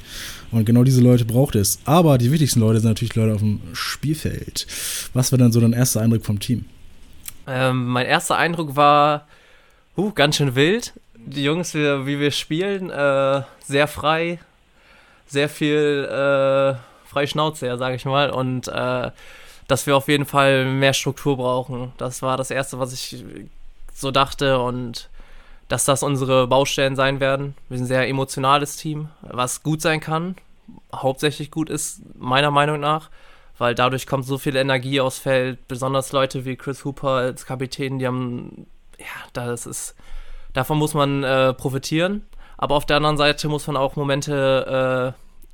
Ja. 0.52 0.58
Und 0.58 0.66
genau 0.66 0.86
diese 0.86 1.02
Leute 1.02 1.26
braucht 1.26 1.56
es. 1.56 1.80
Aber 1.84 2.18
die 2.18 2.32
wichtigsten 2.32 2.62
Leute 2.62 2.80
sind 2.80 2.90
natürlich 2.90 3.16
Leute 3.16 3.34
auf 3.34 3.42
dem 3.42 3.60
Spielfeld. 3.74 4.66
Was 5.14 5.32
war 5.32 5.40
dann 5.40 5.52
so 5.52 5.60
dein 5.60 5.74
erster 5.74 6.02
Eindruck 6.02 6.24
vom 6.26 6.40
Team? 6.40 6.66
Ähm, 7.50 7.88
mein 7.88 8.06
erster 8.06 8.38
Eindruck 8.38 8.76
war, 8.76 9.26
uh, 9.98 10.12
ganz 10.14 10.36
schön 10.38 10.56
wild. 10.56 10.94
Die 11.16 11.44
Jungs, 11.44 11.74
wie, 11.74 12.06
wie 12.06 12.20
wir 12.20 12.32
spielen, 12.32 12.90
äh, 12.92 13.42
sehr 13.60 13.88
frei, 13.88 14.40
sehr 15.26 15.50
viel 15.50 16.06
äh, 16.06 17.08
freie 17.10 17.28
Schnauze, 17.28 17.68
ja, 17.68 17.78
sag 17.78 17.96
ich 17.96 18.06
mal. 18.06 18.30
Und 18.30 18.68
äh, 18.68 19.12
dass 19.68 19.86
wir 19.86 19.98
auf 19.98 20.08
jeden 20.08 20.26
Fall 20.26 20.66
mehr 20.66 20.94
Struktur 20.94 21.38
brauchen. 21.38 21.92
Das 21.98 22.22
war 22.22 22.38
das 22.38 22.52
Erste, 22.52 22.80
was 22.80 22.94
ich 22.94 23.24
so 23.94 24.12
dachte 24.12 24.60
und 24.60 25.10
dass 25.68 25.86
das 25.86 26.02
unsere 26.02 26.48
Baustellen 26.48 26.96
sein 26.96 27.20
werden. 27.20 27.56
Wir 27.68 27.78
sind 27.78 27.86
ein 27.86 27.88
sehr 27.88 28.08
emotionales 28.08 28.78
Team, 28.78 29.10
was 29.22 29.62
gut 29.62 29.82
sein 29.82 30.00
kann, 30.00 30.36
hauptsächlich 30.94 31.52
gut 31.52 31.70
ist, 31.70 32.02
meiner 32.18 32.50
Meinung 32.50 32.80
nach, 32.80 33.10
weil 33.60 33.76
dadurch 33.76 34.08
kommt 34.08 34.26
so 34.26 34.40
viel 34.40 34.56
Energie 34.56 35.00
aufs 35.00 35.20
Feld, 35.20 35.68
besonders 35.68 36.12
Leute 36.12 36.46
wie 36.46 36.56
Chris 36.56 36.84
Hooper 36.84 37.10
als 37.10 37.46
Kapitän, 37.46 38.00
die 38.00 38.08
haben, 38.08 38.66
ja, 38.98 39.06
das 39.34 39.68
ist, 39.68 39.96
davon 40.54 40.80
muss 40.80 40.96
man 40.96 41.24
äh, 41.24 41.54
profitieren, 41.54 42.26
aber 42.58 42.76
auf 42.76 42.88
der 42.88 42.98
anderen 42.98 43.18
Seite 43.18 43.48
muss 43.48 43.68
man 43.68 43.78
auch 43.78 43.96
Momente, 43.96 45.14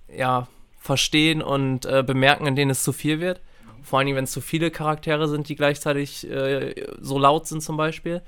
äh, 0.10 0.18
ja, 0.18 0.48
verstehen 0.80 1.42
und 1.42 1.86
äh, 1.86 2.04
bemerken, 2.04 2.46
in 2.46 2.56
denen 2.56 2.72
es 2.72 2.84
zu 2.84 2.94
viel 2.94 3.20
wird. 3.20 3.42
Vor 3.82 4.00
allem, 4.00 4.16
wenn 4.16 4.24
es 4.24 4.32
zu 4.32 4.42
viele 4.42 4.70
Charaktere 4.72 5.28
sind, 5.28 5.50
die 5.50 5.56
gleichzeitig 5.56 6.30
äh, 6.30 6.76
so 7.02 7.18
laut 7.18 7.48
sind 7.48 7.62
zum 7.62 7.76
Beispiel. 7.76 8.22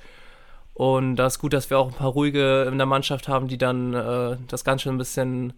Und 0.73 1.15
da 1.15 1.27
ist 1.27 1.39
gut, 1.39 1.53
dass 1.53 1.69
wir 1.69 1.79
auch 1.79 1.87
ein 1.87 1.93
paar 1.93 2.11
ruhige 2.11 2.63
in 2.63 2.77
der 2.77 2.87
Mannschaft 2.87 3.27
haben, 3.27 3.47
die 3.47 3.57
dann 3.57 3.93
äh, 3.93 4.37
das 4.47 4.63
Ganze 4.63 4.89
ein 4.89 4.97
bisschen 4.97 5.53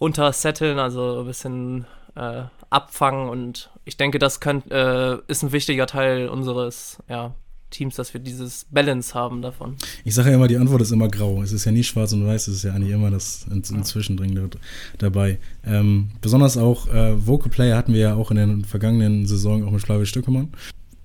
runtersetteln, 0.00 0.78
also 0.78 1.20
ein 1.20 1.26
bisschen 1.26 1.86
äh, 2.16 2.42
abfangen. 2.70 3.28
Und 3.28 3.70
ich 3.84 3.96
denke, 3.96 4.18
das 4.18 4.40
könnt, 4.40 4.70
äh, 4.70 5.18
ist 5.28 5.42
ein 5.42 5.52
wichtiger 5.52 5.86
Teil 5.86 6.28
unseres 6.28 6.98
ja, 7.08 7.34
Teams, 7.70 7.96
dass 7.96 8.14
wir 8.14 8.20
dieses 8.20 8.66
Balance 8.70 9.14
haben 9.14 9.42
davon. 9.42 9.76
Ich 10.04 10.14
sage 10.14 10.30
ja 10.30 10.36
immer, 10.36 10.48
die 10.48 10.56
Antwort 10.56 10.82
ist 10.82 10.90
immer 10.90 11.08
grau. 11.08 11.42
Es 11.42 11.52
ist 11.52 11.64
ja 11.64 11.72
nie 11.72 11.84
schwarz 11.84 12.12
und 12.12 12.26
weiß, 12.26 12.48
es 12.48 12.56
ist 12.56 12.62
ja 12.64 12.72
eigentlich 12.72 12.92
immer 12.92 13.10
das 13.10 13.46
in, 13.50 13.62
in 13.62 13.84
Zwischendring 13.84 14.50
dabei. 14.98 15.38
Ähm, 15.64 16.10
besonders 16.20 16.56
auch 16.56 16.88
äh, 16.88 17.26
Vocal 17.26 17.50
Player 17.50 17.76
hatten 17.76 17.92
wir 17.92 18.00
ja 18.00 18.14
auch 18.14 18.30
in 18.30 18.36
den 18.36 18.64
vergangenen 18.64 19.26
Saison 19.26 19.64
auch 19.64 19.70
mit 19.70 19.82
Flavio 19.82 20.04
Stückemann. 20.04 20.48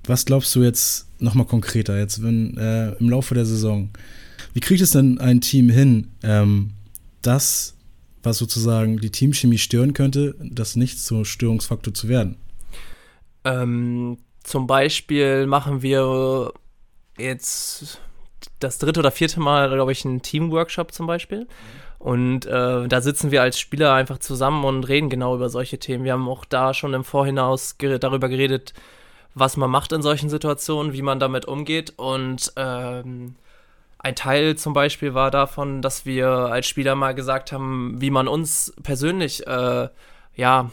Was 0.08 0.26
glaubst 0.26 0.54
du 0.56 0.64
jetzt 0.64 1.08
nochmal 1.20 1.46
konkreter, 1.46 1.98
jetzt 1.98 2.22
wenn 2.22 2.58
äh, 2.58 2.92
im 2.94 3.10
Laufe 3.10 3.34
der 3.34 3.46
Saison, 3.46 3.90
wie 4.54 4.60
kriegt 4.60 4.82
es 4.82 4.92
denn 4.92 5.20
ein 5.20 5.42
Team 5.42 5.70
hin, 5.70 6.10
ähm, 6.24 6.72
das, 7.22 7.75
was 8.26 8.38
sozusagen 8.38 8.98
die 8.98 9.12
Teamchemie 9.12 9.58
stören 9.58 9.94
könnte, 9.94 10.36
das 10.40 10.76
nicht 10.76 11.00
zum 11.00 11.26
Störungsfaktor 11.26 11.94
zu 11.94 12.08
werden? 12.10 12.38
Ähm, 13.44 14.18
zum 14.44 14.68
Beispiel 14.68 15.46
machen 15.48 15.82
wir 15.82 16.52
jetzt 17.18 18.00
das 18.60 18.78
dritte 18.78 19.00
oder 19.00 19.12
vierte 19.12 19.40
Mal, 19.40 19.70
glaube 19.70 19.92
ich, 19.92 20.06
einen 20.06 20.22
Teamworkshop 20.22 20.92
zum 20.92 21.08
Beispiel. 21.08 21.48
Und 22.00 22.46
äh, 22.46 22.88
da 22.88 23.02
sitzen 23.02 23.32
wir 23.32 23.42
als 23.42 23.60
Spieler 23.60 23.94
einfach 23.94 24.20
zusammen 24.20 24.64
und 24.64 24.84
reden 24.84 25.10
genau 25.10 25.36
über 25.36 25.50
solche 25.50 25.80
Themen. 25.80 26.04
Wir 26.04 26.14
haben 26.14 26.28
auch 26.28 26.46
da 26.46 26.74
schon 26.74 26.94
im 26.94 27.04
Vorhinaus 27.04 27.78
ger 27.78 27.98
darüber 27.98 28.30
geredet, 28.30 28.74
was 29.34 29.58
man 29.58 29.72
macht 29.72 29.92
in 29.92 30.02
solchen 30.02 30.30
Situationen, 30.30 30.94
wie 30.94 31.02
man 31.02 31.20
damit 31.20 31.46
umgeht. 31.46 31.94
Und 31.98 32.54
ähm, 32.58 33.36
ein 34.06 34.16
Teil 34.16 34.56
zum 34.56 34.74
Beispiel 34.74 35.16
war 35.16 35.32
davon, 35.32 35.82
dass 35.82 36.06
wir 36.06 36.28
als 36.30 36.68
Spieler 36.68 36.94
mal 36.94 37.16
gesagt 37.16 37.52
haben, 37.52 37.96
wie 38.00 38.12
man 38.12 38.28
uns 38.28 38.72
persönlich, 38.84 39.48
äh, 39.48 39.90
ja, 40.36 40.70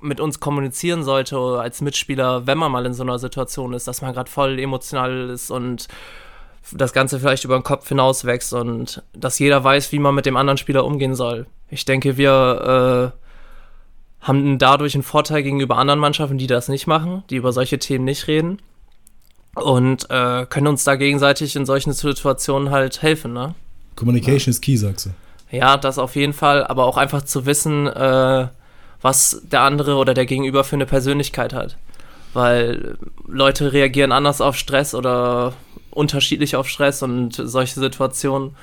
mit 0.00 0.18
uns 0.18 0.40
kommunizieren 0.40 1.04
sollte 1.04 1.38
als 1.38 1.80
Mitspieler, 1.82 2.44
wenn 2.48 2.58
man 2.58 2.72
mal 2.72 2.84
in 2.84 2.94
so 2.94 3.04
einer 3.04 3.20
Situation 3.20 3.74
ist, 3.74 3.86
dass 3.86 4.02
man 4.02 4.12
gerade 4.12 4.28
voll 4.28 4.58
emotional 4.58 5.30
ist 5.30 5.52
und 5.52 5.86
das 6.72 6.92
Ganze 6.92 7.20
vielleicht 7.20 7.44
über 7.44 7.56
den 7.56 7.62
Kopf 7.62 7.88
hinaus 7.88 8.24
wächst 8.24 8.52
und 8.52 9.04
dass 9.12 9.38
jeder 9.38 9.62
weiß, 9.62 9.92
wie 9.92 10.00
man 10.00 10.14
mit 10.14 10.26
dem 10.26 10.36
anderen 10.36 10.58
Spieler 10.58 10.84
umgehen 10.84 11.14
soll. 11.14 11.46
Ich 11.68 11.84
denke, 11.84 12.16
wir 12.16 13.12
äh, 13.14 14.26
haben 14.26 14.58
dadurch 14.58 14.94
einen 14.94 15.04
Vorteil 15.04 15.44
gegenüber 15.44 15.78
anderen 15.78 16.00
Mannschaften, 16.00 16.38
die 16.38 16.48
das 16.48 16.66
nicht 16.66 16.88
machen, 16.88 17.22
die 17.30 17.36
über 17.36 17.52
solche 17.52 17.78
Themen 17.78 18.04
nicht 18.04 18.26
reden 18.26 18.58
und 19.54 20.10
äh, 20.10 20.46
können 20.46 20.66
uns 20.66 20.84
da 20.84 20.96
gegenseitig 20.96 21.56
in 21.56 21.66
solchen 21.66 21.92
Situationen 21.92 22.70
halt 22.70 23.02
helfen. 23.02 23.32
Ne? 23.32 23.54
Communication 23.96 24.46
ja. 24.46 24.50
is 24.50 24.60
key, 24.60 24.76
sagst 24.76 25.06
du. 25.06 25.10
Ja, 25.56 25.76
das 25.76 25.98
auf 25.98 26.16
jeden 26.16 26.32
Fall, 26.32 26.64
aber 26.64 26.86
auch 26.86 26.96
einfach 26.96 27.22
zu 27.22 27.44
wissen, 27.44 27.86
äh, 27.86 28.48
was 29.02 29.42
der 29.44 29.60
andere 29.62 29.96
oder 29.96 30.14
der 30.14 30.24
Gegenüber 30.24 30.64
für 30.64 30.76
eine 30.76 30.86
Persönlichkeit 30.86 31.52
hat. 31.52 31.76
Weil 32.32 32.96
Leute 33.26 33.74
reagieren 33.74 34.12
anders 34.12 34.40
auf 34.40 34.56
Stress 34.56 34.94
oder 34.94 35.52
unterschiedlich 35.90 36.56
auf 36.56 36.68
Stress 36.68 37.02
und 37.02 37.34
solche 37.34 37.78
Situationen. 37.78 38.56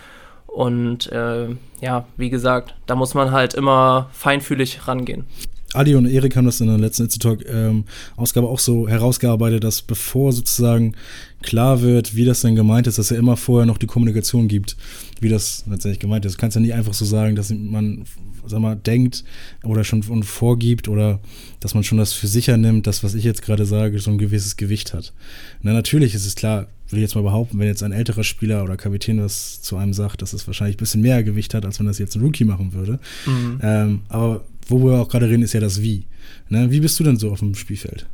Und 0.48 1.12
äh, 1.12 1.50
ja, 1.80 2.06
wie 2.18 2.32
gesagt, 2.32 2.74
da 2.88 2.96
muss 2.96 3.14
man 3.14 3.32
halt 3.32 3.54
immer 3.54 4.10
feinfühlig 4.12 4.88
rangehen. 4.88 5.28
Adi 5.74 5.96
und 5.96 6.08
Erik 6.08 6.36
haben 6.36 6.46
das 6.46 6.62
in 6.62 6.68
der 6.68 6.78
letzten 6.78 7.04
Itzy 7.04 7.20
Talk 7.20 7.46
ähm, 7.48 7.86
Ausgabe 8.16 8.48
auch 8.48 8.60
so 8.60 8.88
herausgearbeitet, 8.88 9.64
dass 9.64 9.82
bevor 9.82 10.34
sozusagen 10.34 10.96
klar 11.42 11.82
wird, 11.82 12.16
wie 12.16 12.26
das 12.26 12.42
denn 12.42 12.56
gemeint 12.56 12.88
ist, 12.88 12.98
dass 12.98 13.12
er 13.12 13.18
immer 13.18 13.38
vorher 13.38 13.66
noch 13.66 13.78
die 13.78 13.86
Kommunikation 13.86 14.48
gibt, 14.48 14.76
wie 15.20 15.30
das 15.30 15.64
letztendlich 15.70 16.00
gemeint 16.00 16.26
ist. 16.26 16.34
Du 16.34 16.38
kannst 16.40 16.56
ja 16.56 16.62
nicht 16.62 16.74
einfach 16.74 16.94
so 16.94 17.06
sagen, 17.06 17.36
dass 17.36 17.52
man, 17.52 18.06
sag 18.48 18.60
mal, 18.60 18.76
denkt 18.76 19.24
oder 19.64 19.84
schon 19.84 20.02
vorgibt 20.24 20.88
oder 20.88 21.20
dass 21.60 21.76
man 21.76 21.84
schon 21.84 21.98
das 21.98 22.14
für 22.14 22.28
sicher 22.28 22.58
nimmt, 22.58 22.88
dass, 22.88 23.04
was 23.04 23.14
ich 23.14 23.24
jetzt 23.24 23.44
gerade 23.44 23.66
sage, 23.66 24.00
so 24.00 24.10
ein 24.12 24.18
gewisses 24.18 24.58
Gewicht 24.58 24.94
hat. 24.94 25.14
Na, 25.62 25.74
natürlich 25.74 26.16
ist 26.16 26.26
es 26.26 26.36
klar, 26.36 26.68
will 26.90 27.00
ich 27.00 27.04
jetzt 27.04 27.16
mal 27.16 27.22
behaupten, 27.22 27.60
wenn 27.60 27.68
jetzt 27.68 27.84
ein 27.84 27.92
älterer 27.92 28.24
Spieler 28.24 28.64
oder 28.64 28.76
Kapitän 28.76 29.22
was 29.22 29.62
zu 29.62 29.78
einem 29.78 29.94
sagt, 29.94 30.24
dass 30.24 30.34
es 30.34 30.48
wahrscheinlich 30.48 30.78
ein 30.78 30.80
bisschen 30.80 31.02
mehr 31.02 31.24
Gewicht 31.24 31.54
hat, 31.54 31.66
als 31.66 31.80
wenn 31.80 31.86
das 31.86 32.00
jetzt 32.00 32.16
ein 32.16 32.22
Rookie 32.22 32.46
machen 32.46 32.74
würde. 32.74 33.00
Mhm. 33.28 33.60
Ähm, 33.62 34.02
aber 34.10 34.44
wo 34.70 34.80
wir 34.86 35.02
auch 35.02 35.08
gerade 35.08 35.28
reden, 35.28 35.44
ist 35.44 35.54
ja 35.54 35.60
das 35.60 35.82
Wie. 35.82 36.06
Ne? 36.50 36.72
Wie 36.72 36.80
bist 36.80 37.00
du 37.00 37.04
denn 37.04 37.18
so 37.18 37.32
auf 37.32 37.40
dem 37.40 37.56
Spielfeld? 37.56 38.06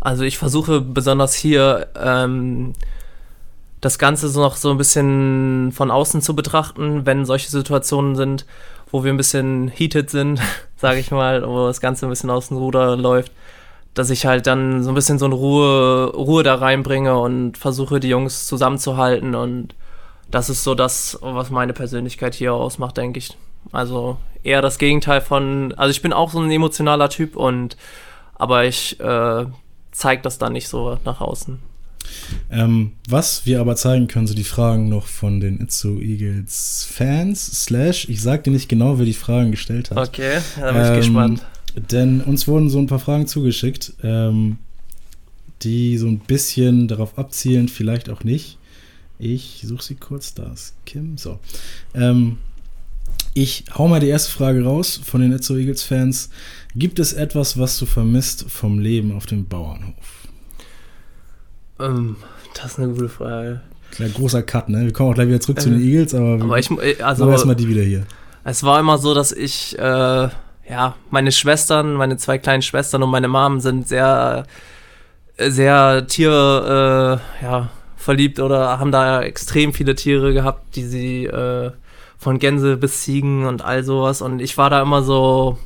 Also 0.00 0.22
ich 0.24 0.38
versuche 0.38 0.80
besonders 0.80 1.34
hier 1.34 1.88
ähm, 1.96 2.72
das 3.80 3.98
Ganze 3.98 4.28
so 4.28 4.40
noch 4.40 4.56
so 4.56 4.70
ein 4.70 4.78
bisschen 4.78 5.72
von 5.72 5.90
außen 5.90 6.22
zu 6.22 6.34
betrachten, 6.34 7.06
wenn 7.06 7.24
solche 7.24 7.50
Situationen 7.50 8.16
sind, 8.16 8.46
wo 8.90 9.04
wir 9.04 9.12
ein 9.12 9.16
bisschen 9.16 9.68
heated 9.68 10.10
sind, 10.10 10.40
sage 10.76 11.00
ich 11.00 11.10
mal, 11.10 11.46
wo 11.46 11.66
das 11.66 11.80
Ganze 11.80 12.06
ein 12.06 12.10
bisschen 12.10 12.30
aus 12.30 12.48
dem 12.48 12.58
Ruder 12.58 12.96
läuft 12.96 13.32
dass 13.98 14.10
ich 14.10 14.26
halt 14.26 14.46
dann 14.46 14.84
so 14.84 14.90
ein 14.90 14.94
bisschen 14.94 15.18
so 15.18 15.24
eine 15.24 15.34
Ruhe, 15.34 16.12
Ruhe 16.14 16.44
da 16.44 16.54
reinbringe 16.54 17.18
und 17.18 17.58
versuche, 17.58 17.98
die 17.98 18.08
Jungs 18.08 18.46
zusammenzuhalten. 18.46 19.34
Und 19.34 19.74
das 20.30 20.48
ist 20.48 20.62
so 20.62 20.76
das, 20.76 21.18
was 21.20 21.50
meine 21.50 21.72
Persönlichkeit 21.72 22.34
hier 22.34 22.54
ausmacht, 22.54 22.96
denke 22.96 23.18
ich. 23.18 23.36
Also 23.72 24.16
eher 24.48 24.62
das 24.62 24.78
Gegenteil 24.78 25.20
von, 25.20 25.72
also 25.74 25.90
ich 25.90 26.02
bin 26.02 26.12
auch 26.12 26.30
so 26.30 26.40
ein 26.40 26.50
emotionaler 26.50 27.10
Typ 27.10 27.36
und 27.36 27.76
aber 28.34 28.64
ich 28.64 28.98
äh, 29.00 29.46
zeige 29.92 30.22
das 30.22 30.38
dann 30.38 30.52
nicht 30.52 30.68
so 30.68 30.98
nach 31.04 31.20
außen. 31.20 31.58
Ähm, 32.50 32.92
was 33.08 33.44
wir 33.44 33.60
aber 33.60 33.76
zeigen 33.76 34.08
können, 34.08 34.26
so 34.26 34.34
die 34.34 34.44
Fragen 34.44 34.88
noch 34.88 35.06
von 35.06 35.40
den 35.40 35.60
Itzo 35.60 35.98
Eagles 35.98 36.88
Fans, 36.90 37.64
slash, 37.64 38.08
ich 38.08 38.22
sag 38.22 38.44
dir 38.44 38.50
nicht 38.50 38.68
genau, 38.68 38.98
wer 38.98 39.04
die 39.04 39.12
Fragen 39.12 39.50
gestellt 39.50 39.90
hat. 39.90 40.08
Okay, 40.08 40.38
da 40.58 40.72
bin 40.72 40.82
ich 40.82 40.88
ähm, 40.88 40.96
gespannt. 40.96 41.46
Denn 41.90 42.22
uns 42.22 42.48
wurden 42.48 42.70
so 42.70 42.78
ein 42.78 42.86
paar 42.86 42.98
Fragen 42.98 43.26
zugeschickt, 43.26 43.92
ähm, 44.02 44.58
die 45.62 45.98
so 45.98 46.06
ein 46.06 46.20
bisschen 46.20 46.88
darauf 46.88 47.18
abzielen, 47.18 47.68
vielleicht 47.68 48.08
auch 48.08 48.24
nicht. 48.24 48.58
Ich 49.18 49.62
suche 49.66 49.82
sie 49.82 49.94
kurz, 49.96 50.34
da 50.34 50.52
ist 50.52 50.74
Kim. 50.86 51.18
So. 51.18 51.38
Ähm, 51.94 52.38
ich 53.42 53.64
hau 53.76 53.86
mal 53.86 54.00
die 54.00 54.08
erste 54.08 54.32
Frage 54.32 54.64
raus 54.64 55.00
von 55.04 55.20
den 55.20 55.32
Etzo 55.32 55.56
Eagles 55.56 55.82
Fans. 55.82 56.30
Gibt 56.74 56.98
es 56.98 57.12
etwas, 57.12 57.58
was 57.58 57.78
du 57.78 57.86
vermisst 57.86 58.50
vom 58.50 58.80
Leben 58.80 59.16
auf 59.16 59.26
dem 59.26 59.46
Bauernhof? 59.46 60.28
Ähm, 61.78 62.16
das 62.54 62.72
ist 62.72 62.78
eine 62.78 62.92
gute 62.92 63.08
Frage. 63.08 63.60
Kleiner 63.92 64.12
großer 64.12 64.42
Cut, 64.42 64.68
ne? 64.68 64.84
Wir 64.84 64.92
kommen 64.92 65.10
auch 65.10 65.14
gleich 65.14 65.28
wieder 65.28 65.40
zurück 65.40 65.58
äh, 65.58 65.60
zu 65.60 65.70
den 65.70 65.80
Eagles, 65.80 66.14
aber, 66.14 66.42
aber 66.42 66.58
ich, 66.58 66.70
äh, 66.70 67.00
also, 67.00 67.30
erstmal 67.30 67.54
die 67.54 67.68
wieder 67.68 67.82
hier. 67.82 68.06
Es 68.44 68.64
war 68.64 68.80
immer 68.80 68.98
so, 68.98 69.14
dass 69.14 69.30
ich 69.30 69.78
äh, 69.78 69.82
ja, 70.68 70.96
meine 71.10 71.32
Schwestern, 71.32 71.94
meine 71.94 72.16
zwei 72.16 72.38
kleinen 72.38 72.62
Schwestern 72.62 73.02
und 73.02 73.10
meine 73.10 73.28
Mom 73.28 73.60
sind 73.60 73.86
sehr, 73.86 74.46
sehr 75.38 76.06
Tier, 76.08 77.20
äh, 77.40 77.44
ja, 77.44 77.70
verliebt 77.96 78.40
oder 78.40 78.78
haben 78.78 78.90
da 78.90 79.22
extrem 79.22 79.72
viele 79.72 79.94
Tiere 79.94 80.32
gehabt, 80.32 80.74
die 80.76 80.84
sie 80.84 81.24
äh, 81.24 81.70
von 82.18 82.38
Gänse 82.38 82.76
bis 82.76 83.02
Ziegen 83.02 83.46
und 83.46 83.64
all 83.64 83.84
sowas. 83.84 84.20
Und 84.20 84.40
ich 84.40 84.58
war 84.58 84.68
da 84.68 84.82
immer 84.82 85.02
so, 85.02 85.56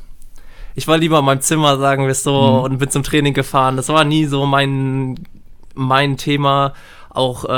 ich 0.75 0.87
war 0.87 0.97
lieber 0.97 1.19
in 1.19 1.25
meinem 1.25 1.41
Zimmer, 1.41 1.77
sagen 1.77 2.07
wir 2.07 2.13
so, 2.13 2.33
mhm. 2.33 2.63
und 2.63 2.77
bin 2.77 2.89
zum 2.89 3.03
Training 3.03 3.33
gefahren. 3.33 3.75
Das 3.75 3.89
war 3.89 4.05
nie 4.05 4.25
so 4.25 4.45
mein, 4.45 5.19
mein 5.73 6.17
Thema. 6.17 6.73
Auch, 7.09 7.45
äh, 7.45 7.49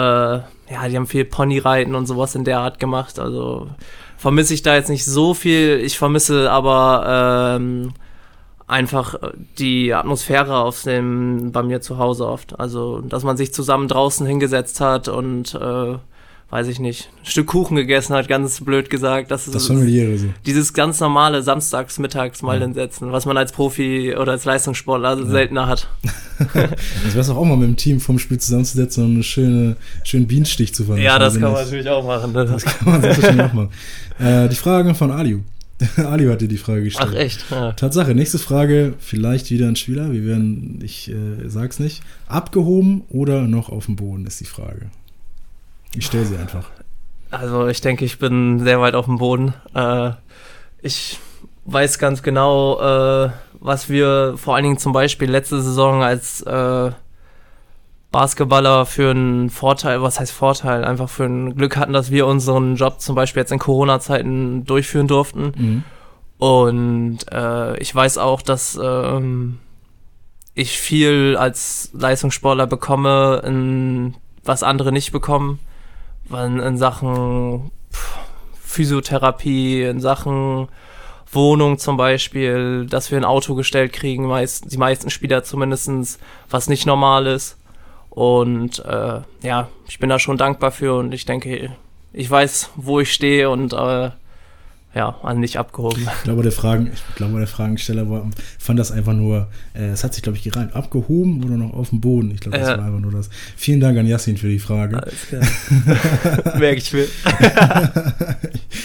ja, 0.71 0.87
die 0.89 0.95
haben 0.95 1.07
viel 1.07 1.25
Ponyreiten 1.25 1.93
und 1.93 2.07
sowas 2.07 2.35
in 2.35 2.45
der 2.45 2.59
Art 2.59 2.79
gemacht. 2.79 3.19
Also 3.19 3.67
vermisse 4.17 4.53
ich 4.53 4.63
da 4.63 4.75
jetzt 4.75 4.89
nicht 4.89 5.05
so 5.05 5.33
viel. 5.33 5.79
Ich 5.83 5.97
vermisse 5.97 6.49
aber 6.49 7.55
ähm, 7.57 7.93
einfach 8.67 9.15
die 9.59 9.93
Atmosphäre 9.93 10.57
auf 10.57 10.83
dem, 10.83 11.51
bei 11.51 11.63
mir 11.63 11.81
zu 11.81 11.97
Hause 11.97 12.27
oft. 12.27 12.59
Also, 12.59 13.01
dass 13.01 13.23
man 13.23 13.37
sich 13.37 13.53
zusammen 13.53 13.87
draußen 13.87 14.25
hingesetzt 14.25 14.81
hat 14.81 15.07
und 15.07 15.53
äh, 15.55 15.97
weiß 16.51 16.67
ich 16.67 16.79
nicht, 16.79 17.09
ein 17.21 17.25
Stück 17.25 17.47
Kuchen 17.47 17.75
gegessen 17.75 18.13
hat, 18.15 18.27
ganz 18.27 18.61
blöd 18.63 18.89
gesagt. 18.89 19.31
Das, 19.31 19.49
Das 19.49 19.67
familiäre 19.67 20.17
so. 20.17 20.27
dieses 20.45 20.73
ganz 20.73 20.99
normale 20.99 21.41
samstags, 21.43 21.99
mittags 21.99 22.41
mal 22.41 22.57
Ja. 22.59 22.63
hinsetzen, 22.65 23.11
was 23.11 23.25
man 23.25 23.35
als 23.37 23.51
Profi 23.51 24.15
oder 24.15 24.33
als 24.33 24.45
Leistungssportler 24.45 25.25
seltener 25.25 25.67
hat. 25.67 25.89
Das 27.05 27.15
wäre 27.29 27.37
auch 27.37 27.45
mal 27.45 27.55
mit 27.55 27.69
dem 27.69 27.77
Team 27.77 28.01
vom 28.01 28.19
Spiel 28.19 28.37
zusammenzusetzen 28.37 29.05
und 29.05 29.11
einen 29.13 29.23
schönen, 29.23 29.77
schönen 30.03 30.27
Bienenstich 30.27 30.73
zu 30.73 30.83
veranstalten. 30.83 31.13
Ja, 31.13 31.17
das 31.17 31.33
kann 31.39 31.53
man 31.53 31.63
natürlich 31.63 31.87
auch 31.87 32.05
machen. 32.05 32.33
Ne? 32.33 32.45
Das 32.45 32.65
kann 32.65 32.91
man 32.91 33.01
selbstverständlich 33.01 33.49
auch 33.49 33.53
machen. 33.53 33.69
Äh, 34.19 34.49
die 34.49 34.55
Frage 34.55 34.93
von 34.95 35.11
Aliu. 35.11 35.39
Aliu 35.97 36.31
hat 36.31 36.41
dir 36.41 36.49
die 36.49 36.57
Frage 36.57 36.83
gestellt. 36.83 37.09
Ach 37.13 37.15
echt? 37.17 37.45
Ja. 37.51 37.71
Tatsache, 37.71 38.13
nächste 38.15 38.37
Frage, 38.39 38.93
vielleicht 38.99 39.49
wieder 39.49 39.67
ein 39.69 39.75
Spieler, 39.77 40.11
wir 40.11 40.25
werden, 40.25 40.79
ich 40.83 41.09
äh, 41.09 41.47
sag's 41.47 41.79
nicht. 41.79 42.01
Abgehoben 42.27 43.03
oder 43.09 43.43
noch 43.43 43.69
auf 43.69 43.85
dem 43.85 43.95
Boden 43.95 44.25
ist 44.25 44.39
die 44.41 44.45
Frage. 44.45 44.87
Ich 45.97 46.05
stelle 46.05 46.25
sie 46.25 46.37
einfach. 46.37 46.65
Also 47.31 47.67
ich 47.67 47.81
denke, 47.81 48.05
ich 48.05 48.19
bin 48.19 48.59
sehr 48.59 48.79
weit 48.81 48.95
auf 48.95 49.05
dem 49.05 49.17
Boden. 49.17 49.53
Äh, 49.73 50.11
ich 50.81 51.19
weiß 51.65 51.99
ganz 51.99 52.23
genau, 52.23 52.79
äh, 52.79 53.31
was 53.59 53.89
wir 53.89 54.35
vor 54.37 54.55
allen 54.55 54.63
Dingen 54.63 54.77
zum 54.77 54.93
Beispiel 54.93 55.29
letzte 55.29 55.61
Saison 55.61 56.03
als 56.03 56.41
äh, 56.41 56.91
Basketballer 58.11 58.85
für 58.85 59.11
einen 59.11 59.49
Vorteil, 59.49 60.01
was 60.01 60.19
heißt 60.19 60.31
Vorteil, 60.31 60.85
einfach 60.85 61.09
für 61.09 61.25
ein 61.25 61.55
Glück 61.55 61.75
hatten, 61.75 61.91
dass 61.91 62.11
wir 62.11 62.27
unseren 62.27 62.75
Job 62.75 63.01
zum 63.01 63.15
Beispiel 63.15 63.41
jetzt 63.41 63.51
in 63.51 63.59
Corona-Zeiten 63.59 64.63
durchführen 64.63 65.07
durften. 65.07 65.51
Mhm. 65.57 65.83
Und 66.37 67.19
äh, 67.31 67.77
ich 67.79 67.93
weiß 67.93 68.17
auch, 68.17 68.41
dass 68.41 68.79
ähm, 68.81 69.59
ich 70.53 70.79
viel 70.79 71.35
als 71.37 71.89
Leistungssportler 71.93 72.67
bekomme, 72.67 73.41
in, 73.45 74.15
was 74.43 74.63
andere 74.63 74.91
nicht 74.91 75.11
bekommen. 75.11 75.59
Weil 76.27 76.59
in 76.59 76.77
Sachen 76.77 77.71
Physiotherapie, 78.61 79.83
in 79.83 79.99
Sachen 79.99 80.67
Wohnung 81.31 81.77
zum 81.77 81.97
Beispiel, 81.97 82.85
dass 82.87 83.11
wir 83.11 83.17
ein 83.17 83.25
Auto 83.25 83.55
gestellt 83.55 83.93
kriegen, 83.93 84.25
meist, 84.25 84.71
die 84.71 84.77
meisten 84.77 85.09
Spieler 85.09 85.43
zumindestens, 85.43 86.19
was 86.49 86.69
nicht 86.69 86.85
normal 86.85 87.27
ist. 87.27 87.57
Und 88.09 88.83
äh, 88.85 89.21
ja, 89.41 89.67
ich 89.87 89.99
bin 89.99 90.09
da 90.09 90.19
schon 90.19 90.37
dankbar 90.37 90.71
für 90.71 90.97
und 90.97 91.13
ich 91.13 91.25
denke, 91.25 91.75
ich 92.13 92.31
weiß, 92.31 92.71
wo 92.75 93.01
ich 93.01 93.11
stehe 93.11 93.49
und 93.49 93.73
äh, 93.73 94.11
ja, 94.95 95.15
also 95.21 95.39
nicht 95.39 95.57
abgehoben. 95.57 96.01
Ich 96.17 96.23
glaube, 96.23 96.41
der 96.41 96.51
Fragen, 96.53 96.89
ich 96.93 97.15
glaube, 97.15 97.37
der 97.37 97.47
Fragensteller 97.47 98.09
war, 98.09 98.29
fand 98.57 98.79
das 98.79 98.91
einfach 98.91 99.13
nur, 99.13 99.49
äh, 99.73 99.89
es 99.89 100.03
hat 100.03 100.13
sich, 100.13 100.23
glaube 100.23 100.37
ich, 100.37 100.43
gereimt. 100.43 100.73
Abgehoben 100.73 101.43
oder 101.43 101.57
noch 101.57 101.73
auf 101.73 101.89
dem 101.89 101.99
Boden? 102.01 102.31
Ich 102.31 102.39
glaube, 102.39 102.57
das 102.57 102.69
Ja. 102.69 102.77
war 102.77 102.85
einfach 102.85 102.99
nur 103.01 103.11
das. 103.11 103.29
Vielen 103.57 103.79
Dank 103.81 103.97
an 103.99 104.07
Yassin 104.07 104.37
für 104.37 104.47
die 104.49 104.59
Frage. 104.59 105.03
Alles 105.03 105.27
klar. 105.27 106.57
Merke 106.59 106.77
ich 106.77 106.93
mir. 106.93 107.05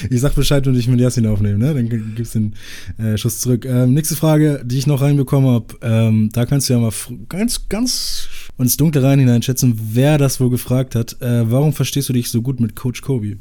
Ich 0.09 0.21
sag 0.21 0.35
Bescheid, 0.35 0.65
wenn 0.67 0.75
ich 0.77 0.89
mit 0.89 0.99
Yassin 1.01 1.27
aufnehme, 1.27 1.59
ne? 1.59 1.75
Dann 1.75 1.89
g- 1.89 2.01
gibt's 2.17 2.33
den 2.33 2.55
äh, 2.99 3.19
Schuss 3.19 3.41
zurück. 3.41 3.67
Ähm, 3.67 3.93
nächste 3.93 4.17
Frage, 4.17 4.63
die 4.65 4.79
ich 4.79 4.87
noch 4.87 5.03
reinbekommen 5.03 5.51
habe, 5.51 5.67
ähm, 5.83 6.31
da 6.33 6.47
kannst 6.47 6.69
du 6.69 6.73
ja 6.75 6.79
mal 6.79 6.91
ganz, 7.29 7.69
ganz 7.69 8.29
ins 8.57 8.77
Dunkle 8.79 9.03
rein 9.03 9.19
hineinschätzen, 9.19 9.79
wer 9.93 10.17
das 10.17 10.41
wohl 10.41 10.49
gefragt 10.51 10.95
hat. 10.95 11.21
Äh, 11.21 11.51
warum 11.51 11.73
verstehst 11.75 12.09
du 12.09 12.13
dich 12.15 12.31
so 12.31 12.41
gut 12.41 12.61
mit 12.61 12.77
Coach 12.77 13.03
Kobe? 13.03 13.37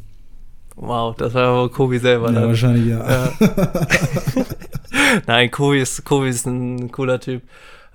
Wow, 0.82 1.14
das 1.18 1.34
war 1.34 1.58
wohl 1.58 1.70
Kobi 1.70 2.00
selber. 2.00 2.28
Ja, 2.28 2.40
dann. 2.40 2.48
wahrscheinlich 2.48 2.86
ja. 2.88 3.10
Ja. 3.10 3.34
Nein, 5.28 5.52
Kobi 5.52 5.82
ist, 5.82 6.06
Kobi 6.06 6.30
ist 6.30 6.46
ein 6.46 6.90
cooler 6.92 7.20
Typ. 7.20 7.44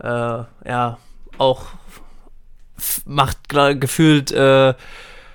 Äh, 0.03 0.07
ja, 0.07 0.99
auch 1.39 1.63
macht 3.07 3.39
gefühlt 3.49 4.33
äh, 4.33 4.75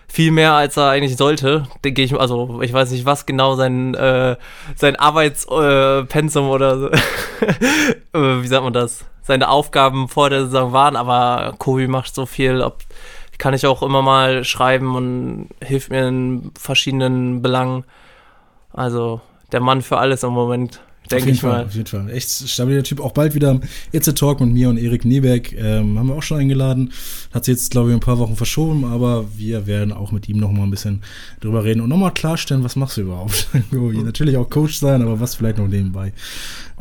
viel 0.07 0.29
mehr, 0.29 0.53
als 0.53 0.77
er 0.77 0.89
eigentlich 0.89 1.17
sollte. 1.17 1.67
Denke 1.83 2.03
ich, 2.03 2.19
also 2.19 2.61
ich 2.61 2.71
weiß 2.71 2.91
nicht, 2.91 3.05
was 3.05 3.25
genau 3.25 3.55
sein, 3.55 3.95
äh, 3.95 4.35
sein 4.75 4.95
Arbeitspensum 4.95 6.45
äh, 6.45 6.49
oder 6.49 6.77
so, 6.77 6.89
äh, 8.13 8.43
wie 8.43 8.47
sagt 8.47 8.63
man 8.63 8.73
das, 8.73 9.05
seine 9.23 9.49
Aufgaben 9.49 10.07
vor 10.07 10.29
der 10.29 10.45
Saison 10.45 10.71
waren, 10.71 10.95
aber 10.95 11.55
Kobi 11.57 11.87
macht 11.87 12.13
so 12.13 12.27
viel, 12.27 12.61
ob 12.61 12.77
kann 13.39 13.55
ich 13.55 13.65
auch 13.65 13.81
immer 13.81 14.03
mal 14.03 14.43
schreiben 14.43 14.95
und 14.95 15.49
hilft 15.63 15.89
mir 15.89 16.07
in 16.07 16.51
verschiedenen 16.59 17.41
Belangen. 17.41 17.85
Also 18.71 19.21
der 19.51 19.61
Mann 19.61 19.81
für 19.81 19.97
alles 19.97 20.21
im 20.23 20.33
Moment, 20.33 20.81
denke 21.11 21.31
ich 21.31 21.41
Fall, 21.41 21.51
mal. 21.51 21.65
auf 21.65 21.75
jeden 21.75 21.87
Fall. 21.87 22.09
Echt 22.09 22.29
stabiler 22.49 22.83
Typ. 22.83 22.99
Auch 22.99 23.11
bald 23.11 23.35
wieder 23.35 23.59
It's 23.91 24.07
a 24.07 24.11
Talk 24.11 24.39
mit 24.41 24.51
mir 24.53 24.69
und 24.69 24.77
Erik 24.77 25.05
Niebeck. 25.05 25.55
Ähm, 25.57 25.97
haben 25.97 26.07
wir 26.07 26.15
auch 26.15 26.23
schon 26.23 26.39
eingeladen. 26.39 26.91
Hat 27.33 27.45
sich 27.45 27.53
jetzt, 27.53 27.71
glaube 27.71 27.89
ich, 27.89 27.95
ein 27.95 27.99
paar 27.99 28.19
Wochen 28.19 28.35
verschoben, 28.35 28.85
aber 28.85 29.25
wir 29.37 29.67
werden 29.67 29.91
auch 29.91 30.11
mit 30.11 30.29
ihm 30.29 30.37
noch 30.37 30.51
mal 30.51 30.63
ein 30.63 30.71
bisschen 30.71 31.01
drüber 31.41 31.63
reden 31.63 31.81
und 31.81 31.89
nochmal 31.89 32.13
klarstellen, 32.13 32.63
was 32.63 32.75
machst 32.75 32.97
du 32.97 33.01
überhaupt? 33.01 33.47
Natürlich 33.71 34.37
auch 34.37 34.49
Coach 34.49 34.79
sein, 34.79 35.01
aber 35.01 35.19
was 35.19 35.35
vielleicht 35.35 35.57
noch 35.57 35.67
nebenbei. 35.67 36.13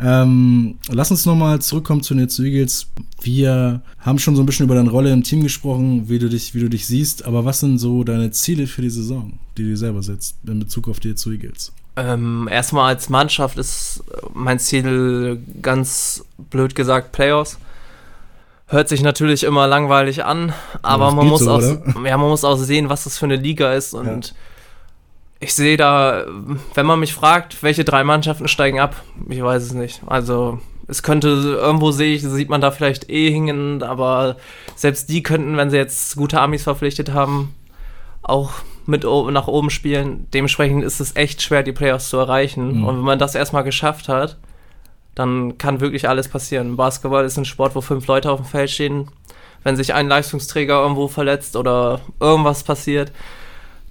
Ähm, 0.00 0.76
lass 0.88 1.10
uns 1.10 1.26
nochmal 1.26 1.60
zurückkommen 1.60 2.02
zu 2.02 2.14
den 2.14 2.28
Eagles. 2.28 2.86
Wir 3.20 3.82
haben 3.98 4.18
schon 4.18 4.36
so 4.36 4.42
ein 4.42 4.46
bisschen 4.46 4.64
über 4.64 4.76
deine 4.76 4.90
Rolle 4.90 5.12
im 5.12 5.24
Team 5.24 5.42
gesprochen, 5.42 6.08
wie 6.08 6.18
du 6.18 6.28
dich, 6.28 6.54
wie 6.54 6.60
du 6.60 6.68
dich 6.68 6.86
siehst, 6.86 7.24
aber 7.24 7.44
was 7.44 7.60
sind 7.60 7.78
so 7.78 8.04
deine 8.04 8.30
Ziele 8.30 8.66
für 8.66 8.82
die 8.82 8.90
Saison, 8.90 9.32
die 9.56 9.62
du 9.64 9.68
dir 9.70 9.76
selber 9.76 10.02
setzt 10.02 10.36
in 10.46 10.60
Bezug 10.60 10.88
auf 10.88 11.00
die 11.00 11.08
Eagles? 11.08 11.72
Ähm, 11.98 12.48
erstmal 12.50 12.94
als 12.94 13.08
Mannschaft 13.08 13.58
ist 13.58 14.04
mein 14.32 14.60
Ziel 14.60 15.42
ganz 15.60 16.24
blöd 16.36 16.74
gesagt 16.74 17.10
Playoffs. 17.10 17.58
Hört 18.68 18.88
sich 18.88 19.02
natürlich 19.02 19.44
immer 19.44 19.66
langweilig 19.66 20.24
an, 20.24 20.52
aber 20.82 21.06
das 21.06 21.14
man 21.14 21.26
muss, 21.26 21.40
so, 21.40 21.52
auch, 21.52 22.04
ja, 22.04 22.16
man 22.16 22.28
muss 22.28 22.44
auch 22.44 22.56
sehen, 22.56 22.88
was 22.88 23.04
das 23.04 23.18
für 23.18 23.24
eine 23.24 23.36
Liga 23.36 23.72
ist. 23.72 23.94
Und 23.94 24.34
ich 25.40 25.54
sehe 25.54 25.76
da, 25.76 26.26
wenn 26.74 26.86
man 26.86 27.00
mich 27.00 27.14
fragt, 27.14 27.62
welche 27.62 27.84
drei 27.84 28.04
Mannschaften 28.04 28.46
steigen 28.46 28.78
ab, 28.78 28.94
ich 29.28 29.42
weiß 29.42 29.62
es 29.62 29.72
nicht. 29.72 30.02
Also 30.06 30.60
es 30.86 31.02
könnte, 31.02 31.28
irgendwo 31.28 31.90
sehe 31.90 32.14
ich, 32.14 32.22
sieht 32.22 32.48
man 32.48 32.60
da 32.60 32.70
vielleicht 32.70 33.10
eh 33.10 33.30
hingen, 33.30 33.82
aber 33.82 34.36
selbst 34.76 35.08
die 35.08 35.22
könnten, 35.22 35.56
wenn 35.56 35.70
sie 35.70 35.76
jetzt 35.76 36.14
gute 36.16 36.40
Amis 36.40 36.62
verpflichtet 36.62 37.12
haben, 37.12 37.54
auch 38.22 38.52
mit 38.88 39.04
nach 39.04 39.46
oben 39.46 39.70
spielen. 39.70 40.26
Dementsprechend 40.32 40.82
ist 40.82 40.98
es 41.00 41.14
echt 41.14 41.42
schwer, 41.42 41.62
die 41.62 41.72
Playoffs 41.72 42.08
zu 42.08 42.16
erreichen. 42.16 42.78
Mhm. 42.78 42.84
Und 42.84 42.96
wenn 42.96 43.04
man 43.04 43.18
das 43.18 43.34
erstmal 43.34 43.64
geschafft 43.64 44.08
hat, 44.08 44.38
dann 45.14 45.58
kann 45.58 45.80
wirklich 45.80 46.08
alles 46.08 46.28
passieren. 46.28 46.76
Basketball 46.76 47.24
ist 47.24 47.36
ein 47.36 47.44
Sport, 47.44 47.74
wo 47.74 47.82
fünf 47.82 48.06
Leute 48.06 48.30
auf 48.30 48.40
dem 48.40 48.46
Feld 48.46 48.70
stehen. 48.70 49.08
Wenn 49.62 49.76
sich 49.76 49.92
ein 49.92 50.08
Leistungsträger 50.08 50.80
irgendwo 50.80 51.08
verletzt 51.08 51.56
oder 51.56 52.00
irgendwas 52.18 52.62
passiert, 52.62 53.12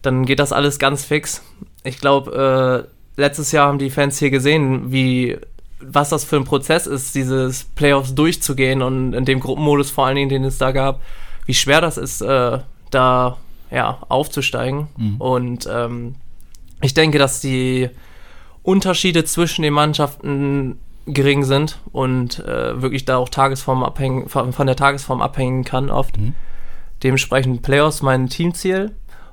dann 0.02 0.26
geht 0.26 0.40
das 0.40 0.52
alles 0.52 0.80
ganz 0.80 1.06
fix. 1.06 1.44
Ich 1.84 2.00
glaube, 2.00 2.88
äh, 3.18 3.22
letztes 3.22 3.52
Jahr 3.52 3.68
haben 3.68 3.80
die 3.80 3.92
Fans 3.92 4.18
hier 4.18 4.32
gesehen, 4.32 4.92
wie 4.92 5.38
was 5.80 6.10
das 6.10 6.24
für 6.24 6.38
ein 6.38 6.44
Prozess 6.44 6.88
ist, 6.88 7.14
dieses 7.14 7.66
Playoffs 7.66 8.16
durchzugehen 8.16 8.82
und 8.82 9.14
in 9.14 9.26
dem 9.26 9.40
Gruppenmodus 9.40 9.92
vor 9.92 10.08
allen 10.08 10.16
Dingen, 10.16 10.30
den 10.30 10.44
es 10.44 10.58
da 10.58 10.72
gab, 10.72 11.02
wie 11.46 11.54
schwer 11.54 11.82
das 11.82 11.98
ist, 11.98 12.22
äh, 12.22 12.60
da 12.90 13.38
ja, 13.72 14.00
aufzusteigen. 14.10 14.88
Mhm. 14.98 15.16
Und 15.18 15.70
ähm, 15.72 16.16
ich 16.82 16.94
denke, 16.94 17.18
dass 17.18 17.42
die 17.42 17.90
Unterschiede 18.64 19.24
zwischen 19.24 19.62
den 19.62 19.74
Mannschaften 19.74 20.80
gering 21.06 21.44
sind 21.46 21.80
und 21.92 22.40
äh, 22.40 22.82
wirklich 22.82 23.06
da 23.06 23.18
auch 23.18 23.30
Tagesform 23.30 23.84
abhängen, 23.84 24.28
von, 24.28 24.68
der 24.68 24.76
Tagesform 24.76 25.22
abhängen 25.22 25.64
kann 25.64 25.90
oft. 25.90 26.18
Mhm. 26.18 26.36
Dementsprechend 27.04 27.62
Playoffs 27.62 28.02
mein 28.02 28.28
Teamziel. 28.28 28.92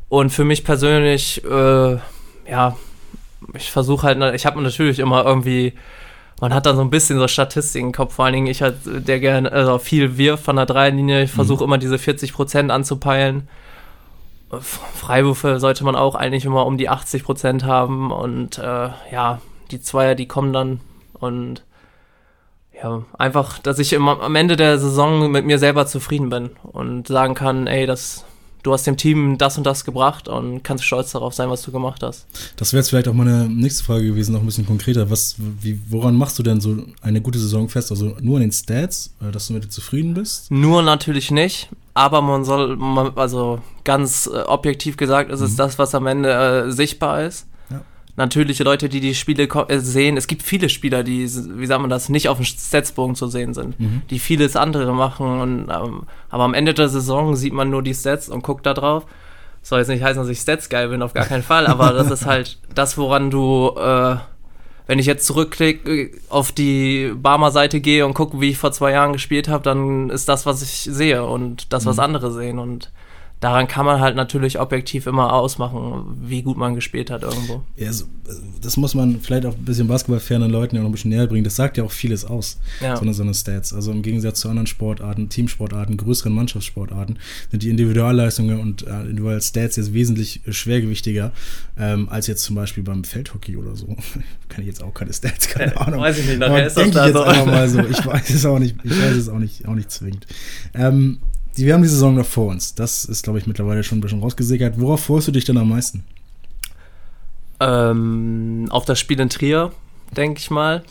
Und 0.09 0.31
für 0.31 0.45
mich 0.45 0.65
persönlich, 0.65 1.43
äh, 1.45 1.99
ja, 2.49 2.77
ich 3.55 3.71
versuche 3.73 4.07
halt, 4.07 4.35
ich 4.35 4.47
habe 4.47 4.63
natürlich 4.63 5.01
immer 5.01 5.25
irgendwie, 5.25 5.73
man 6.41 6.55
hat 6.55 6.67
da 6.67 6.75
so 6.75 6.83
ein 6.83 6.91
bisschen 6.91 7.19
so 7.19 7.27
Statistiken 7.27 7.87
im 7.87 7.93
Kopf, 7.93 8.15
vor 8.15 8.27
allen 8.27 8.35
Dingen 8.35 8.47
ich 8.47 8.63
halt, 8.63 8.77
der 8.85 9.19
gerne 9.19 9.51
also 9.51 9.79
viel 9.79 10.17
wirft 10.17 10.45
von 10.45 10.57
der 10.57 10.67
Dreierlinie, 10.67 11.25
ich 11.25 11.31
versuche 11.31 11.65
immer 11.65 11.79
diese 11.79 11.97
40% 11.97 12.69
anzupeilen. 12.71 13.49
Freiwürfe 14.61 15.59
sollte 15.61 15.85
man 15.85 15.97
auch 15.97 16.15
eigentlich 16.15 16.45
immer 16.45 16.67
um 16.67 16.79
die 16.79 16.91
80% 16.91 17.65
haben 17.65 18.11
und 18.11 18.59
äh, 18.59 18.91
ja, 19.13 19.41
die 19.71 19.81
Zweier, 19.81 20.15
die 20.15 20.29
kommen 20.29 20.53
dann 20.53 20.81
und 21.15 21.65
ja, 22.83 23.03
einfach, 23.17 23.59
dass 23.59 23.79
ich 23.79 23.93
immer 23.93 24.21
am 24.21 24.37
Ende 24.37 24.57
der 24.57 24.79
Saison 24.79 25.31
mit 25.31 25.47
mir 25.47 25.59
selber 25.59 25.87
zufrieden 25.87 26.29
bin 26.29 26.51
und 26.63 27.09
sagen 27.09 27.35
kann, 27.35 27.67
ey, 27.67 27.87
das, 27.87 28.25
du 28.65 28.73
hast 28.73 28.87
dem 28.87 28.97
Team 28.97 29.39
das 29.39 29.57
und 29.57 29.65
das 29.65 29.85
gebracht 29.85 30.27
und 30.27 30.65
kannst 30.65 30.85
stolz 30.85 31.13
darauf 31.13 31.35
sein, 31.35 31.49
was 31.51 31.63
du 31.63 31.71
gemacht 31.71 32.03
hast. 32.03 32.27
Das 32.57 32.73
wäre 32.73 32.81
jetzt 32.81 32.89
vielleicht 32.89 33.07
auch 33.07 33.15
meine 33.15 33.49
nächste 33.49 33.85
Frage 33.85 34.07
gewesen, 34.07 34.33
noch 34.33 34.41
ein 34.41 34.47
bisschen 34.47 34.67
konkreter. 34.67 35.11
Was, 35.11 35.37
wie, 35.39 35.79
woran 35.89 36.17
machst 36.17 36.39
du 36.39 36.43
denn 36.43 36.61
so 36.61 36.77
eine 37.03 37.21
gute 37.21 37.39
Saison 37.39 37.69
fest? 37.69 37.93
Also 37.93 38.17
nur 38.21 38.37
an 38.37 38.43
den 38.43 38.53
Stats, 38.53 39.15
äh, 39.23 39.31
dass 39.31 39.47
du 39.47 39.53
mit 39.53 39.65
dir 39.65 39.69
zufrieden 39.69 40.15
bist? 40.15 40.51
Nur 40.51 40.83
natürlich 40.83 41.31
nicht, 41.31 41.69
aber 41.93 42.23
man 42.23 42.45
soll, 42.45 42.77
man, 42.77 43.13
also 43.17 43.61
ganz 43.85 44.29
äh, 44.33 44.41
objektiv 44.41 44.97
gesagt, 44.97 45.31
ist 45.31 45.41
es 45.41 45.57
das, 45.57 45.79
was 45.79 45.95
am 45.95 46.07
Ende 46.07 46.33
äh, 46.33 46.73
sichtbar 46.73 47.23
ist. 47.23 47.47
Ja. 48.17 48.25
Natürlich 48.25 48.59
Leute, 48.61 48.89
die 48.89 49.01
die 49.01 49.15
Spiele 49.15 49.45
äh, 49.69 49.79
sehen, 49.79 50.17
es 50.17 50.27
gibt 50.27 50.43
viele 50.43 50.69
Spieler, 50.69 51.03
die, 51.03 51.23
wie 51.25 51.67
sagt 51.67 51.81
man 51.81 51.91
das, 51.91 52.09
nicht 52.09 52.29
auf 52.29 52.37
dem 52.39 52.45
Statsbogen 52.45 53.15
zu 53.17 53.27
sehen 53.29 53.55
sind, 53.55 53.79
Mhm. 53.81 54.03
die 54.11 54.19
vieles 54.19 54.57
andere 54.57 54.93
machen. 54.95 55.41
Und, 55.41 55.69
ähm, 55.71 56.03
aber 56.31 56.45
am 56.45 56.55
Ende 56.55 56.75
der 56.75 56.89
Saison 56.89 57.35
sieht 57.37 57.53
man 57.53 57.71
nur 57.71 57.83
die 57.83 57.95
Stats 57.95 58.29
und 58.29 58.43
guckt 58.43 58.67
da 58.67 58.75
drauf. 58.75 59.05
soll 59.63 59.79
jetzt 59.79 59.89
nicht 59.89 60.03
heißen, 60.03 60.21
dass 60.23 60.29
ich 60.31 60.39
Stats 60.41 60.69
geil 60.69 60.89
bin, 60.91 61.01
auf 61.03 61.15
gar 61.15 61.25
keinen 61.25 61.43
Fall, 61.43 61.67
aber 61.67 61.93
das 61.95 62.11
ist 62.11 62.27
halt 62.27 62.59
das, 62.75 62.99
woran 62.99 63.31
du, 63.31 63.71
äh, 63.79 64.17
wenn 64.87 64.99
ich 64.99 65.07
jetzt 65.07 65.25
zurückklicke, 65.27 66.11
auf 66.29 66.53
die 66.53 67.11
Barmer-Seite 67.17 67.81
gehe 67.81 68.05
und 68.05 68.13
gucke, 68.13 68.41
wie 68.43 68.51
ich 68.51 68.59
vor 68.59 68.73
zwei 68.73 68.91
Jahren 68.93 69.15
gespielt 69.15 69.49
habe, 69.49 69.65
dann 69.65 70.11
ist 70.11 70.29
das, 70.29 70.45
was 70.45 70.61
ich 70.63 70.69
sehe 70.95 71.25
und 71.25 71.73
das, 71.73 71.87
was 71.87 71.97
Mhm. 71.97 72.03
andere 72.03 72.31
sehen. 72.33 72.59
Und 72.59 72.91
daran 73.41 73.69
kann 73.69 73.85
man 73.85 74.01
halt 74.01 74.17
natürlich 74.17 74.59
objektiv 74.59 75.07
immer 75.07 75.33
ausmachen, 75.35 76.17
wie 76.23 76.43
gut 76.43 76.57
man 76.57 76.75
gespielt 76.75 77.11
hat 77.11 77.23
irgendwo. 77.23 77.63
Ja, 77.77 77.93
so, 77.93 78.07
das 78.63 78.79
muss 78.79 78.95
man 78.95 79.21
vielleicht 79.21 79.45
auch 79.45 79.55
ein 79.55 79.65
bisschen 79.67 79.87
basketballfernen 79.87 80.51
Leuten 80.51 80.77
ja 80.77 80.83
noch 80.83 80.89
ein 80.89 80.93
bisschen 80.93 81.11
näher 81.11 81.27
bringen. 81.27 81.45
Das 81.45 81.57
sagt 81.57 81.77
ja 81.77 81.85
auch 81.85 81.91
vieles 81.91 82.25
aus, 82.25 82.59
Ja. 82.81 82.97
so, 82.97 83.03
eine, 83.03 83.13
so 83.13 83.23
eine 83.23 83.35
Stats. 83.35 83.75
Also 83.75 83.93
im 83.93 84.01
Gegensatz 84.01 84.41
zu 84.41 84.49
anderen 84.49 84.67
Sportarten, 84.67 85.29
Teamsportarten, 85.29 85.99
größeren 85.99 86.33
Mannschaftssportarten, 86.33 87.19
sind 87.51 87.63
die 87.63 87.69
Individualleistungen 87.69 88.59
und 88.61 88.87
äh, 88.87 89.03
individuelle 89.03 89.43
Stats 89.43 89.77
jetzt 89.77 89.93
wesentlich 89.93 90.41
schwergewichtiger 90.49 91.33
ähm, 91.79 92.09
als 92.09 92.27
jetzt 92.29 92.45
zum 92.45 92.57
Beispiel 92.57 92.83
beim 92.83 93.05
Feldhockey 93.05 93.57
oder 93.59 93.77
so. 93.77 93.87
Kann 94.49 94.61
ich 94.61 94.67
jetzt 94.69 94.83
auch 94.83 94.95
keine 94.95 95.13
Stats, 95.13 95.49
keine 95.49 95.79
Ahnung. 95.81 96.01
weiß 96.01 96.19
ich 96.19 96.27
nicht, 96.27 96.43
Aber 96.43 96.53
nachher 96.55 96.67
ist 96.69 96.77
das 96.79 96.91
da 96.93 97.07
jetzt 97.07 97.15
so. 97.17 97.47
mal 97.47 97.69
so. 97.69 97.81
Ich 97.91 98.07
weiß 98.07 98.31
es 98.31 98.47
auch 98.47 98.59
nicht, 98.59 98.77
ich 98.85 98.91
weiß 98.93 99.17
es 99.17 99.29
auch 99.29 99.39
nicht, 99.39 99.69
auch 99.69 99.75
nicht 99.75 99.91
zwingend. 99.91 100.27
Ähm, 100.73 101.19
die, 101.57 101.67
wir 101.67 101.75
haben 101.75 101.83
die 101.83 101.89
Saison 101.89 102.15
noch 102.15 102.27
vor 102.27 102.49
uns. 102.49 102.75
Das 102.75 103.05
ist, 103.05 103.23
glaube 103.23 103.39
ich, 103.39 103.47
mittlerweile 103.47 103.83
schon 103.83 103.99
ein 103.99 104.01
bisschen 104.01 104.21
rausgesickert. 104.21 104.79
Worauf 104.79 105.05
freust 105.05 105.29
du 105.29 105.33
dich 105.33 105.45
denn 105.45 105.59
am 105.59 105.69
meisten? 105.69 106.05
Ähm, 107.61 108.67
auf 108.71 108.85
das 108.85 108.99
Spiel 108.99 109.21
in 109.21 109.31
Trier, 109.31 109.73
denke 110.17 110.41
ich 110.41 110.51
mal. 110.51 110.83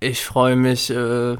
Ich 0.00 0.24
freue 0.24 0.56
mich 0.56 0.90
äh, 0.90 1.36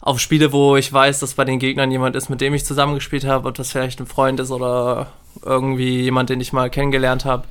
auf 0.00 0.18
Spiele, 0.18 0.52
wo 0.52 0.76
ich 0.76 0.92
weiß, 0.92 1.20
dass 1.20 1.34
bei 1.34 1.44
den 1.44 1.58
Gegnern 1.58 1.90
jemand 1.90 2.16
ist, 2.16 2.30
mit 2.30 2.40
dem 2.40 2.54
ich 2.54 2.64
zusammengespielt 2.64 3.24
habe, 3.24 3.48
ob 3.48 3.54
das 3.54 3.70
vielleicht 3.70 4.00
ein 4.00 4.06
Freund 4.06 4.40
ist 4.40 4.50
oder 4.50 5.08
irgendwie 5.44 6.00
jemand, 6.02 6.30
den 6.30 6.40
ich 6.40 6.52
mal 6.52 6.70
kennengelernt 6.70 7.24
habe. 7.24 7.44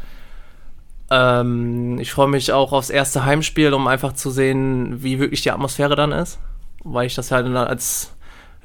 Ähm, 1.11 1.99
ich 1.99 2.11
freue 2.11 2.27
mich 2.27 2.51
auch 2.51 2.71
aufs 2.71 2.89
erste 2.89 3.25
Heimspiel, 3.25 3.73
um 3.73 3.87
einfach 3.87 4.13
zu 4.13 4.31
sehen, 4.31 5.03
wie 5.03 5.19
wirklich 5.19 5.41
die 5.41 5.51
Atmosphäre 5.51 5.95
dann 5.95 6.11
ist, 6.11 6.39
weil 6.83 7.07
ich 7.07 7.15
das 7.15 7.31
halt 7.31 7.45
als 7.47 8.11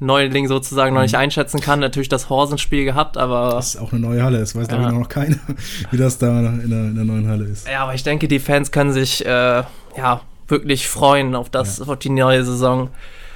Neuling 0.01 0.49
sozusagen 0.49 0.95
noch 0.95 1.03
nicht 1.03 1.15
einschätzen 1.17 1.61
kann. 1.61 1.81
Natürlich 1.81 2.09
das 2.09 2.29
Horsenspiel 2.29 2.85
gehabt, 2.85 3.17
aber 3.17 3.51
Das 3.55 3.75
ist 3.75 3.81
auch 3.81 3.93
eine 3.93 4.01
neue 4.01 4.23
Halle. 4.23 4.39
Das 4.41 4.55
weiß, 4.55 4.69
glaube 4.69 4.85
ich, 4.85 4.91
Ja. 4.91 4.99
noch 4.99 5.09
keiner, 5.09 5.37
wie 5.91 5.97
das 5.97 6.19
da 6.19 6.39
in 6.41 6.69
der, 6.71 6.81
in 6.81 6.95
der 6.97 7.05
neuen 7.05 7.29
Halle 7.29 7.45
ist. 7.45 7.69
Ja, 7.69 7.83
aber 7.85 7.95
ich 7.95 8.03
denke, 8.03 8.27
die 8.29 8.39
Fans 8.41 8.71
können 8.73 8.93
sich 8.93 9.25
äh, 9.25 9.63
ja 9.97 10.21
wirklich 10.49 10.89
freuen 10.89 11.35
auf 11.35 11.49
das, 11.49 11.81
auf 11.81 11.99
die 11.99 12.11
neue 12.11 12.45
Saison. 12.45 12.91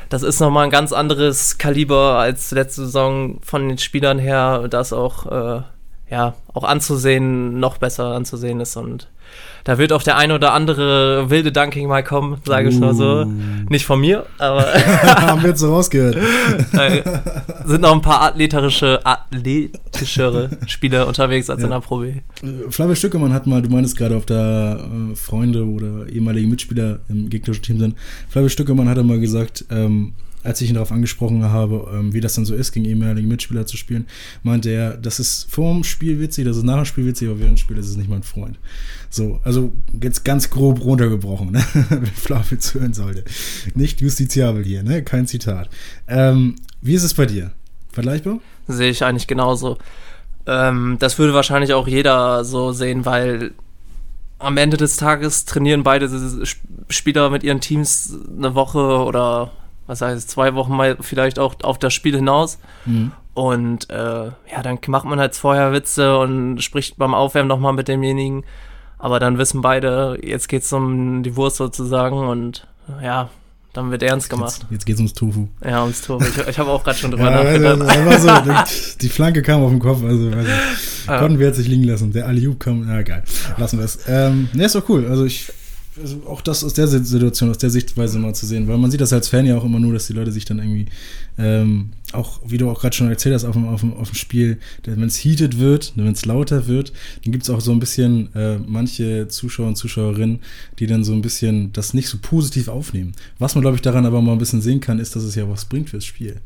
Das 0.08 0.22
ist 0.22 0.40
nochmal 0.40 0.64
ein 0.64 0.70
ganz 0.70 0.92
anderes 0.92 1.58
Kaliber 1.58 2.18
als 2.18 2.50
letzte 2.50 2.86
Saison 2.86 3.38
von 3.42 3.68
den 3.68 3.78
Spielern 3.78 4.18
her, 4.18 4.66
das 4.68 4.92
auch 4.92 5.26
äh, 5.26 5.62
ja 6.10 6.34
auch 6.54 6.64
anzusehen, 6.64 7.60
noch 7.60 7.76
besser 7.78 8.06
anzusehen 8.14 8.60
ist 8.60 8.76
und 8.76 9.08
da 9.64 9.78
wird 9.78 9.92
auch 9.92 10.02
der 10.02 10.16
ein 10.16 10.32
oder 10.32 10.52
andere 10.52 11.30
wilde 11.30 11.52
Dunking 11.52 11.88
mal 11.88 12.02
kommen, 12.02 12.38
sage 12.44 12.68
ich 12.68 12.78
mal 12.78 12.94
so. 12.94 13.24
Nicht 13.68 13.84
von 13.84 14.00
mir, 14.00 14.26
aber 14.38 14.62
Haben 14.72 15.42
wir 15.42 15.50
jetzt 15.50 15.60
so 15.60 15.72
rausgehört. 15.72 16.16
sind 17.64 17.82
noch 17.82 17.92
ein 17.92 18.02
paar 18.02 18.22
athletische, 18.22 19.00
athletischere 19.04 20.50
Spieler 20.66 21.06
unterwegs 21.06 21.50
als 21.50 21.62
in 21.62 21.70
der 21.70 21.80
Pro 21.80 21.98
B. 21.98 22.08
Äh, 22.08 22.70
Flavio 22.70 22.94
Stückemann 22.94 23.32
hat 23.32 23.46
mal, 23.46 23.62
du 23.62 23.68
meinst 23.68 23.96
gerade, 23.96 24.16
ob 24.16 24.26
da 24.26 24.76
äh, 24.76 25.16
Freunde 25.16 25.64
oder 25.64 26.08
ehemalige 26.08 26.46
Mitspieler 26.46 27.00
im 27.08 27.28
gegnerischen 27.28 27.62
Team 27.62 27.78
sind. 27.78 27.94
Flavio 28.28 28.48
Stückemann 28.48 28.88
hat 28.88 29.02
mal 29.04 29.20
gesagt, 29.20 29.64
ähm, 29.70 30.12
als 30.44 30.60
ich 30.60 30.68
ihn 30.68 30.74
darauf 30.74 30.92
angesprochen 30.92 31.42
habe, 31.44 31.90
ähm, 31.92 32.12
wie 32.12 32.20
das 32.20 32.34
dann 32.34 32.44
so 32.44 32.54
ist, 32.54 32.72
gegen 32.72 32.84
ehemalige 32.86 33.26
Mitspieler 33.26 33.66
zu 33.66 33.76
spielen, 33.76 34.06
meinte 34.42 34.70
er, 34.70 34.96
das 34.96 35.18
ist 35.20 35.50
vor 35.50 35.74
dem 35.74 35.84
Spiel 35.84 36.20
witzig, 36.20 36.44
das 36.44 36.56
ist 36.56 36.62
nach 36.62 36.76
dem 36.76 36.84
Spiel 36.84 37.06
witzig, 37.06 37.28
aber 37.28 37.38
während 37.40 37.54
dem 37.54 37.60
Spiel 37.60 37.76
ist 37.76 37.88
es 37.88 37.96
nicht 37.96 38.08
mein 38.08 38.22
Freund. 38.22 38.58
So, 39.10 39.40
also 39.44 39.72
jetzt 40.02 40.24
ganz 40.24 40.50
grob 40.50 40.80
runtergebrochen, 40.84 41.50
ne? 41.52 41.64
wenn 41.90 42.06
Flavio 42.06 42.58
zuhören 42.58 42.92
sollte. 42.94 43.24
Nicht 43.74 44.00
justiziabel 44.00 44.64
hier, 44.64 44.82
ne? 44.82 45.02
Kein 45.02 45.26
Zitat. 45.26 45.68
Ähm, 46.06 46.56
wie 46.82 46.94
ist 46.94 47.04
es 47.04 47.14
bei 47.14 47.26
dir? 47.26 47.50
Vergleichbar? 47.92 48.38
Sehe 48.68 48.90
ich 48.90 49.04
eigentlich 49.04 49.26
genauso. 49.26 49.78
Ähm, 50.46 50.96
das 51.00 51.18
würde 51.18 51.34
wahrscheinlich 51.34 51.72
auch 51.74 51.88
jeder 51.88 52.44
so 52.44 52.72
sehen, 52.72 53.04
weil 53.04 53.52
am 54.38 54.56
Ende 54.56 54.76
des 54.76 54.96
Tages 54.96 55.46
trainieren 55.46 55.82
beide 55.82 56.06
Sp- 56.46 56.62
Spieler 56.90 57.28
mit 57.28 57.42
ihren 57.42 57.60
Teams 57.60 58.14
eine 58.36 58.54
Woche 58.54 58.78
oder 58.78 59.50
was 59.88 60.00
heißt 60.00 60.30
zwei 60.30 60.54
Wochen 60.54 60.76
mal 60.76 60.96
vielleicht 61.00 61.40
auch 61.40 61.56
auf 61.64 61.78
das 61.78 61.92
Spiel 61.92 62.14
hinaus. 62.14 62.58
Mhm. 62.86 63.10
Und 63.34 63.90
äh, 63.90 63.94
ja, 64.26 64.62
dann 64.62 64.78
macht 64.86 65.04
man 65.04 65.18
halt 65.18 65.34
vorher 65.34 65.72
Witze 65.72 66.16
und 66.18 66.60
spricht 66.62 66.96
beim 66.96 67.14
Aufwärmen 67.14 67.48
nochmal 67.48 67.72
mit 67.72 67.88
demjenigen. 67.88 68.44
Aber 68.98 69.18
dann 69.20 69.38
wissen 69.38 69.60
beide, 69.62 70.18
jetzt 70.22 70.48
geht's 70.48 70.72
um 70.72 71.22
die 71.22 71.36
Wurst 71.36 71.56
sozusagen 71.56 72.18
und 72.28 72.66
ja, 73.02 73.30
dann 73.74 73.92
wird 73.92 74.02
ernst 74.02 74.28
gemacht. 74.28 74.58
Jetzt, 74.62 74.72
jetzt 74.72 74.86
geht's 74.86 74.98
ums 74.98 75.12
Tofu. 75.14 75.46
Ja, 75.64 75.82
ums 75.82 76.02
Tor. 76.02 76.20
Ich, 76.20 76.36
ich 76.48 76.58
habe 76.58 76.70
auch 76.70 76.82
gerade 76.82 76.98
schon 76.98 77.10
drüber 77.12 77.30
Ja, 77.30 77.36
also, 77.38 77.76
nachgedacht. 78.26 78.68
so, 78.68 78.96
die 79.00 79.08
Flanke 79.08 79.42
kam 79.42 79.62
auf 79.62 79.70
den 79.70 79.78
Kopf, 79.78 80.02
also 80.02 80.30
Ja. 81.06 81.18
konnten 81.20 81.38
wir 81.38 81.46
jetzt 81.46 81.58
nicht 81.58 81.68
liegen 81.68 81.84
lassen. 81.84 82.10
Der 82.12 82.26
Aliub 82.26 82.58
kam, 82.58 82.86
na 82.88 83.02
geil, 83.02 83.22
lassen 83.56 83.78
wir 83.78 83.84
es. 83.84 84.00
Ähm, 84.08 84.48
ne, 84.52 84.64
ist 84.64 84.74
doch 84.74 84.88
cool. 84.88 85.06
Also 85.08 85.24
ich, 85.24 85.52
also 86.00 86.22
auch 86.26 86.40
das 86.40 86.64
aus 86.64 86.74
der 86.74 86.86
Situation, 86.88 87.50
aus 87.50 87.58
der 87.58 87.70
Sichtweise 87.70 88.18
mal 88.18 88.34
zu 88.34 88.46
sehen, 88.46 88.68
weil 88.68 88.78
man 88.78 88.90
sieht 88.90 89.00
das 89.00 89.12
als 89.12 89.28
Fan 89.28 89.46
ja 89.46 89.56
auch 89.56 89.64
immer 89.64 89.78
nur, 89.78 89.92
dass 89.92 90.06
die 90.06 90.12
Leute 90.12 90.32
sich 90.32 90.44
dann 90.44 90.58
irgendwie, 90.58 90.86
ähm, 91.38 91.90
auch 92.12 92.40
wie 92.44 92.58
du 92.58 92.70
auch 92.70 92.80
gerade 92.80 92.96
schon 92.96 93.08
erzählt 93.08 93.34
hast, 93.34 93.44
auf 93.44 93.54
dem, 93.54 93.68
auf 93.68 93.80
dem, 93.80 93.94
auf 93.94 94.10
dem 94.10 94.14
Spiel, 94.14 94.58
wenn 94.84 95.02
es 95.02 95.16
heated 95.16 95.58
wird, 95.58 95.92
wenn 95.96 96.12
es 96.12 96.24
lauter 96.24 96.66
wird, 96.66 96.92
dann 97.24 97.32
gibt 97.32 97.44
es 97.44 97.50
auch 97.50 97.60
so 97.60 97.72
ein 97.72 97.80
bisschen 97.80 98.34
äh, 98.34 98.58
manche 98.58 99.28
Zuschauer 99.28 99.68
und 99.68 99.76
Zuschauerinnen, 99.76 100.40
die 100.78 100.86
dann 100.86 101.04
so 101.04 101.12
ein 101.12 101.22
bisschen 101.22 101.72
das 101.72 101.94
nicht 101.94 102.08
so 102.08 102.18
positiv 102.20 102.68
aufnehmen. 102.68 103.12
Was 103.38 103.54
man, 103.54 103.62
glaube 103.62 103.76
ich, 103.76 103.82
daran 103.82 104.06
aber 104.06 104.20
mal 104.20 104.32
ein 104.32 104.38
bisschen 104.38 104.62
sehen 104.62 104.80
kann, 104.80 104.98
ist, 104.98 105.16
dass 105.16 105.22
es 105.22 105.34
ja 105.34 105.48
was 105.48 105.64
bringt 105.64 105.90
fürs 105.90 106.04
Spiel. 106.04 106.36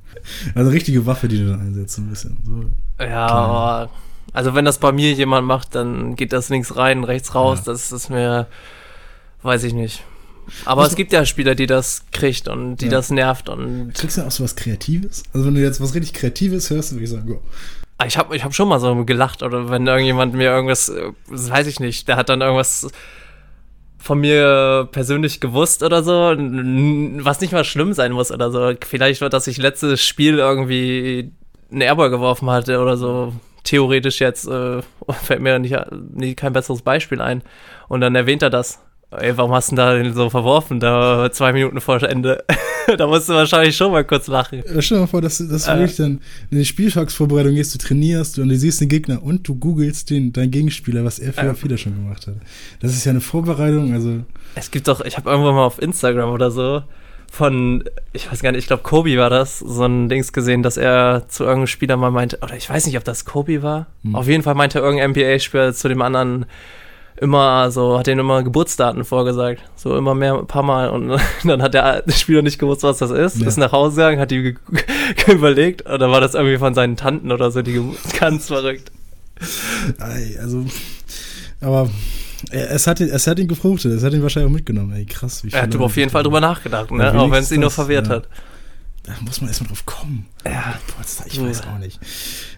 Also 0.54 0.70
richtige 0.70 1.06
Waffe, 1.06 1.28
die 1.28 1.38
du 1.38 1.50
dann 1.50 1.60
einsetzt, 1.60 1.98
ein 1.98 2.08
bisschen. 2.08 2.36
So. 2.44 3.04
Ja, 3.04 3.26
aber 3.26 3.90
also 4.32 4.54
wenn 4.54 4.64
das 4.64 4.78
bei 4.78 4.92
mir 4.92 5.12
jemand 5.12 5.46
macht, 5.46 5.74
dann 5.74 6.16
geht 6.16 6.32
das 6.32 6.48
links 6.48 6.76
rein, 6.76 7.04
rechts 7.04 7.34
raus. 7.34 7.60
Ja. 7.60 7.72
Das 7.72 7.92
ist 7.92 8.08
mir, 8.08 8.46
weiß 9.42 9.64
ich 9.64 9.72
nicht. 9.74 10.02
Aber 10.64 10.84
es 10.86 10.96
gibt 10.96 11.12
ja 11.12 11.24
Spieler, 11.24 11.54
die 11.54 11.66
das 11.66 12.04
kriegt 12.12 12.48
und 12.48 12.76
die 12.76 12.86
Ja. 12.86 12.90
das 12.92 13.10
nervt. 13.10 13.48
Und 13.48 13.92
Kriegst 13.94 14.18
du 14.18 14.22
auch 14.22 14.30
so 14.30 14.42
was 14.44 14.56
Kreatives? 14.56 15.22
Also 15.32 15.46
wenn 15.46 15.54
du 15.54 15.60
jetzt 15.60 15.80
was 15.80 15.94
richtig 15.94 16.14
Kreatives 16.14 16.68
hörst, 16.70 16.92
würde 16.92 17.04
ich 17.04 17.10
sagen, 17.10 17.26
go. 17.26 17.40
Ah, 17.98 18.06
ich 18.06 18.18
habe 18.18 18.34
ich 18.34 18.42
hab 18.42 18.52
schon 18.54 18.68
mal 18.68 18.80
so 18.80 19.04
gelacht 19.04 19.42
oder 19.44 19.70
wenn 19.70 19.86
irgendjemand 19.86 20.34
mir 20.34 20.50
irgendwas, 20.50 20.92
das 21.30 21.50
weiß 21.50 21.66
ich 21.68 21.78
nicht, 21.78 22.08
der 22.08 22.16
hat 22.16 22.28
dann 22.28 22.40
irgendwas 22.40 22.88
von 23.98 24.18
mir 24.18 24.88
persönlich 24.90 25.38
gewusst 25.40 25.84
oder 25.84 26.02
so, 26.02 26.12
was 26.12 27.40
nicht 27.40 27.52
mal 27.52 27.64
schlimm 27.64 27.92
sein 27.92 28.10
muss 28.10 28.32
oder 28.32 28.50
so. 28.50 28.72
Vielleicht 28.84 29.20
war, 29.20 29.28
dass 29.28 29.46
ich 29.46 29.58
letztes 29.58 30.04
Spiel 30.04 30.38
irgendwie 30.38 31.30
einen 31.70 31.82
Airball 31.82 32.10
geworfen 32.10 32.50
hatte 32.50 32.80
oder 32.80 32.96
so. 32.96 33.32
Theoretisch 33.62 34.18
jetzt 34.20 34.48
äh, 34.48 34.82
fällt 35.22 35.40
mir 35.40 35.60
nicht, 35.60 35.76
nie 36.14 36.34
kein 36.34 36.52
besseres 36.52 36.82
Beispiel 36.82 37.20
ein. 37.20 37.42
Und 37.88 38.00
dann 38.00 38.16
erwähnt 38.16 38.42
er 38.42 38.50
das. 38.50 38.80
Ey, 39.18 39.36
warum 39.36 39.52
hast 39.52 39.70
du 39.70 39.76
denn 39.76 39.84
da 39.84 39.94
den 39.94 40.14
so 40.14 40.30
verworfen, 40.30 40.80
da 40.80 41.30
zwei 41.32 41.52
Minuten 41.52 41.80
vor 41.80 42.02
Ende? 42.02 42.44
da 42.96 43.06
musst 43.06 43.28
du 43.28 43.34
wahrscheinlich 43.34 43.76
schon 43.76 43.92
mal 43.92 44.04
kurz 44.04 44.26
lachen. 44.26 44.60
Äh, 44.64 44.80
Stell 44.80 44.96
dir 44.98 45.02
mal 45.02 45.06
vor, 45.06 45.20
dass, 45.20 45.38
du- 45.38 45.48
dass 45.48 45.64
du 45.66 45.70
Äh. 45.72 45.78
wirklich 45.80 45.96
dann 45.96 46.20
in 46.50 46.58
die 46.58 46.64
Spieltagsvorbereitung 46.64 47.54
gehst, 47.54 47.74
du 47.74 47.78
trainierst 47.78 48.38
und 48.38 48.48
du 48.48 48.56
siehst 48.56 48.80
den 48.80 48.88
Gegner 48.88 49.22
und 49.22 49.46
du 49.46 49.54
googelst 49.54 50.08
den, 50.10 50.32
deinen 50.32 50.50
Gegenspieler, 50.50 51.04
was 51.04 51.18
er 51.18 51.32
für 51.32 51.44
Ja. 51.46 51.54
Fehler 51.54 51.76
schon 51.76 51.94
gemacht 51.94 52.26
hat. 52.26 52.34
Das 52.80 52.92
ist 52.92 53.04
ja 53.04 53.10
eine 53.10 53.20
Vorbereitung, 53.20 53.92
also 53.92 54.20
Es 54.54 54.70
gibt 54.70 54.88
doch, 54.88 55.02
ich 55.04 55.16
habe 55.18 55.28
irgendwann 55.30 55.54
mal 55.56 55.64
auf 55.66 55.80
Instagram 55.80 56.30
oder 56.30 56.50
so 56.50 56.82
von, 57.30 57.84
ich 58.12 58.30
weiß 58.30 58.42
gar 58.42 58.52
nicht, 58.52 58.60
ich 58.60 58.66
glaube 58.66 58.82
Kobe 58.82 59.16
war 59.16 59.30
das, 59.30 59.58
so 59.58 59.84
ein 59.84 60.08
Dings 60.10 60.32
gesehen, 60.32 60.62
dass 60.62 60.76
er 60.76 61.24
zu 61.28 61.44
irgendeinem 61.44 61.66
Spieler 61.66 61.96
mal 61.96 62.10
meinte, 62.10 62.38
oder 62.42 62.56
ich 62.56 62.68
weiß 62.68 62.86
nicht, 62.86 62.96
ob 62.98 63.04
das 63.04 63.24
Kobe 63.24 63.62
war. 63.62 63.86
Hm. 64.04 64.14
Auf 64.14 64.26
jeden 64.28 64.42
Fall 64.42 64.54
meinte 64.54 64.80
irgendein 64.80 65.10
NBA-Spieler 65.12 65.72
zu 65.72 65.88
dem 65.88 66.02
anderen 66.02 66.44
immer 67.22 67.70
so, 67.70 67.98
hat 67.98 68.06
denen 68.08 68.20
immer 68.20 68.42
Geburtsdaten 68.42 69.04
vorgesagt. 69.04 69.62
So 69.76 69.96
immer 69.96 70.14
mehr, 70.14 70.34
ein 70.38 70.46
paar 70.46 70.62
Mal. 70.64 70.90
Und 70.90 71.18
dann 71.44 71.62
hat 71.62 71.74
der 71.74 72.02
Spieler 72.08 72.42
nicht 72.42 72.58
gewusst, 72.58 72.82
was 72.82 72.98
das 72.98 73.10
ist. 73.10 73.40
Ja. 73.40 73.46
Ist 73.46 73.56
nach 73.58 73.72
Hause 73.72 73.96
gegangen, 73.96 74.18
hat 74.20 74.30
die 74.30 74.56
überlegt. 75.28 75.84
Dann 75.86 76.10
war 76.10 76.20
das 76.20 76.34
irgendwie 76.34 76.58
von 76.58 76.74
seinen 76.74 76.96
Tanten 76.96 77.30
oder 77.32 77.50
so, 77.50 77.62
die 77.62 77.80
ganz 78.20 78.48
verrückt. 78.48 78.90
Ei, 79.98 80.36
also, 80.40 80.64
aber 81.60 81.88
er- 82.50 82.70
es 82.72 82.86
hat, 82.86 83.00
ihn- 83.00 83.08
es 83.10 83.26
hat 83.26 83.38
ihn 83.38 83.48
gefruchtet, 83.48 83.92
es 83.92 84.04
hat 84.04 84.12
ihn 84.12 84.22
wahrscheinlich 84.22 84.50
auch 84.50 84.54
mitgenommen. 84.54 84.92
Ey, 84.94 85.04
krass, 85.04 85.42
wie 85.44 85.50
Er 85.50 85.62
hat 85.62 85.76
auf 85.76 85.96
jeden 85.96 86.10
Fall 86.10 86.22
drüber 86.22 86.40
nachgedacht, 86.40 86.90
ne? 86.90 87.12
Auch 87.18 87.30
wenn 87.30 87.42
es 87.42 87.50
ihn 87.52 87.60
nur 87.60 87.68
das, 87.68 87.74
verwirrt 87.74 88.08
ja. 88.08 88.14
hat. 88.16 88.28
Da 89.04 89.14
muss 89.20 89.40
man 89.40 89.48
erstmal 89.48 89.68
drauf 89.68 89.84
kommen. 89.84 90.26
Ja. 90.44 90.78
Potsdam, 90.96 91.26
Ich 91.28 91.42
weiß 91.42 91.66
auch 91.66 91.78
nicht. 91.78 91.98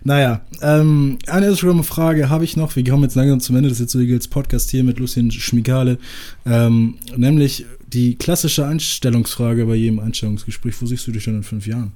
Naja, 0.02 0.42
ähm, 0.60 1.18
eine 1.26 1.46
Instagram-Frage 1.46 2.28
habe 2.28 2.44
ich 2.44 2.56
noch. 2.56 2.76
Wir 2.76 2.84
kommen 2.84 3.04
jetzt 3.04 3.14
langsam 3.14 3.40
zum 3.40 3.56
Ende 3.56 3.70
des 3.70 3.78
Jetzt 3.78 3.94
Eagles 3.94 4.28
Podcast 4.28 4.70
hier 4.70 4.84
mit 4.84 4.98
Lucien 4.98 5.30
Schmigale. 5.30 5.98
Ähm, 6.44 6.98
nämlich 7.16 7.64
die 7.86 8.16
klassische 8.16 8.66
Einstellungsfrage 8.66 9.64
bei 9.64 9.74
jedem 9.74 10.00
Einstellungsgespräch. 10.00 10.80
Wo 10.82 10.86
siehst 10.86 11.06
du 11.06 11.12
dich 11.12 11.24
denn 11.24 11.36
in 11.36 11.42
fünf 11.44 11.66
Jahren? 11.66 11.92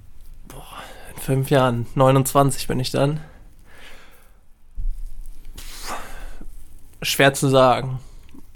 In 1.15 1.21
fünf 1.21 1.51
Jahren, 1.51 1.87
29 1.95 2.67
bin 2.69 2.81
ich 2.81 2.91
dann. 2.91 3.21
Schwer 7.03 7.35
zu 7.35 7.49
sagen. 7.49 7.99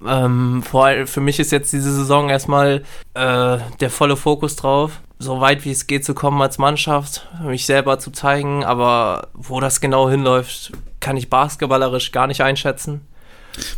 Ähm, 0.06 0.62
vor 0.62 0.86
allem 0.86 1.06
für 1.06 1.20
mich 1.20 1.38
ist 1.38 1.52
jetzt 1.52 1.72
diese 1.72 1.92
Saison 1.92 2.28
erstmal 2.28 2.82
äh, 3.14 3.58
der 3.80 3.90
volle 3.90 4.16
Fokus 4.16 4.56
drauf, 4.56 5.00
so 5.22 5.40
weit 5.40 5.64
wie 5.64 5.70
es 5.70 5.86
geht 5.86 6.04
zu 6.04 6.14
kommen 6.14 6.42
als 6.42 6.58
Mannschaft, 6.58 7.28
mich 7.44 7.64
selber 7.66 7.98
zu 7.98 8.10
zeigen, 8.10 8.64
aber 8.64 9.28
wo 9.34 9.60
das 9.60 9.80
genau 9.80 10.10
hinläuft, 10.10 10.72
kann 11.00 11.16
ich 11.16 11.30
basketballerisch 11.30 12.12
gar 12.12 12.26
nicht 12.26 12.42
einschätzen. 12.42 13.02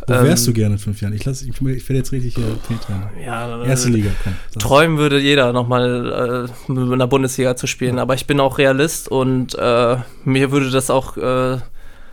Wo 0.07 0.13
wärst 0.13 0.47
ähm, 0.47 0.53
du 0.53 0.59
gerne 0.59 0.75
in 0.75 0.79
fünf 0.79 1.01
Jahren? 1.01 1.13
Ich, 1.13 1.25
lass, 1.25 1.41
ich, 1.41 1.49
ich 1.49 1.61
werde 1.61 1.97
jetzt 1.97 2.11
richtig 2.11 2.35
hier 2.35 2.45
Trainer. 2.79 3.11
Ja, 3.23 3.63
Erste 3.63 3.89
Liga, 3.89 4.09
komm. 4.23 4.33
Träumen 4.57 4.97
würde 4.97 5.19
jeder, 5.19 5.51
nochmal 5.51 6.47
äh, 6.69 6.71
in 6.71 6.97
der 6.97 7.07
Bundesliga 7.07 7.55
zu 7.55 7.67
spielen. 7.67 7.99
Aber 7.99 8.15
ich 8.15 8.25
bin 8.25 8.39
auch 8.39 8.57
Realist 8.57 9.09
und 9.09 9.53
äh, 9.55 9.97
mir 10.23 10.51
würde 10.51 10.71
das 10.71 10.89
auch 10.89 11.17
äh, 11.17 11.57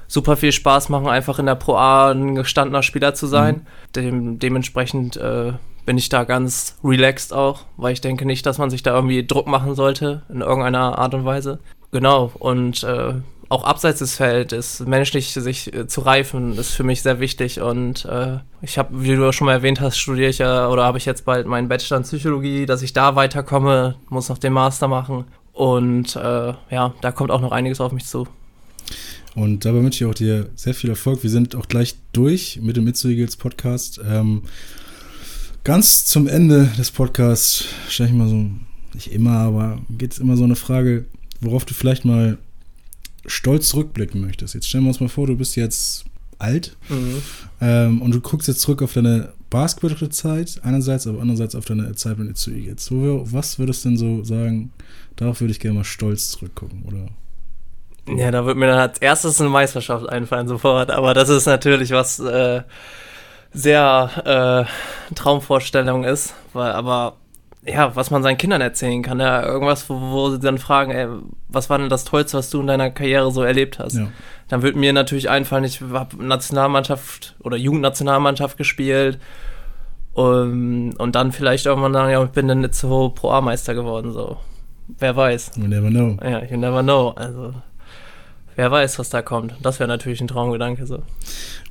super 0.09 0.37
viel 0.37 0.53
Spaß 0.53 0.89
machen, 0.89 1.07
einfach 1.07 1.39
in 1.39 1.47
der 1.47 1.55
Pro 1.55 1.77
A 1.77 2.11
ein 2.11 2.35
gestandener 2.35 2.83
Spieler 2.83 3.15
zu 3.15 3.27
sein. 3.27 3.55
Mhm. 3.55 3.93
Dem, 3.95 4.39
dementsprechend 4.41 5.17
äh, 5.17 5.53
bin 5.85 5.99
ich 5.99 6.09
da 6.09 6.25
ganz 6.25 6.77
relaxed 6.85 7.33
auch, 7.33 7.65
weil 7.77 7.93
ich 7.93 8.01
denke 8.01 8.25
nicht, 8.25 8.47
dass 8.47 8.59
man 8.59 8.71
sich 8.71 8.83
da 8.83 8.95
irgendwie 8.95 9.27
Druck 9.27 9.47
machen 9.47 9.75
sollte 9.75 10.23
in 10.29 10.41
irgendeiner 10.41 10.99
Art 10.99 11.15
und 11.15 11.25
Weise. 11.25 11.59
Genau, 11.91 12.33
und 12.39 12.83
äh, 12.85 13.15
auch 13.53 13.65
abseits 13.65 13.99
des 13.99 14.17
Feldes, 14.17 14.81
menschlich 14.81 15.33
sich 15.33 15.73
äh, 15.75 15.87
zu 15.87 16.01
reifen, 16.01 16.57
ist 16.57 16.71
für 16.71 16.85
mich 16.85 17.03
sehr 17.03 17.21
wichtig. 17.21 17.61
Und 17.61 18.07
äh, 18.07 18.39
ich 18.63 18.79
habe, 18.79 19.03
wie 19.03 19.15
du 19.15 19.31
schon 19.33 19.47
mal 19.47 19.53
erwähnt 19.53 19.81
hast, 19.81 19.99
studiere 19.99 20.31
ich 20.31 20.39
ja 20.39 20.69
oder 20.69 20.85
habe 20.85 20.97
ich 20.97 21.05
jetzt 21.05 21.27
bald 21.27 21.47
meinen 21.47 21.69
Bachelor 21.69 21.99
in 21.99 22.05
Psychologie, 22.05 22.65
dass 22.65 22.81
ich 22.81 22.95
da 22.95 23.15
weiterkomme, 23.15 23.97
muss 24.09 24.31
noch 24.31 24.39
den 24.39 24.55
Master 24.55 24.89
machen. 24.89 25.27
Und 25.53 26.17
äh, 26.17 26.55
ja, 26.71 26.95
da 27.03 27.13
kommt 27.13 27.31
auch 27.31 27.43
noch 27.43 27.53
einiges 27.53 27.81
auf 27.81 27.93
mich 27.93 28.07
zu. 28.07 28.27
Und 29.35 29.65
dabei 29.65 29.83
wünsche 29.83 30.05
ich 30.05 30.11
auch 30.11 30.15
dir 30.15 30.49
sehr 30.55 30.75
viel 30.75 30.91
Erfolg. 30.91 31.23
Wir 31.23 31.31
sind 31.31 31.55
auch 31.55 31.69
gleich 31.69 31.97
durch 32.13 32.59
mit 32.63 32.77
dem 32.77 32.85
Mitsu 32.85 33.09
Eagles 33.09 33.37
Podcast. 33.37 34.01
Ähm, 34.07 34.43
ganz 35.65 36.07
zum 36.07 36.27
Ende 36.27 36.67
des 36.79 36.91
Podcasts 36.91 37.67
stelle 37.89 38.11
ich 38.11 38.15
mal 38.15 38.29
so, 38.29 38.47
nicht 38.95 39.13
immer, 39.13 39.39
aber 39.39 39.79
geht 39.91 40.13
es 40.13 40.19
immer 40.19 40.37
so 40.37 40.45
eine 40.45 40.57
Frage, 40.57 41.07
worauf 41.41 41.65
du 41.65 41.75
vielleicht 41.75 42.05
mal 42.05 42.39
stolz 43.27 43.69
zurückblicken 43.69 44.21
möchtest. 44.21 44.55
Jetzt 44.55 44.69
stellen 44.69 44.85
wir 44.85 44.89
uns 44.89 45.01
mal 45.01 45.09
vor, 45.09 45.27
du 45.27 45.37
bist 45.37 45.57
jetzt 45.57 46.05
alt 46.39 46.77
mhm. 46.89 47.23
ähm, 47.61 48.03
und 48.03 48.13
du 48.15 48.21
guckst 48.21 48.49
jetzt 48.49 48.61
zurück 48.61 48.83
auf 48.83 48.93
deine 48.93 49.33
Basketball-Zeit, 49.51 50.61
einerseits, 50.65 51.07
aber 51.07 51.21
andererseits 51.21 51.55
auf 51.55 51.65
deine 51.65 51.95
Zeit 51.95 52.19
mit 52.19 52.29
Itzu 52.29 52.51
Eagles. 52.51 52.89
was 52.91 53.59
würdest 53.59 53.85
du 53.85 53.91
denn 53.91 53.99
so 53.99 54.25
sagen, 54.25 54.73
darauf 55.17 55.41
würde 55.41 55.53
ich 55.53 55.61
gerne 55.61 55.79
mal 55.79 55.85
stolz 55.85 56.31
zurückgucken, 56.31 56.83
oder? 56.85 57.07
Ja, 58.17 58.33
da 58.33 58.45
wird 58.45 58.57
mir 58.57 58.67
dann 58.67 58.79
als 58.79 58.99
erstes 58.99 59.41
eine 59.41 59.51
Meisterschaft 59.51 60.09
einfallen 60.09 60.49
sofort, 60.49 60.91
aber 60.91 61.15
das 61.15 61.29
ist 61.29 61.47
natürlich 61.47 61.91
was 61.91 62.19
äh, 62.19 62.63
sehr 63.53 64.67
äh, 64.67 65.02
Traumvorstellung 65.15 66.05
ist, 66.05 66.35
weil 66.53 66.73
aber 66.73 67.17
ja, 67.65 67.95
was 67.95 68.11
man 68.11 68.23
seinen 68.23 68.39
Kindern 68.39 68.61
erzählen 68.61 69.03
kann. 69.03 69.21
Ja, 69.21 69.45
irgendwas, 69.47 69.89
wo, 69.89 70.01
wo, 70.01 70.31
sie 70.31 70.41
dann 70.41 70.59
fragen, 70.59 70.91
ey, 70.91 71.07
was 71.49 71.71
war 71.71 71.79
denn 71.79 71.89
das 71.89 72.05
Tollste, 72.05 72.39
was 72.39 72.51
du 72.51 72.61
in 72.61 72.67
deiner 72.67 72.91
Karriere 72.91 73.31
so 73.31 73.43
erlebt 73.43 73.79
hast? 73.79 73.95
Ja. 73.95 74.09
Dann 74.49 74.63
wird 74.63 74.75
mir 74.75 74.93
natürlich 74.93 75.31
einfallen, 75.31 75.65
ich 75.65 75.81
habe 75.81 76.25
Nationalmannschaft 76.25 77.37
oder 77.41 77.57
Jugendnationalmannschaft 77.57 78.59
gespielt 78.59 79.21
und, 80.13 80.95
und 80.95 81.15
dann 81.15 81.31
vielleicht 81.31 81.67
irgendwann 81.67 81.93
sagen, 81.93 82.11
ja, 82.11 82.25
ich 82.25 82.31
bin 82.31 82.49
dann 82.49 82.63
jetzt 82.63 82.81
so 82.81 83.11
Pro-A-Meister 83.11 83.75
geworden, 83.75 84.13
so. 84.13 84.39
Wer 84.99 85.17
weiß. 85.17 85.53
You 85.57 85.69
never 85.69 85.89
know. 85.89 86.19
Ja, 86.23 86.45
you 86.45 86.57
never 86.57 86.83
know. 86.83 87.11
Also, 87.11 87.55
wer 88.57 88.71
weiß, 88.71 88.99
was 88.99 89.11
da 89.11 89.23
kommt. 89.23 89.55
Das 89.63 89.79
wäre 89.79 89.89
natürlich 89.89 90.21
ein 90.21 90.29
Traumgedanke, 90.29 90.87
so. 90.87 91.03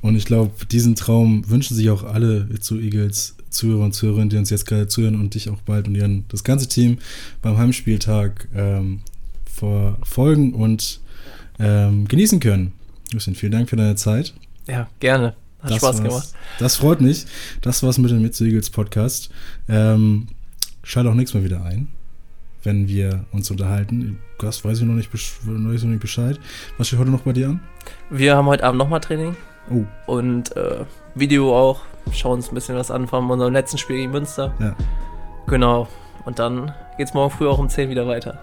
Und 0.00 0.16
ich 0.16 0.24
glaube, 0.24 0.52
diesen 0.70 0.94
Traum 0.94 1.48
wünschen 1.48 1.76
sich 1.76 1.90
auch 1.90 2.02
alle 2.02 2.48
zu 2.60 2.78
Eagles 2.78 3.36
Zuhörer 3.52 3.84
und 3.84 3.92
Zuhörerinnen, 3.92 4.30
die 4.30 4.36
uns 4.36 4.50
jetzt 4.50 4.66
gerade 4.66 4.88
zuhören 4.88 5.14
und 5.14 5.34
dich 5.34 5.50
auch 5.50 5.60
bald 5.60 5.86
und 5.86 5.94
ihren, 5.94 6.24
das 6.28 6.42
ganze 6.42 6.68
Team 6.68 6.98
beim 7.42 7.58
Heimspieltag 7.58 8.48
ähm, 8.54 9.02
verfolgen 9.44 10.54
und 10.54 11.00
ähm, 11.58 12.08
genießen 12.08 12.40
können. 12.40 12.72
Justin, 13.12 13.34
vielen 13.34 13.52
Dank 13.52 13.68
für 13.68 13.76
deine 13.76 13.94
Zeit. 13.94 14.34
Ja, 14.66 14.88
gerne. 15.00 15.34
Hat 15.60 15.70
das 15.70 15.76
Spaß 15.76 16.02
gemacht. 16.02 16.28
Das 16.58 16.76
freut 16.76 17.00
mich. 17.00 17.26
Das 17.60 17.82
war's 17.82 17.98
mit 17.98 18.10
dem 18.10 18.22
Mitzegels 18.22 18.70
Podcast. 18.70 19.30
Ähm, 19.68 20.28
schalt 20.82 21.06
auch 21.06 21.14
nichts 21.14 21.34
mehr 21.34 21.44
wieder 21.44 21.62
ein, 21.62 21.88
wenn 22.62 22.88
wir 22.88 23.24
uns 23.32 23.50
unterhalten. 23.50 24.18
Das 24.38 24.64
weiß 24.64 24.80
ich 24.80 24.84
noch 24.84 24.94
nicht, 24.94 25.12
weiß 25.12 25.42
ich 25.44 25.82
noch 25.84 25.90
nicht 25.90 26.00
Bescheid. 26.00 26.38
Was 26.78 26.88
steht 26.88 26.98
heute 26.98 27.10
noch 27.10 27.22
bei 27.22 27.32
dir 27.32 27.48
an? 27.48 27.60
Wir 28.10 28.36
haben 28.36 28.46
heute 28.46 28.64
Abend 28.64 28.78
nochmal 28.78 29.00
Training. 29.00 29.36
Oh. 29.70 29.84
Und 30.06 30.56
äh, 30.56 30.84
Video 31.14 31.56
auch. 31.56 31.80
Schauen 32.12 32.34
uns 32.34 32.50
ein 32.50 32.54
bisschen 32.54 32.76
was 32.76 32.90
an 32.90 33.06
von 33.06 33.30
unserem 33.30 33.52
letzten 33.52 33.78
Spiel 33.78 33.96
gegen 33.96 34.12
Münster. 34.12 34.54
Ja. 34.58 34.74
Genau. 35.46 35.88
Und 36.24 36.38
dann 36.38 36.72
geht's 36.98 37.14
morgen 37.14 37.34
früh 37.34 37.48
auch 37.48 37.58
um 37.58 37.68
10 37.68 37.90
wieder 37.90 38.06
weiter. 38.06 38.40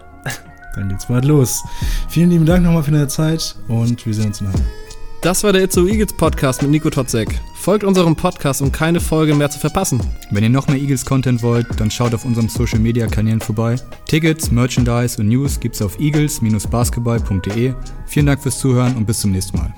Dann 0.75 0.89
geht's 0.89 1.07
bald 1.07 1.25
los. 1.25 1.63
Vielen 2.07 2.29
lieben 2.29 2.45
Dank 2.45 2.63
nochmal 2.63 2.83
für 2.83 2.91
deine 2.91 3.07
Zeit 3.07 3.55
und 3.67 4.05
wir 4.05 4.13
sehen 4.13 4.27
uns 4.27 4.39
nachher. 4.39 4.88
Das 5.21 5.43
war 5.43 5.51
der 5.51 5.63
Itzo 5.63 5.85
Eagles 5.85 6.13
Podcast 6.13 6.61
mit 6.61 6.71
Nico 6.71 6.89
Totzek. 6.89 7.41
Folgt 7.53 7.83
unserem 7.83 8.15
Podcast, 8.15 8.61
um 8.61 8.71
keine 8.71 9.01
Folge 9.01 9.35
mehr 9.35 9.49
zu 9.49 9.59
verpassen. 9.59 9.99
Wenn 10.31 10.43
ihr 10.43 10.49
noch 10.49 10.69
mehr 10.69 10.77
Eagles-Content 10.77 11.43
wollt, 11.43 11.67
dann 11.77 11.91
schaut 11.91 12.13
auf 12.13 12.23
unseren 12.23 12.47
Social-Media-Kanälen 12.47 13.41
vorbei. 13.41 13.75
Tickets, 14.05 14.49
Merchandise 14.49 15.19
und 15.19 15.27
News 15.27 15.59
gibt's 15.59 15.81
auf 15.81 15.99
eagles-basketball.de. 15.99 17.73
Vielen 18.05 18.25
Dank 18.27 18.41
fürs 18.41 18.59
Zuhören 18.59 18.95
und 18.95 19.05
bis 19.05 19.19
zum 19.19 19.31
nächsten 19.31 19.57
Mal. 19.57 19.73